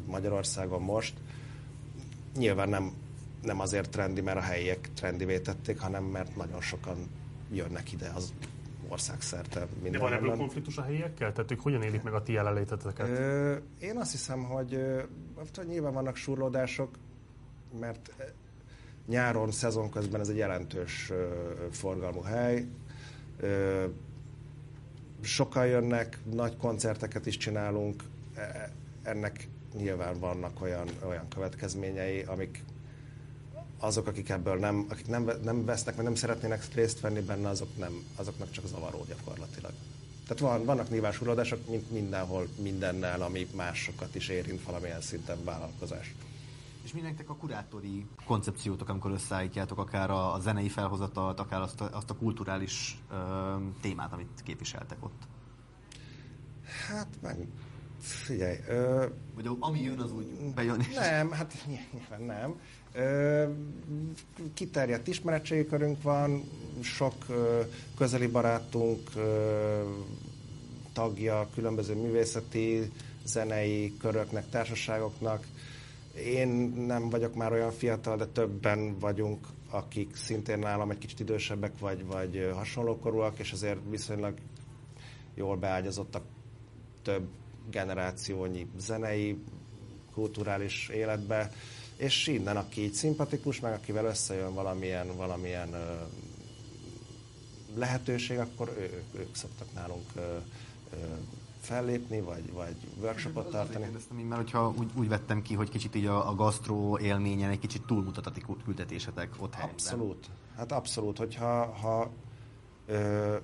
[0.07, 1.15] Magyarországon most.
[2.37, 2.93] Nyilván nem,
[3.43, 6.97] nem azért trendi, mert a helyiek trendivé tették, hanem mert nagyon sokan
[7.51, 8.33] jönnek ide az
[8.89, 9.67] országszerte.
[9.91, 11.33] De van ebből konfliktus a helyiekkel?
[11.33, 13.09] Tehát ők hogyan élik meg a ti jelenléteteket?
[13.81, 14.81] Én azt hiszem, hogy,
[15.35, 16.97] hogy nyilván vannak surlódások,
[17.81, 18.13] mert
[19.07, 21.13] nyáron, szezon közben ez egy jelentős
[21.71, 22.67] forgalmú hely.
[25.21, 28.03] Sokan jönnek, nagy koncerteket is csinálunk,
[28.35, 32.63] e, ennek nyilván vannak olyan, olyan következményei, amik
[33.79, 37.77] azok, akik ebből nem, akik nem, nem vesznek, vagy nem szeretnének részt venni benne, azok
[37.79, 39.73] nem, azoknak csak zavaró gyakorlatilag.
[40.27, 46.15] Tehát van, vannak nyilvásulódások, mint mindenhol, mindennel, ami másokat is érint valamilyen szinten vállalkozás.
[46.85, 51.81] És mi nektek a kurátori koncepciótok, amikor összeállítjátok akár a, a zenei felhozatalt, akár azt
[51.81, 53.17] a, azt a kulturális ö,
[53.81, 55.23] témát, amit képviseltek ott?
[56.89, 57.47] Hát meg
[57.99, 58.57] figyelj.
[58.69, 60.87] Ö, Vagy ami jön, az úgy bejön?
[60.95, 62.61] Nem, hát nyilván nem.
[64.55, 66.45] Kiterjedt ismeretségi körünk van,
[66.83, 67.15] sok
[67.97, 69.11] közeli barátunk
[70.93, 72.91] tagja különböző művészeti,
[73.25, 75.47] zenei köröknek, társaságoknak.
[76.15, 76.49] Én
[76.87, 82.07] nem vagyok már olyan fiatal, de többen vagyunk, akik szintén nálam egy kicsit idősebbek, vagy,
[82.07, 84.35] vagy hasonlókorúak, és azért viszonylag
[85.35, 86.23] jól beágyazottak
[87.03, 87.29] több
[87.71, 89.39] generációnyi zenei,
[90.13, 91.51] kulturális életbe
[91.97, 95.93] és innen, aki így szimpatikus, meg akivel összejön valamilyen, valamilyen ö,
[97.75, 100.97] lehetőség, akkor ő, ők, ők szoktak nálunk ö, ö,
[101.61, 103.85] fellépni, vagy, vagy workshopot tartani.
[103.85, 107.59] Kérdeztem mert hogyha úgy, úgy vettem ki, hogy kicsit így a, a gasztró élményen egy
[107.59, 108.33] kicsit túlmutat a
[108.65, 109.73] küldetésetek ott helyben.
[109.73, 110.27] Abszolút.
[110.57, 112.11] Hát abszolút, hogyha ha,
[112.87, 113.37] ö,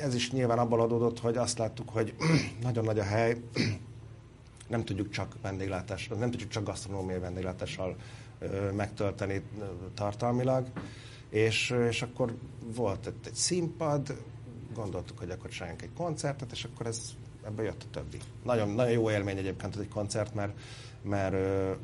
[0.00, 2.14] ez is nyilván abból adódott, hogy azt láttuk, hogy
[2.62, 3.42] nagyon nagy a hely,
[4.72, 7.96] nem tudjuk csak vendéglátás, nem tudjuk csak gasztronómiai vendéglátással
[8.76, 9.42] megtölteni
[9.94, 10.66] tartalmilag,
[11.28, 12.34] és, és akkor
[12.74, 14.16] volt egy, egy színpad,
[14.74, 17.00] gondoltuk, hogy akkor csináljunk egy koncertet, és akkor ez,
[17.46, 18.18] ebből jött a többi.
[18.42, 20.58] Nagyon, nagyon jó élmény egyébként egy koncert, mert,
[21.02, 21.36] mert,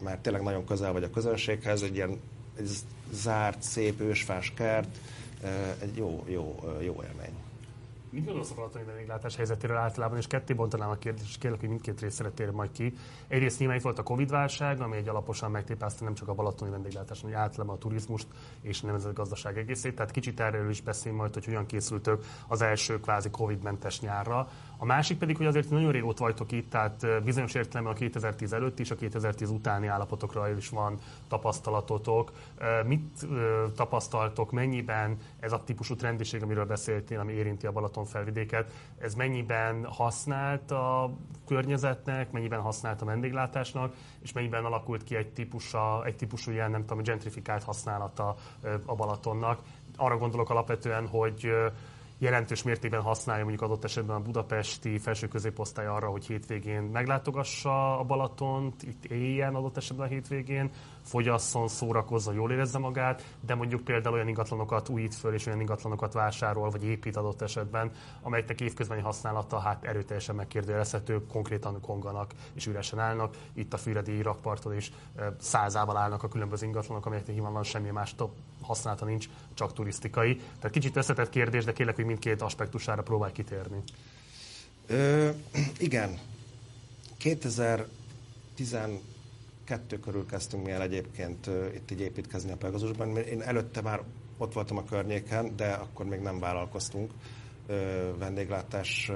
[0.03, 2.21] mert tényleg nagyon közel vagy a közönséghez, egy ilyen
[2.59, 2.71] egy
[3.13, 4.99] zárt, szép ősfás kert,
[5.79, 7.38] egy jó, jó, jó élmény.
[8.11, 11.69] Mit gondolsz a balatoni vendéglátás helyzetéről általában, és ketté bontanám a kérdést, és kérlek, hogy
[11.69, 12.95] mindkét részre tér majd ki.
[13.29, 17.21] Egyrészt nyilván itt volt a Covid-válság, ami egy alaposan megtépázta nem csak a balatoni vendéglátás,
[17.21, 18.27] hanem általában a turizmust
[18.61, 19.95] és a nemzetgazdaság egészét.
[19.95, 24.49] Tehát kicsit erről is beszél majd, hogy hogyan készültök az első kvázi Covid-mentes nyárra.
[24.81, 28.79] A másik pedig, hogy azért nagyon régóta vagytok itt, tehát bizonyos értelemben a 2010 előtt
[28.79, 30.99] is, a 2010 utáni állapotokra is van
[31.29, 32.33] tapasztalatotok.
[32.87, 33.27] Mit
[33.77, 39.85] tapasztaltok, mennyiben ez a típusú trendiség, amiről beszéltél, ami érinti a Balaton felvidéket, ez mennyiben
[39.85, 41.11] használt a
[41.47, 46.87] környezetnek, mennyiben használt a vendéglátásnak, és mennyiben alakult ki egy, típusa, egy típusú ilyen, nem
[46.87, 48.37] tudom, gentrifikált használata
[48.85, 49.61] a Balatonnak.
[49.97, 51.51] Arra gondolok alapvetően, hogy
[52.19, 58.05] jelentős mértékben használja mondjuk adott esetben a budapesti felső középosztály arra, hogy hétvégén meglátogassa a
[58.05, 60.71] Balatont, itt éljen adott esetben a hétvégén,
[61.09, 66.13] fogyasszon, szórakozzon, jól érezze magát, de mondjuk például olyan ingatlanokat újít föl, és olyan ingatlanokat
[66.13, 67.91] vásárol, vagy épít adott esetben,
[68.23, 73.35] amelyeknek évközbeni használata hát erőteljesen megkérdőjelezhető, konkrétan konganak és üresen állnak.
[73.53, 74.93] Itt a Füredi rakparton is
[75.41, 78.15] százával állnak a különböző ingatlanok, amelyeknek nyilvánvalóan semmi más
[78.63, 80.37] használata nincs, csak turisztikai.
[80.37, 83.83] Tehát kicsit összetett kérdés, de kérlek, hogy mindkét aspektusára próbálj kitérni.
[84.87, 85.29] Ö,
[85.79, 86.19] igen.
[87.17, 88.77] 2010
[89.69, 93.17] kettő körül kezdtünk mi el egyébként itt így építkezni a Pegasusban.
[93.17, 94.03] Én előtte már
[94.39, 97.13] ott voltam a környéken, de akkor még nem vállalkoztunk
[98.19, 99.11] vendéglátás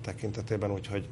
[0.00, 1.08] tekintetében, úgyhogy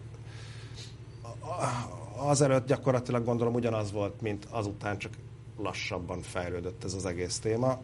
[2.16, 5.12] azelőtt gyakorlatilag gondolom ugyanaz volt, mint azután, csak
[5.58, 7.80] lassabban fejlődött ez az egész téma.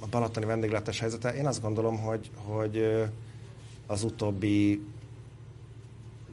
[0.00, 3.04] a balatoni vendéglátás helyzete, én azt gondolom, hogy, hogy
[3.86, 4.82] az utóbbi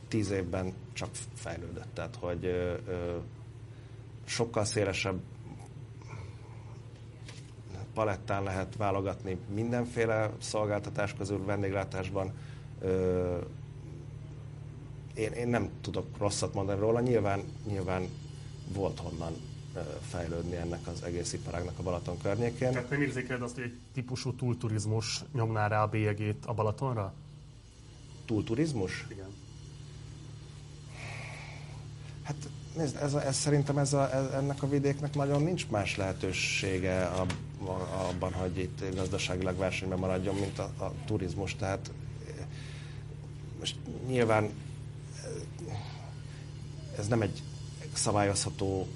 [0.07, 1.93] tíz évben csak fejlődött.
[1.93, 2.51] Tehát, hogy
[4.25, 5.19] sokkal szélesebb
[7.93, 12.33] palettán lehet válogatni mindenféle szolgáltatás közül vendéglátásban.
[15.13, 18.07] Én, én nem tudok rosszat mondani róla, nyilván, nyilván
[18.73, 19.33] volt honnan
[20.09, 22.71] fejlődni ennek az egész iparágnak a Balaton környékén.
[22.71, 27.13] Tehát nem érzékeled azt, hogy egy típusú túlturizmus nyomná rá a bélyegét a Balatonra?
[28.25, 29.05] Túlturizmus?
[29.09, 29.34] Igen.
[32.25, 35.97] Hát nézd, ez, a, ez szerintem ez a, ez, ennek a vidéknek nagyon nincs más
[35.97, 37.11] lehetősége
[38.09, 41.55] abban, hogy itt gazdaságilag versenyben maradjon, mint a, a turizmus.
[41.55, 41.91] Tehát
[43.59, 43.75] most
[44.07, 44.49] nyilván
[46.97, 47.41] ez nem egy
[47.93, 48.87] szabályozható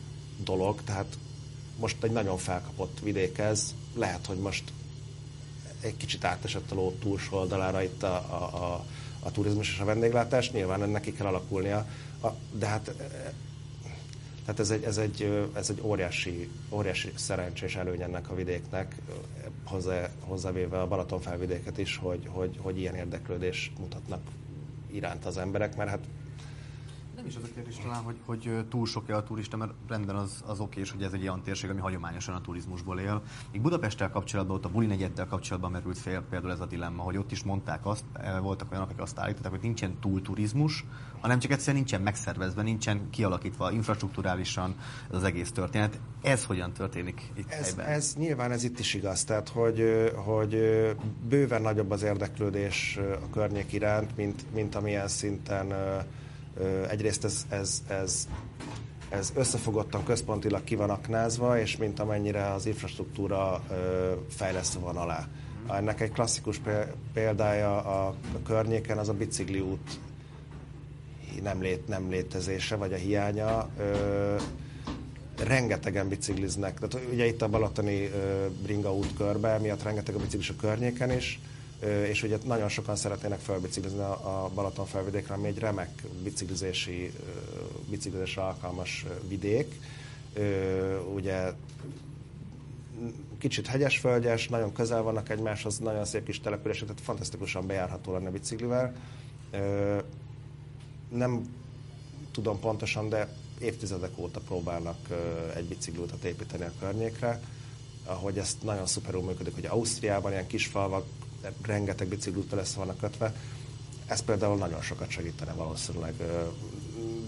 [0.43, 1.17] dolog, tehát
[1.79, 4.63] most egy nagyon felkapott vidék ez, lehet, hogy most
[5.81, 8.85] egy kicsit átesett a ló túlsó oldalára itt a, a, a,
[9.19, 11.85] a turizmus és a vendéglátás, nyilván ennek ki kell alakulnia,
[12.21, 12.95] a, de hát
[14.49, 18.95] tehát ez egy, ez egy, ez egy óriási, óriási szerencsés előny ennek a vidéknek,
[19.63, 24.21] hozzá, hozzávéve a Balaton felvidéket is, hogy, hogy, hogy ilyen érdeklődést mutatnak
[24.91, 26.07] iránt az emberek, mert hát
[27.15, 30.43] nem is az a kérdés talán, hogy, hogy túl sok-e a turista, mert rendben az,
[30.47, 33.21] az oké, hogy ez egy olyan térség, ami hagyományosan a turizmusból él.
[33.51, 37.17] Még Budapesttel kapcsolatban, ott a Buli negyeddel kapcsolatban merült fél például ez a dilemma, hogy
[37.17, 40.85] ott is mondták azt, eh, voltak olyanok, akik azt állították, hogy nincsen túl turizmus,
[41.21, 44.75] hanem csak egyszerűen nincsen megszervezve, nincsen kialakítva infrastruktúrálisan
[45.09, 45.99] az egész történet.
[46.21, 47.85] Ez hogyan történik itt ez, helyben?
[47.85, 50.55] ez nyilván ez itt is igaz, tehát hogy, hogy
[51.29, 55.73] bőven nagyobb az érdeklődés a környék iránt, mint, mint amilyen szinten
[56.89, 58.27] Egyrészt ez, ez, ez,
[59.09, 63.63] ez összefogottan központilag ki van aknázva, és mint amennyire az infrastruktúra
[64.29, 65.27] fejlesztve van alá.
[65.67, 66.61] Ennek egy klasszikus
[67.13, 68.15] példája a,
[68.45, 69.99] környéken az a bicikliút
[71.41, 73.69] nem, lét, nem létezése, vagy a hiánya.
[75.37, 76.79] rengetegen bicikliznek.
[76.79, 78.09] Tehát ugye itt a Balatoni
[78.63, 81.39] Bringa út körbe, miatt rengeteg a biciklis a környéken is
[81.85, 85.89] és ugye nagyon sokan szeretnének felbiciklizni a Balaton felvidékre, ami egy remek
[86.23, 87.11] biciklizési,
[87.89, 89.79] biciklizésre alkalmas vidék.
[91.13, 91.51] Ugye
[93.37, 98.95] kicsit hegyes-földjes, nagyon közel vannak egymáshoz, nagyon szép kis települések, tehát fantasztikusan bejárható lenne biciklivel.
[101.09, 101.55] Nem
[102.31, 104.97] tudom pontosan, de évtizedek óta próbálnak
[105.55, 107.41] egy bicikliutat építeni a környékre,
[108.05, 111.05] ahogy ezt nagyon szuperül működik, hogy Ausztriában ilyen kis falvak
[111.61, 113.33] rengeteg biciklúttal össze vannak kötve.
[114.05, 116.13] Ez például nagyon sokat segítene valószínűleg.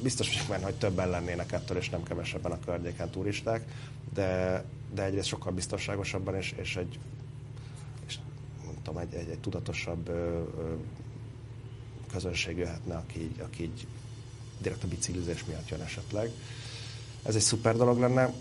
[0.04, 3.66] Biztos vagyok benne, hogy többen lennének ettől, és nem kevesebben a környéken turisták,
[4.14, 4.64] de,
[4.94, 7.00] de egyrészt sokkal biztonságosabban, és, és egy,
[8.08, 8.18] és,
[8.66, 10.12] mondtam, egy, egy, egy tudatosabb
[12.12, 13.88] közönség jöhetne, aki így, aki így
[14.62, 16.32] direkt a biciklizés miatt jön esetleg.
[17.24, 18.34] Ez egy szuper dolog lenne.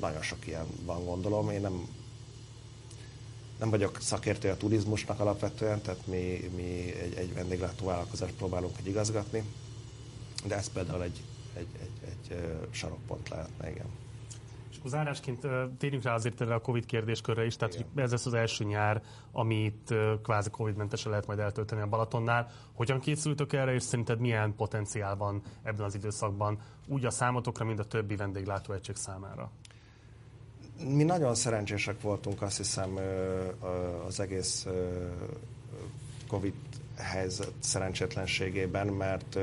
[0.00, 1.50] Nagyon sok ilyen van, gondolom.
[1.50, 1.88] Én nem
[3.58, 8.86] nem vagyok szakértő a turizmusnak alapvetően, tehát mi, mi egy, egy vendéglátó vállalkozást próbálunk egy
[8.86, 9.42] igazgatni,
[10.46, 11.22] de ez például egy,
[11.54, 12.38] egy, egy, egy
[12.70, 13.86] sarokpont lehetne, igen.
[14.84, 15.46] Zárásként
[15.78, 17.86] térjünk rá azért erre a Covid kérdéskörre is, tehát Igen.
[17.94, 19.02] ez lesz az első nyár,
[19.32, 22.50] amit kvázi Covid-mentesen lehet majd eltölteni a Balatonnál.
[22.72, 27.78] Hogyan készültök erre, és szerinted milyen potenciál van ebben az időszakban, úgy a számotokra, mint
[27.78, 29.50] a többi vendéglátóegység számára?
[30.82, 32.98] mi nagyon szerencsések voltunk, azt hiszem,
[34.06, 34.66] az egész
[36.28, 36.54] Covid
[36.96, 39.38] helyzet szerencsétlenségében, mert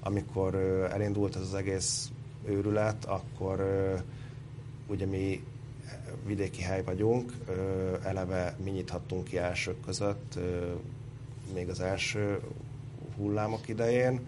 [0.00, 0.54] amikor
[0.92, 2.10] elindult ez az egész
[2.46, 3.60] őrület, akkor
[4.88, 5.44] ugye mi
[6.26, 7.32] vidéki hely vagyunk,
[8.04, 10.38] eleve mi nyithattunk ki elsők között,
[11.54, 12.40] még az első
[13.16, 14.20] hullámok idején,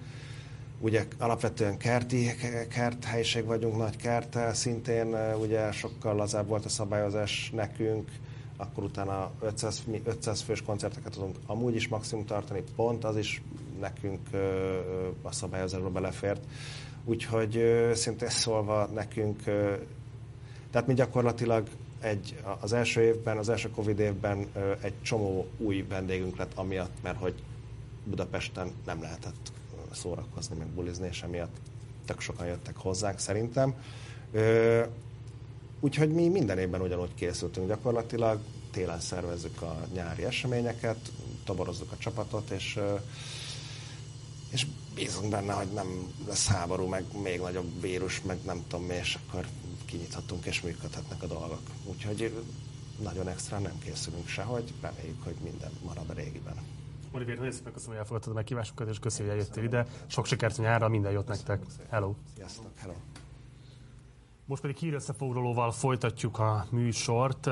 [0.82, 2.30] Ugye alapvetően kerti
[2.68, 8.10] kerthelyiség vagyunk, nagy kerttel, szintén ugye sokkal lazább volt a szabályozás nekünk,
[8.56, 13.42] akkor utána 500, 500 fős koncerteket tudunk amúgy is maximum tartani, pont az is
[13.80, 14.28] nekünk
[15.22, 16.44] a szabályozásba belefért.
[17.04, 17.62] Úgyhogy
[17.94, 19.42] szintén szólva nekünk,
[20.70, 21.68] tehát mi gyakorlatilag
[22.00, 24.46] egy, az első évben, az első Covid évben
[24.80, 27.34] egy csomó új vendégünk lett amiatt, mert hogy
[28.04, 29.52] Budapesten nem lehetett
[29.92, 31.56] szórakozni, meg bulizni, és emiatt
[32.06, 33.74] tök sokan jöttek hozzánk szerintem.
[35.80, 38.40] Úgyhogy mi minden évben ugyanúgy készültünk gyakorlatilag,
[38.70, 41.12] télen szervezzük a nyári eseményeket,
[41.44, 42.78] toborozzuk a csapatot, és,
[44.50, 48.94] és bízunk benne, hogy nem lesz háború, meg még nagyobb vírus, meg nem tudom mi,
[48.94, 49.46] és akkor
[49.90, 51.60] kinyithatunk és működhetnek a dolgok.
[51.84, 52.44] Úgyhogy
[53.02, 56.54] nagyon extra nem készülünk sehogy, reméljük, hogy minden marad a régiben.
[57.12, 59.86] Olivier, nagyon szépen köszönöm, hogy elfogadtad a meghívásunkat, és köszönjük, hogy eljöttél ide.
[60.06, 61.62] Sok sikert a nyárra, minden jót nektek.
[61.88, 62.14] Hello!
[62.36, 62.94] Sziasztok, hello!
[64.46, 67.48] Most pedig hírösszefoglalóval folytatjuk a műsort.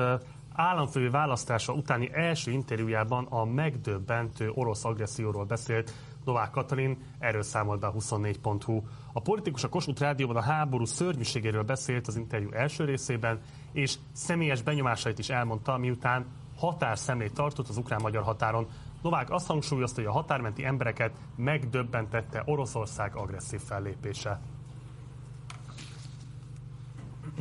[0.53, 5.93] Államfői választása utáni első interjújában a megdöbbentő orosz agresszióról beszélt
[6.25, 8.81] Novák Katalin, erről számolt be a 24.hu.
[9.13, 13.41] A politikus a Kossuth Rádióban a háború szörnyűségéről beszélt az interjú első részében,
[13.71, 16.25] és személyes benyomásait is elmondta, miután
[16.57, 18.67] határszemlét tartott az ukrán-magyar határon.
[19.01, 24.39] Novák azt hangsúlyozta, hogy a határmenti embereket megdöbbentette Oroszország agresszív fellépése.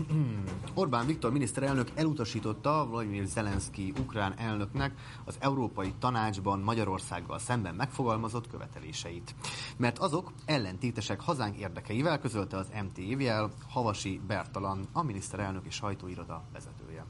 [0.74, 4.92] Orbán Viktor miniszterelnök elutasította Vladimir Zelenszky ukrán elnöknek
[5.24, 9.34] az Európai Tanácsban Magyarországgal szemben megfogalmazott követeléseit.
[9.76, 17.04] Mert azok ellentétesek hazánk érdekeivel, közölte az MTV-jel Havasi Bertalan, a miniszterelnök és sajtóiroda vezetője.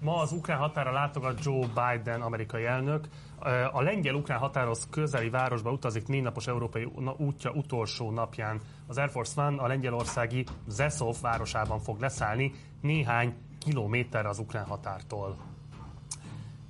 [0.00, 3.08] Ma az ukrán határa látogat Joe Biden, amerikai elnök.
[3.72, 8.60] A lengyel-ukrán határhoz közeli városba utazik négy napos európai útja utolsó napján.
[8.86, 15.36] Az Air Force One a lengyelországi Zeszov városában fog leszállni, néhány kilométerre az ukrán határtól.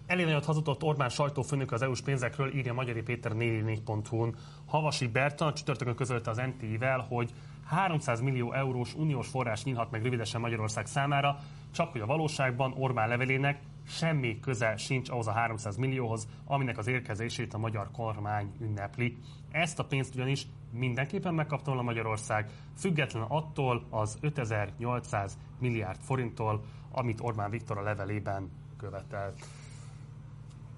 [0.07, 4.35] Elég nagyot hazudott Orbán sajtófőnök az EU-s pénzekről, írja Magyari Péter 44.hu-n.
[4.67, 7.31] Havasi Bertan csütörtökön közölte az NTI-vel, hogy
[7.67, 11.39] 300 millió eurós uniós forrás nyílhat meg rövidesen Magyarország számára,
[11.75, 16.87] csak hogy a valóságban Orbán levelének semmi köze sincs ahhoz a 300 millióhoz, aminek az
[16.87, 19.19] érkezését a magyar kormány ünnepli.
[19.51, 27.21] Ezt a pénzt ugyanis mindenképpen megkapta volna Magyarország, független attól az 5800 milliárd forinttól, amit
[27.21, 29.47] Orbán Viktor a levelében követelt.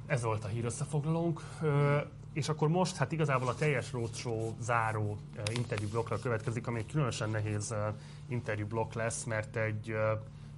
[0.06, 1.40] Ez volt a hír összefoglalónk.
[2.32, 5.18] És akkor most, hát igazából a teljes roadshow záró
[5.54, 7.74] interjú blokkra következik, ami egy különösen nehéz
[8.28, 9.96] interjú blokk lesz, mert egy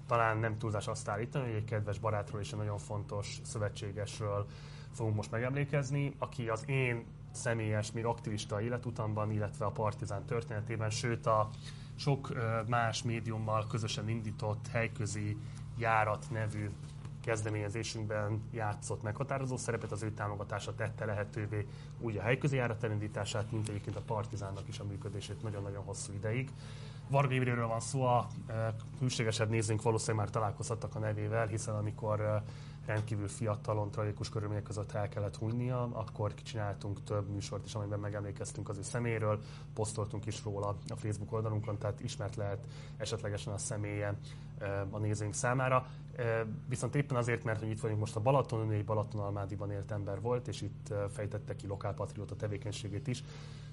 [0.09, 4.47] talán nem túlzás azt állítani, hogy egy kedves barátról és egy nagyon fontos szövetségesről
[4.93, 11.27] fogunk most megemlékezni, aki az én személyes, még aktivista életutamban, illetve a Partizán történetében, sőt
[11.27, 11.51] a
[11.97, 12.33] sok
[12.67, 15.37] más médiummal közösen indított helyközi
[15.77, 16.71] járat nevű
[17.25, 21.67] kezdeményezésünkben játszott meghatározó szerepet, az ő támogatása tette lehetővé
[22.01, 26.51] úgy a helyközi járat elindítását, mint egyébként a Partizánnak is a működését nagyon-nagyon hosszú ideig.
[27.11, 32.21] Varga Imréről van szó, a e, hűségesebb nézőink valószínűleg már találkozhattak a nevével, hiszen amikor
[32.21, 32.43] e,
[32.87, 38.69] rendkívül fiatalon, tragikus körülmények között el kellett hunynia, akkor csináltunk több műsort is, amiben megemlékeztünk
[38.69, 39.41] az ő szeméről,
[39.75, 42.67] posztoltunk is róla a Facebook oldalunkon, tehát ismert lehet
[42.97, 44.15] esetlegesen a személye
[44.91, 45.87] a nézőink számára.
[46.69, 50.49] Viszont éppen azért, mert hogy itt vagyunk most a Balatonon, egy Balatonalmádiban élt ember volt,
[50.49, 53.23] és itt fejtette ki lokálpatrióta tevékenységét is,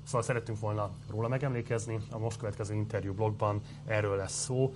[0.06, 2.00] Szóval szerettünk volna róla megemlékezni.
[2.10, 4.74] A most következő interjú blogban erről lesz szó.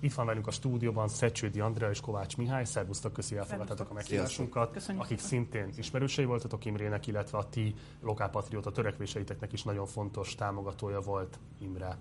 [0.00, 2.64] Itt van velünk a stúdióban Szecsődi Andrea és Kovács Mihály.
[2.64, 9.52] Szervusztok, köszi elfogadtatok a meghívásunkat, akik szintén ismerősei voltatok Imrének, illetve a ti lokálpatrióta törekvéseiteknek
[9.52, 11.98] is nagyon fontos támogatója volt Imre.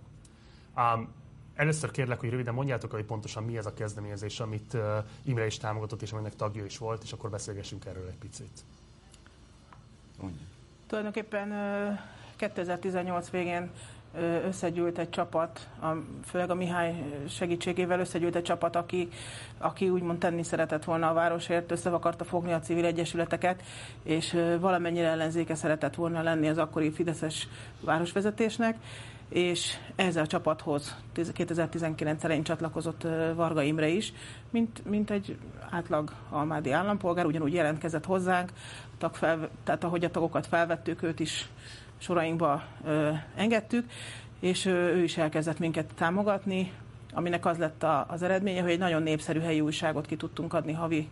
[0.76, 1.14] Um,
[1.62, 4.82] először kérlek, hogy röviden mondjátok, hogy pontosan mi ez a kezdeményezés, amit uh,
[5.24, 8.60] Imre is támogatott, és aminek tagja is volt, és akkor beszélgessünk erről egy picit.
[10.22, 10.42] Mondja.
[10.88, 12.00] Tulajdonképpen uh
[12.50, 13.70] 2018 végén
[14.46, 15.88] összegyűlt egy csapat, a,
[16.26, 19.10] főleg a Mihály segítségével összegyűlt egy csapat, aki,
[19.58, 23.64] aki úgymond tenni szeretett volna a városért, össze akarta fogni a civil egyesületeket,
[24.04, 27.48] és valamennyire ellenzéke szeretett volna lenni az akkori Fideszes
[27.80, 28.78] városvezetésnek,
[29.32, 30.95] és ehhez a csapathoz
[31.34, 34.14] 2019 elején csatlakozott Varga Imre is,
[34.49, 35.38] mint, mint egy
[35.70, 38.52] átlag almádi állampolgár, ugyanúgy jelentkezett hozzánk,
[38.98, 41.49] tag fel, tehát ahogy a tagokat felvettük, őt is
[41.98, 43.86] sorainkba ö, engedtük,
[44.40, 46.72] és ö, ő is elkezdett minket támogatni,
[47.14, 50.74] aminek az lett a, az eredménye, hogy egy nagyon népszerű helyi újságot ki tudtunk adni
[50.74, 51.10] havi,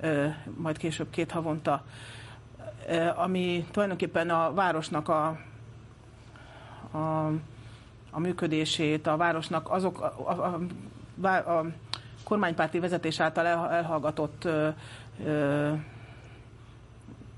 [0.00, 0.26] ö,
[0.56, 1.84] majd később két havonta,
[2.88, 5.38] ö, ami tulajdonképpen a városnak a,
[6.94, 7.26] a,
[8.10, 10.60] a működését, a városnak azok a, a,
[11.26, 11.64] a, a
[12.24, 14.68] kormánypárti vezetés által elhallgatott ö,
[15.24, 15.72] ö,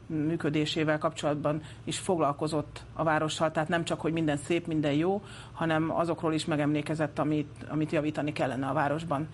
[0.06, 5.22] működésével kapcsolatban is foglalkozott a várossal, tehát nem csak, hogy minden szép, minden jó,
[5.52, 9.28] hanem azokról is megemlékezett, amit, amit javítani kellene a városban.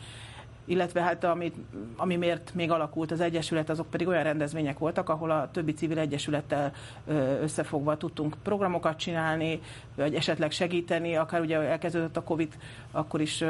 [0.65, 1.55] Illetve hát amit,
[1.97, 5.99] ami miért még alakult az Egyesület, azok pedig olyan rendezvények voltak, ahol a többi civil
[5.99, 6.73] egyesülettel
[7.41, 9.61] összefogva tudtunk programokat csinálni,
[9.95, 12.59] vagy esetleg segíteni, akár ugye elkezdődött a Covid,
[12.91, 13.45] akkor is,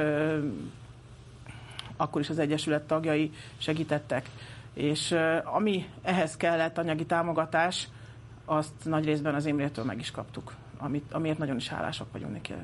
[1.97, 4.30] akkor is az Egyesület tagjai segítettek.
[4.74, 7.89] És ami ehhez kellett anyagi támogatás,
[8.44, 12.55] azt nagy részben az Imrétől meg is kaptuk, amit, amiért nagyon is hálásak vagyunk neki.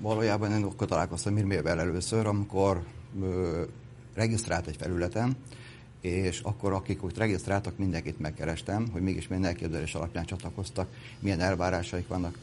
[0.00, 2.84] Valójában én akkor találkoztam Mirmével először, amikor
[3.20, 3.62] ö,
[4.14, 5.36] regisztrált egy felületen,
[6.00, 10.88] és akkor akik úgy regisztráltak, mindenkit megkerestem, hogy mégis milyen elképzelés alapján csatlakoztak,
[11.18, 12.38] milyen elvárásaik vannak,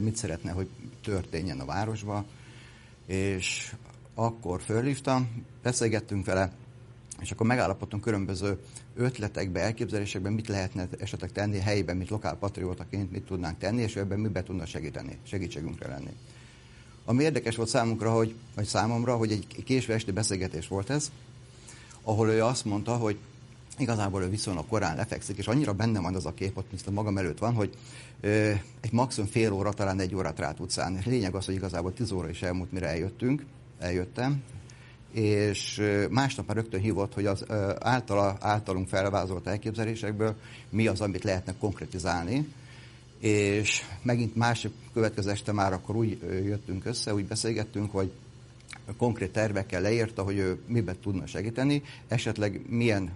[0.00, 0.68] mit szeretne, hogy
[1.02, 2.24] történjen a városba,
[3.06, 3.74] és
[4.14, 6.52] akkor fölhívtam, beszélgettünk vele,
[7.20, 8.58] és akkor megállapodtunk különböző
[8.96, 14.18] ötletekbe, elképzelésekben, mit lehetne esetleg tenni helyben, mint lokál patriótaként, mit tudnánk tenni, és ebben
[14.18, 16.12] miben tudna segíteni, segítségünkre lenni.
[17.04, 21.10] Ami érdekes volt számunkra, hogy, vagy számomra, hogy egy késő esti beszélgetés volt ez,
[22.02, 23.18] ahol ő azt mondta, hogy
[23.78, 27.18] igazából ő viszonylag korán lefekszik, és annyira benne van az a kép, ott mint magam
[27.18, 27.74] előtt van, hogy
[28.20, 28.50] ö,
[28.80, 31.00] egy maximum fél óra, talán egy órát rá tudsz állni.
[31.04, 33.44] Lényeg az, hogy igazából tíz óra is elmúlt, mire eljöttünk,
[33.78, 34.42] eljöttem,
[35.12, 37.44] és másnap már rögtön hívott, hogy az
[37.80, 40.34] általa, általunk felvázolt elképzelésekből
[40.70, 42.48] mi az, amit lehetne konkretizálni,
[43.22, 48.12] és megint másik következő este már akkor úgy jöttünk össze, úgy beszélgettünk, hogy
[48.96, 53.10] konkrét tervekkel leírta, hogy ő miben tudna segíteni, esetleg milyen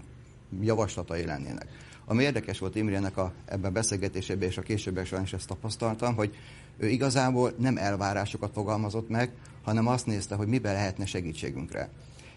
[0.60, 1.66] javaslatai lennének.
[2.04, 6.36] Ami érdekes volt Imrének a, ebben a beszélgetésében, és a későbbiekben is ezt tapasztaltam, hogy
[6.78, 9.30] ő igazából nem elvárásokat fogalmazott meg,
[9.62, 11.90] hanem azt nézte, hogy miben lehetne segítségünkre.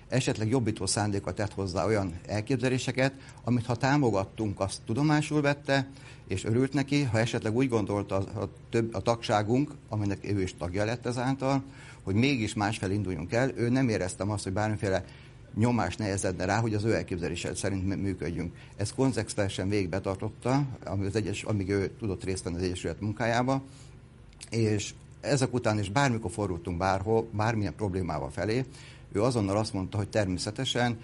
[0.09, 3.13] Esetleg jobbító szándékat tett hozzá olyan elképzeléseket,
[3.43, 5.89] amit ha támogattunk, azt tudomásul vette,
[6.27, 10.55] és örült neki, ha esetleg úgy gondolta a, a, több, a tagságunk, aminek ő is
[10.57, 11.63] tagja lett ezáltal,
[12.03, 15.03] hogy mégis másfel induljunk el, ő nem éreztem azt, hogy bármiféle
[15.55, 18.55] nyomás nehezedne rá, hogy az ő elképzelésed szerint működjünk.
[18.75, 23.63] Ez konzekvensen végbetartotta, amíg, egyes, amíg ő tudott részt venni az Egyesület munkájába,
[24.49, 28.65] és ezek után is bármikor fordultunk bárhol, bármilyen problémával felé,
[29.11, 30.97] ő azonnal azt mondta, hogy természetesen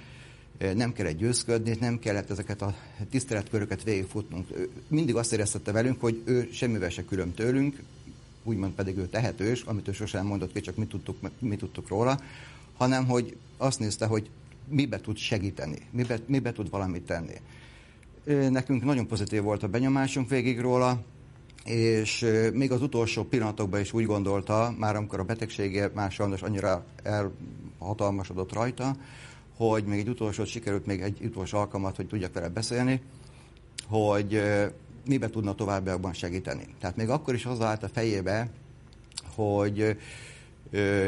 [0.57, 2.75] eh, nem kellett győzködni, nem kellett ezeket a
[3.09, 4.47] tiszteletköröket végigfutnunk.
[4.51, 7.79] Ő mindig azt éreztette velünk, hogy ő semmivel se külön tőlünk,
[8.43, 12.19] úgymond pedig ő tehetős, amit ő sosem mondott ki, csak mi tudtuk, mi tudtuk róla,
[12.77, 14.29] hanem hogy azt nézte, hogy
[14.67, 17.33] mibe tud segíteni, mibe, mibe tud valamit tenni.
[18.49, 21.03] Nekünk nagyon pozitív volt a benyomásunk végig róla,
[21.65, 26.85] és még az utolsó pillanatokban is úgy gondolta, már amikor a betegsége már sajnos annyira
[27.03, 28.95] elhatalmasodott rajta,
[29.57, 33.01] hogy még egy utolsó sikerült még egy utolsó alkalmat, hogy tudjak vele beszélni,
[33.87, 34.41] hogy
[35.05, 36.65] mibe tudna továbbiakban segíteni.
[36.79, 38.49] Tehát még akkor is hozzáállt a fejébe,
[39.35, 39.97] hogy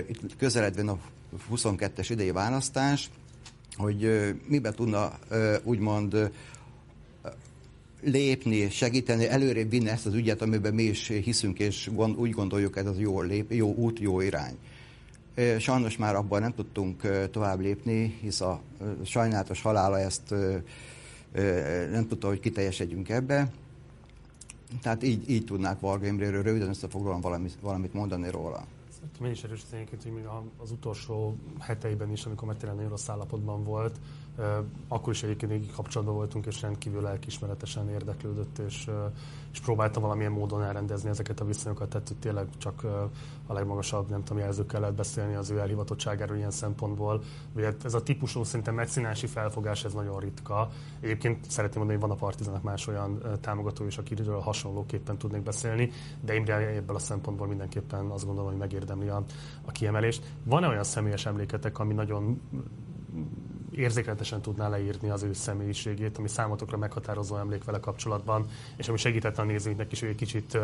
[0.07, 0.97] itt közeledve a
[1.51, 3.09] 22-es idei választás,
[3.75, 5.11] hogy mibe tudna
[5.63, 6.31] úgymond
[8.01, 12.77] lépni, segíteni, előrébb vinni ezt az ügyet, amiben mi is hiszünk, és gond, úgy gondoljuk,
[12.77, 14.57] ez az jó, lép, jó út, jó irány.
[15.59, 18.61] Sajnos már abban nem tudtunk tovább lépni, hisz a
[19.03, 20.33] sajnálatos halála ezt
[21.91, 23.51] nem tudta, hogy kiteljesedjünk ebbe.
[24.81, 28.65] Tehát így, így tudnák Varga Imréről röviden összefoglalóan valamit, valamit mondani róla.
[28.93, 30.23] Szerintem én is erősítenék, hogy még
[30.57, 33.95] az utolsó heteiben is, amikor már tényleg nagyon rossz állapotban volt,
[34.87, 38.89] akkor is egyébként végig kapcsolatban voltunk, és rendkívül lelkismeretesen érdeklődött, és,
[39.51, 42.83] és próbálta valamilyen módon elrendezni ezeket a viszonyokat, tehát hogy tényleg csak
[43.47, 47.21] a legmagasabb, nem tudom, jelzőkkel lehet beszélni az ő elhivatottságáról ilyen szempontból.
[47.55, 50.69] Ugye ez a típusú szerintem meccinási felfogás, ez nagyon ritka.
[50.99, 55.91] Egyébként szeretném mondani, hogy van a Partizának más olyan támogató is, akiről hasonlóképpen tudnék beszélni,
[56.21, 59.23] de Imre ebből a szempontból mindenképpen azt gondolom, hogy megérdemli a,
[59.65, 60.33] a kiemelést.
[60.43, 62.41] Van-e olyan személyes emléketek, ami nagyon
[63.77, 69.41] érzékletesen tudná leírni az ő személyiségét, ami számotokra meghatározó emlék vele kapcsolatban, és ami segítette
[69.41, 70.57] a nézőinknek is, hogy egy kicsit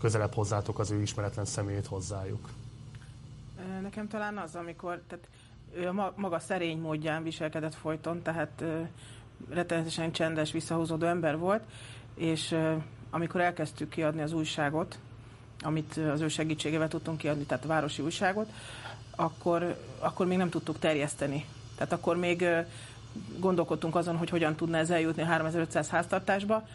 [0.00, 2.48] közelebb hozzátok az ő ismeretlen személyét hozzájuk.
[3.82, 5.28] Nekem talán az, amikor tehát
[5.74, 8.64] ő a maga szerény módján viselkedett folyton, tehát
[9.50, 11.62] rettenetesen csendes, visszahúzódó ember volt,
[12.14, 12.56] és
[13.10, 14.98] amikor elkezdtük kiadni az újságot,
[15.60, 18.50] amit az ő segítségével tudtunk kiadni, tehát a városi újságot,
[19.16, 21.44] akkor, akkor még nem tudtuk terjeszteni
[21.76, 22.46] tehát akkor még
[23.38, 26.66] gondolkodtunk azon, hogy hogyan tudna ez eljutni a 3500 háztartásba,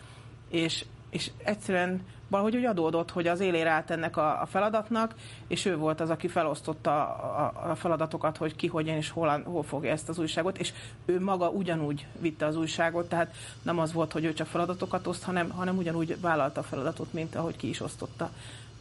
[0.50, 5.16] és, és egyszerűen valahogy úgy adódott, hogy az élére állt ennek a, a feladatnak,
[5.48, 9.64] és ő volt az, aki felosztotta a, a feladatokat, hogy ki, hogyan és hol, hol
[9.64, 10.74] fogja ezt az újságot, és
[11.06, 15.24] ő maga ugyanúgy vitte az újságot, tehát nem az volt, hogy ő csak feladatokat oszt,
[15.24, 18.30] hanem, hanem ugyanúgy vállalta a feladatot, mint ahogy ki is osztotta.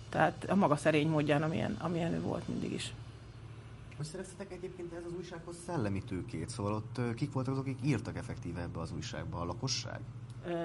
[0.09, 2.93] Tehát a maga szerény módján, amilyen, amilyen ő volt mindig is.
[3.97, 6.49] Hogy szereztetek egyébként ez az újsághoz szellemi tőkét?
[6.49, 9.41] Szóval ott kik voltak azok, akik írtak effektíve ebbe az újságba?
[9.41, 10.01] A lakosság?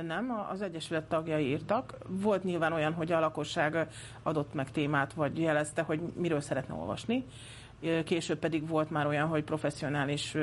[0.06, 1.98] Nem, az Egyesület tagjai írtak.
[2.08, 3.88] Volt nyilván olyan, hogy a lakosság
[4.24, 7.26] adott meg témát, vagy jelezte, hogy miről szeretne olvasni.
[8.06, 10.36] Később pedig volt már olyan, hogy professzionális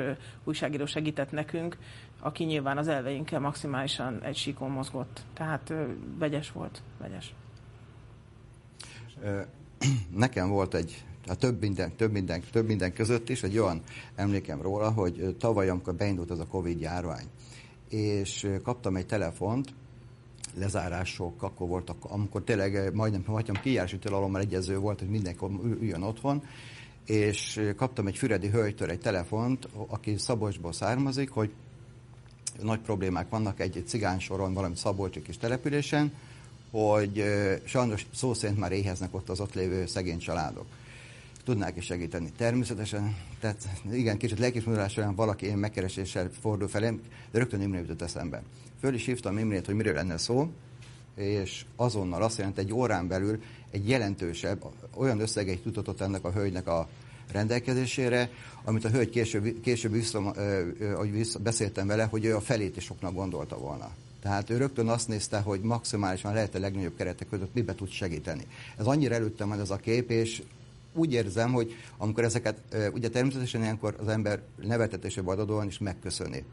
[0.43, 1.77] újságíró segített nekünk,
[2.19, 5.21] aki nyilván az elveinkkel maximálisan egy síkon mozgott.
[5.33, 5.73] Tehát
[6.17, 7.33] vegyes volt, vegyes.
[10.15, 13.81] Nekem volt egy a több minden, több, minden, több minden között is egy olyan
[14.15, 17.25] emlékem róla, hogy tavaly, amikor beindult az a Covid járvány,
[17.89, 19.73] és kaptam egy telefont,
[20.55, 25.45] lezárások, akkor voltak, amikor tényleg majdnem, majdnem kijárási tilalommal egyező volt, hogy mindenki
[25.79, 26.43] üljön otthon,
[27.05, 31.51] és kaptam egy füredi hölgytől egy telefont, aki Szabolcsból származik, hogy
[32.61, 36.13] nagy problémák vannak egy, egy cigány soron, valami Szabolcsi kis településen,
[36.71, 37.23] hogy
[37.63, 40.65] sajnos szó szerint már éheznek ott az ott lévő szegény családok
[41.43, 42.31] tudnák is segíteni.
[42.37, 47.01] Természetesen, tehát igen, kicsit lelkismondulás olyan valaki én megkereséssel fordul felém,
[47.31, 48.43] de rögtön Imre jutott eszembe.
[48.79, 50.49] Föl is hívtam Imrét, hogy miről lenne szó,
[51.15, 53.41] és azonnal azt jelenti, egy órán belül
[53.71, 54.63] egy jelentősebb,
[54.95, 56.87] olyan összegeit tudott ennek a hölgynek a
[57.31, 58.29] rendelkezésére,
[58.63, 60.33] amit a hölgy később, később vissza,
[60.95, 63.91] hogy vissza, beszéltem vele, hogy ő a felét is soknak gondolta volna.
[64.21, 68.45] Tehát ő rögtön azt nézte, hogy maximálisan lehet a legnagyobb keretek között mibe tud segíteni.
[68.77, 70.41] Ez annyira előttem van ez a kép, és
[70.93, 72.61] úgy érzem, hogy amikor ezeket,
[72.93, 76.43] ugye természetesen ilyenkor az ember nevetetésebb adóan is megköszöni.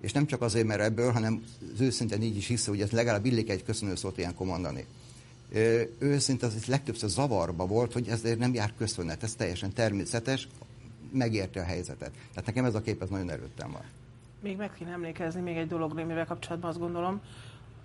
[0.00, 1.42] És nem csak azért, mert ebből, hanem
[1.74, 4.86] az őszintén így is hisz, hogy ez legalább illik egy köszönő szót ilyenkor mondani.
[5.98, 10.48] Őszinte az legtöbbször zavarba volt, hogy ezért nem jár köszönet, ez teljesen természetes,
[11.12, 12.10] megérti a helyzetet.
[12.10, 13.82] Tehát nekem ez a kép ez nagyon erőttem van.
[14.42, 17.20] Még meg kéne emlékezni még egy dologra, mivel kapcsolatban azt gondolom,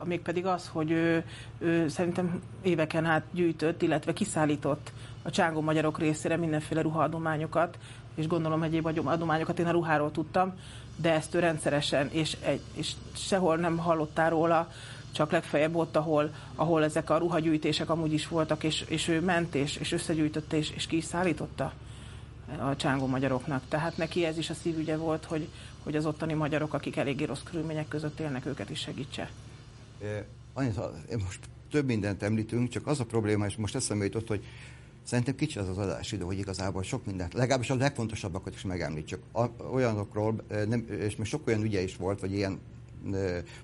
[0.03, 1.25] mégpedig az, hogy ő,
[1.57, 4.91] ő szerintem éveken át gyűjtött, illetve kiszállított
[5.21, 7.77] a csángó magyarok részére mindenféle ruhaadományokat,
[8.15, 10.53] és gondolom egyéb adományokat én a ruháról tudtam,
[10.95, 12.37] de ezt ő rendszeresen, és,
[12.73, 14.71] és sehol nem hallottál róla,
[15.11, 19.55] csak legfeljebb ott, ahol, ahol ezek a ruhagyűjtések amúgy is voltak, és, és ő ment,
[19.55, 21.73] és, és összegyűjtötte, és, és ki is szállította
[22.59, 23.61] a csángó magyaroknak.
[23.67, 25.47] Tehát neki ez is a szívügye volt, hogy,
[25.83, 29.29] hogy az ottani magyarok, akik eléggé rossz körülmények között élnek, őket is segítse.
[30.53, 30.79] Annyit,
[31.11, 31.39] most
[31.71, 34.45] több mindent említünk, csak az a probléma, és most eszembe jutott, hogy
[35.05, 39.19] Szerintem kicsi az az adásidő, hogy igazából sok mindent, legalábbis a legfontosabbakat is megemlítsük.
[39.71, 42.59] Olyanokról, nem, és még sok olyan ügye is volt, vagy ilyen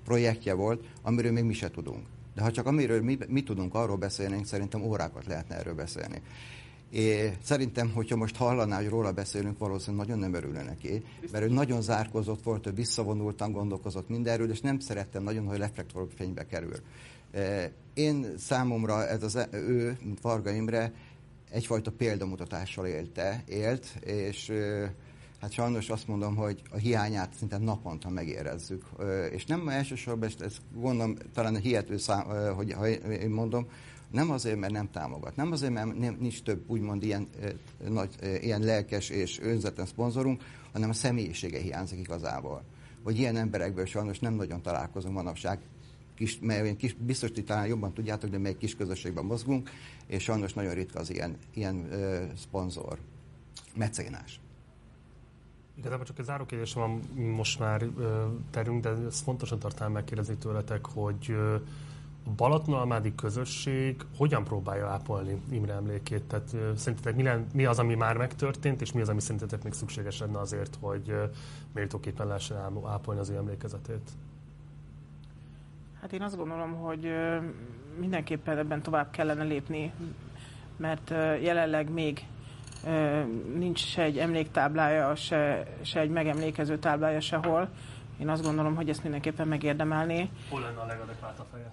[0.04, 2.06] projektje volt, amiről még mi se tudunk.
[2.34, 6.22] De ha csak amiről mi, mi tudunk arról beszélni, szerintem órákat lehetne erről beszélni.
[6.92, 11.48] É, szerintem, hogyha most hallaná, hogy róla beszélünk, valószínűleg nagyon nem örülne neki, mert ő
[11.48, 16.76] nagyon zárkozott volt, ő visszavonultan gondolkozott mindenről, és nem szerettem nagyon, hogy reflektorfénybe kerül.
[17.94, 20.92] Én számomra ez az, ő, mint Varga Imre,
[21.50, 24.52] egyfajta példamutatással élte, élt, és
[25.40, 28.84] hát sajnos azt mondom, hogy a hiányát szinte naponta megérezzük.
[29.30, 32.24] És nem elsősorban, és ezt gondolom talán hihető szám,
[32.54, 33.66] hogy ha én mondom,
[34.12, 37.28] nem azért, mert nem támogat, nem azért, mert nincs több úgymond ilyen,
[37.88, 42.62] nagy, ilyen lelkes és önzetlen szponzorunk, hanem a személyisége hiányzik igazából.
[43.02, 45.58] Hogy ilyen emberekből sajnos nem nagyon találkozunk manapság,
[46.14, 49.70] kis, mert kis, biztos, hogy talán jobban tudjátok, de még kis közösségben mozgunk,
[50.06, 52.98] és sajnos nagyon ritka az ilyen, ilyen ö, szponzor,
[53.74, 54.40] mecénás.
[55.76, 60.86] Igazából csak egy zárókérdés van most már ö, terünk, de ez fontosan tartalán megkérdezni tőletek,
[60.86, 61.56] hogy ö,
[62.26, 66.22] a Balatonalmádi közösség hogyan próbálja ápolni Imre emlékét?
[66.22, 70.38] Tehát szerintetek mi, az, ami már megtörtént, és mi az, ami szerintetek még szükséges lenne
[70.38, 71.14] azért, hogy
[71.74, 74.10] méltóképpen lehessen ápolni az ő emlékezetét?
[76.00, 77.12] Hát én azt gondolom, hogy
[77.98, 79.92] mindenképpen ebben tovább kellene lépni,
[80.76, 82.26] mert jelenleg még
[83.54, 87.68] nincs se egy emléktáblája, se, se egy megemlékező táblája sehol.
[88.18, 90.28] Én azt gondolom, hogy ezt mindenképpen megérdemelné.
[90.50, 91.72] Hol lenne a legadekvátabb feje?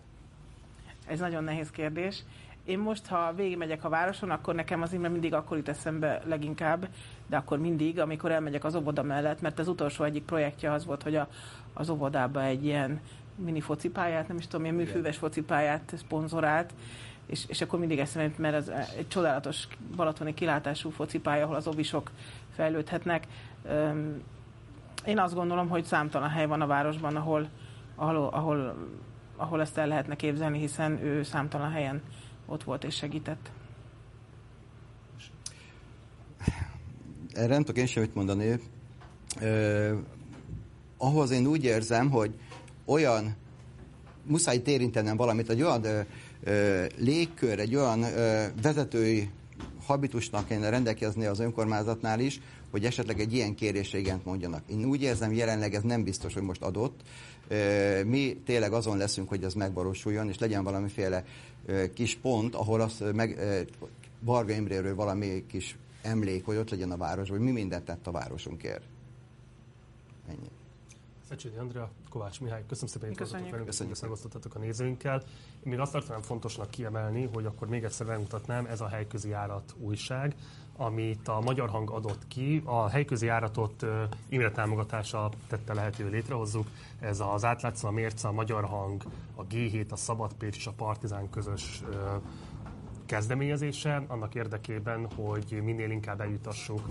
[1.10, 2.24] Ez nagyon nehéz kérdés.
[2.64, 6.88] Én most, ha végigmegyek a városon, akkor nekem az Imre mindig akkor jut eszembe leginkább,
[7.28, 11.04] de akkor mindig, amikor elmegyek az óvoda mellett, mert az utolsó egyik projektje az volt,
[11.04, 11.28] hogy a,
[11.74, 13.00] az óvodába egy ilyen
[13.36, 16.74] mini focipályát, nem is tudom, milyen műfűves focipályát szponzorált,
[17.26, 18.68] és, és akkor mindig eszembe mert ez
[18.98, 22.12] egy csodálatos balatoni kilátású focipálya, ahol az ovisok
[22.56, 23.28] fejlődhetnek.
[25.06, 27.50] Én azt gondolom, hogy számtalan hely van a városban, ahol,
[27.96, 28.76] ahol, ahol,
[29.40, 32.02] ahol ezt el lehetne képzelni, hiszen ő számtalan helyen
[32.46, 33.52] ott volt és segített.
[37.34, 38.60] Erre nem tudok én sem mit mondani.
[39.40, 39.98] Eh,
[40.98, 42.34] ahhoz én úgy érzem, hogy
[42.86, 43.36] olyan,
[44.24, 45.86] muszáj érintenem valamit, egy olyan
[46.44, 48.06] ö, légkör, egy olyan
[48.62, 49.30] vezetői
[49.86, 52.40] habitusnak kéne rendelkezni az önkormányzatnál is,
[52.72, 54.64] hogy esetleg egy ilyen kérésre igent mondjanak.
[54.68, 57.02] Én úgy érzem, jelenleg ez nem biztos, hogy most adott.
[58.06, 61.24] Mi tényleg azon leszünk, hogy ez megvalósuljon, és legyen valamiféle
[61.94, 63.40] kis pont, ahol az meg,
[64.20, 68.12] Varga Imréről valami kis emlék, hogy ott legyen a város, hogy mi mindent tett a
[68.12, 68.84] városunkért.
[70.28, 70.50] Ennyi.
[71.30, 75.24] Szecsényi Andrea, Kovács Mihály, köszönöm szépen, hogy itt voltatok velünk, köszönjük, megosztottatok a nézőinkkel.
[75.64, 79.76] Én még azt tartanám fontosnak kiemelni, hogy akkor még egyszer bemutatnám, ez a helyközi járat
[79.78, 80.36] újság,
[80.80, 82.62] amit a Magyar Hang adott ki.
[82.66, 83.86] A helyközi járatot
[84.30, 86.68] Imre támogatása tette lehető létrehozzuk.
[87.00, 89.04] Ez az átlátszó, a mérce, a Magyar Hang,
[89.36, 91.84] a G7, a Szabad Pécs és a Partizán közös
[93.10, 96.82] kezdeményezése annak érdekében, hogy minél inkább eljutassuk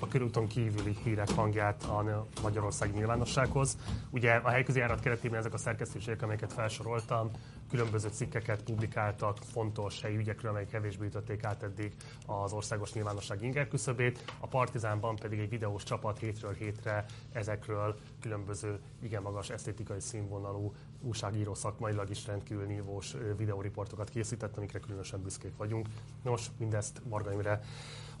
[0.00, 3.78] a körúton kívüli hírek hangját a Magyarország nyilvánossághoz.
[4.10, 7.30] Ugye a helyközi járat keretében ezek a szerkesztőségek, amelyeket felsoroltam,
[7.72, 11.94] különböző cikkeket publikáltak fontos helyi ügyekről, amelyek kevésbé ütötték át eddig
[12.26, 14.32] az országos nyilvánosság inger küszöbét.
[14.40, 21.54] A Partizánban pedig egy videós csapat hétről hétre ezekről különböző igen magas esztétikai színvonalú újságíró
[21.54, 25.88] szakmailag is rendkívül nívós videóriportokat készített, amikre különösen büszkék vagyunk.
[26.22, 27.60] Nos, mindezt Marga Imre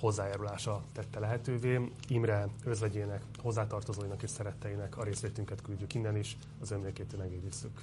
[0.00, 1.90] hozzájárulása tette lehetővé.
[2.08, 7.80] Imre özvegyének, hozzátartozóinak és szeretteinek a részvétünket küldjük innen is, az önmérkétől megjegyezzük.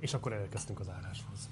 [0.00, 1.48] És akkor elkezdtünk az áráshoz.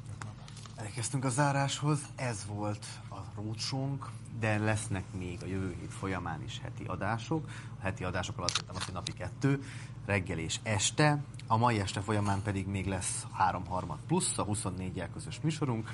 [0.77, 4.11] Elkezdtünk a záráshoz, ez volt a rócsónk,
[4.41, 7.49] de lesznek még a jövő hét folyamán is heti adások.
[7.79, 9.63] A heti adások alatt értem azt, hogy napi kettő,
[10.07, 11.19] reggel és este.
[11.47, 15.89] A mai este folyamán pedig még lesz 3 harmad plusz, a 24 jel közös műsorunk.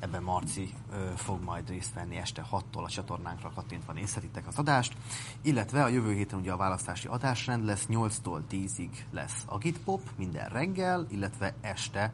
[0.00, 4.96] Ebben Marci ö, fog majd részt venni este 6-tól a csatornánkra kattintva nézhetitek az adást.
[5.42, 11.06] Illetve a jövő héten ugye a választási adásrend lesz, 8-tól 10-ig lesz Agitpop minden reggel,
[11.10, 12.12] illetve este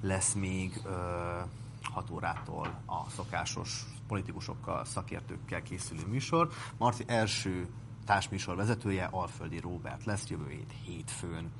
[0.00, 0.90] lesz még ö,
[1.82, 6.48] 6 órától a szokásos politikusokkal, szakértőkkel készülő műsor.
[6.78, 7.68] Marci első
[8.04, 11.52] társműsor vezetője Alföldi Róbert lesz jövő hét hétfőn.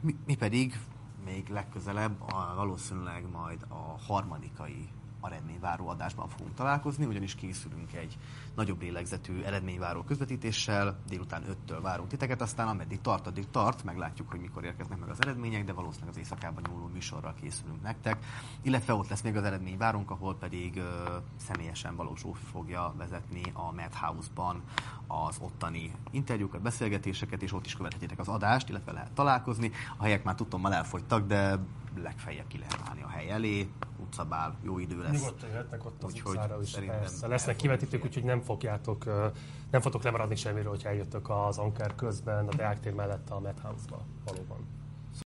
[0.00, 0.78] Mi, mi pedig
[1.26, 4.88] még legközelebb a, valószínűleg majd a harmadikai
[5.22, 8.18] eredményváró adásban fogunk találkozni, ugyanis készülünk egy
[8.54, 14.40] nagyobb lélegzetű eredményváró közvetítéssel, délután 5-től várunk titeket, aztán ameddig tart, addig tart, meglátjuk, hogy
[14.40, 18.24] mikor érkeznek meg az eredmények, de valószínűleg az éjszakában nyúló műsorral készülünk nektek,
[18.62, 23.72] illetve ott lesz még az eredményvárunk, ahol pedig ö, személyesen Valós Zsófi fogja vezetni a
[23.72, 24.62] Madhouse-ban
[25.06, 29.70] az ottani interjúkat, beszélgetéseket, és ott is követhetitek az adást, illetve lehet találkozni.
[29.96, 31.58] A helyek már tudtommal elfogytak, de
[31.96, 33.68] legfeljebb ki lehet állni a hely elé,
[34.06, 35.12] utcabál, jó idő lesz.
[35.12, 37.26] Nyugodtan jöhetnek ott az úgyhogy utcára is, persze.
[37.26, 39.04] Lesznek kivetítők, úgyhogy nem fogjátok,
[39.70, 44.00] nem fogtok lemaradni semmiről, hogyha eljöttök az Anker közben, a Deák tér mellett a Madhouse-ba
[44.24, 44.75] valóban.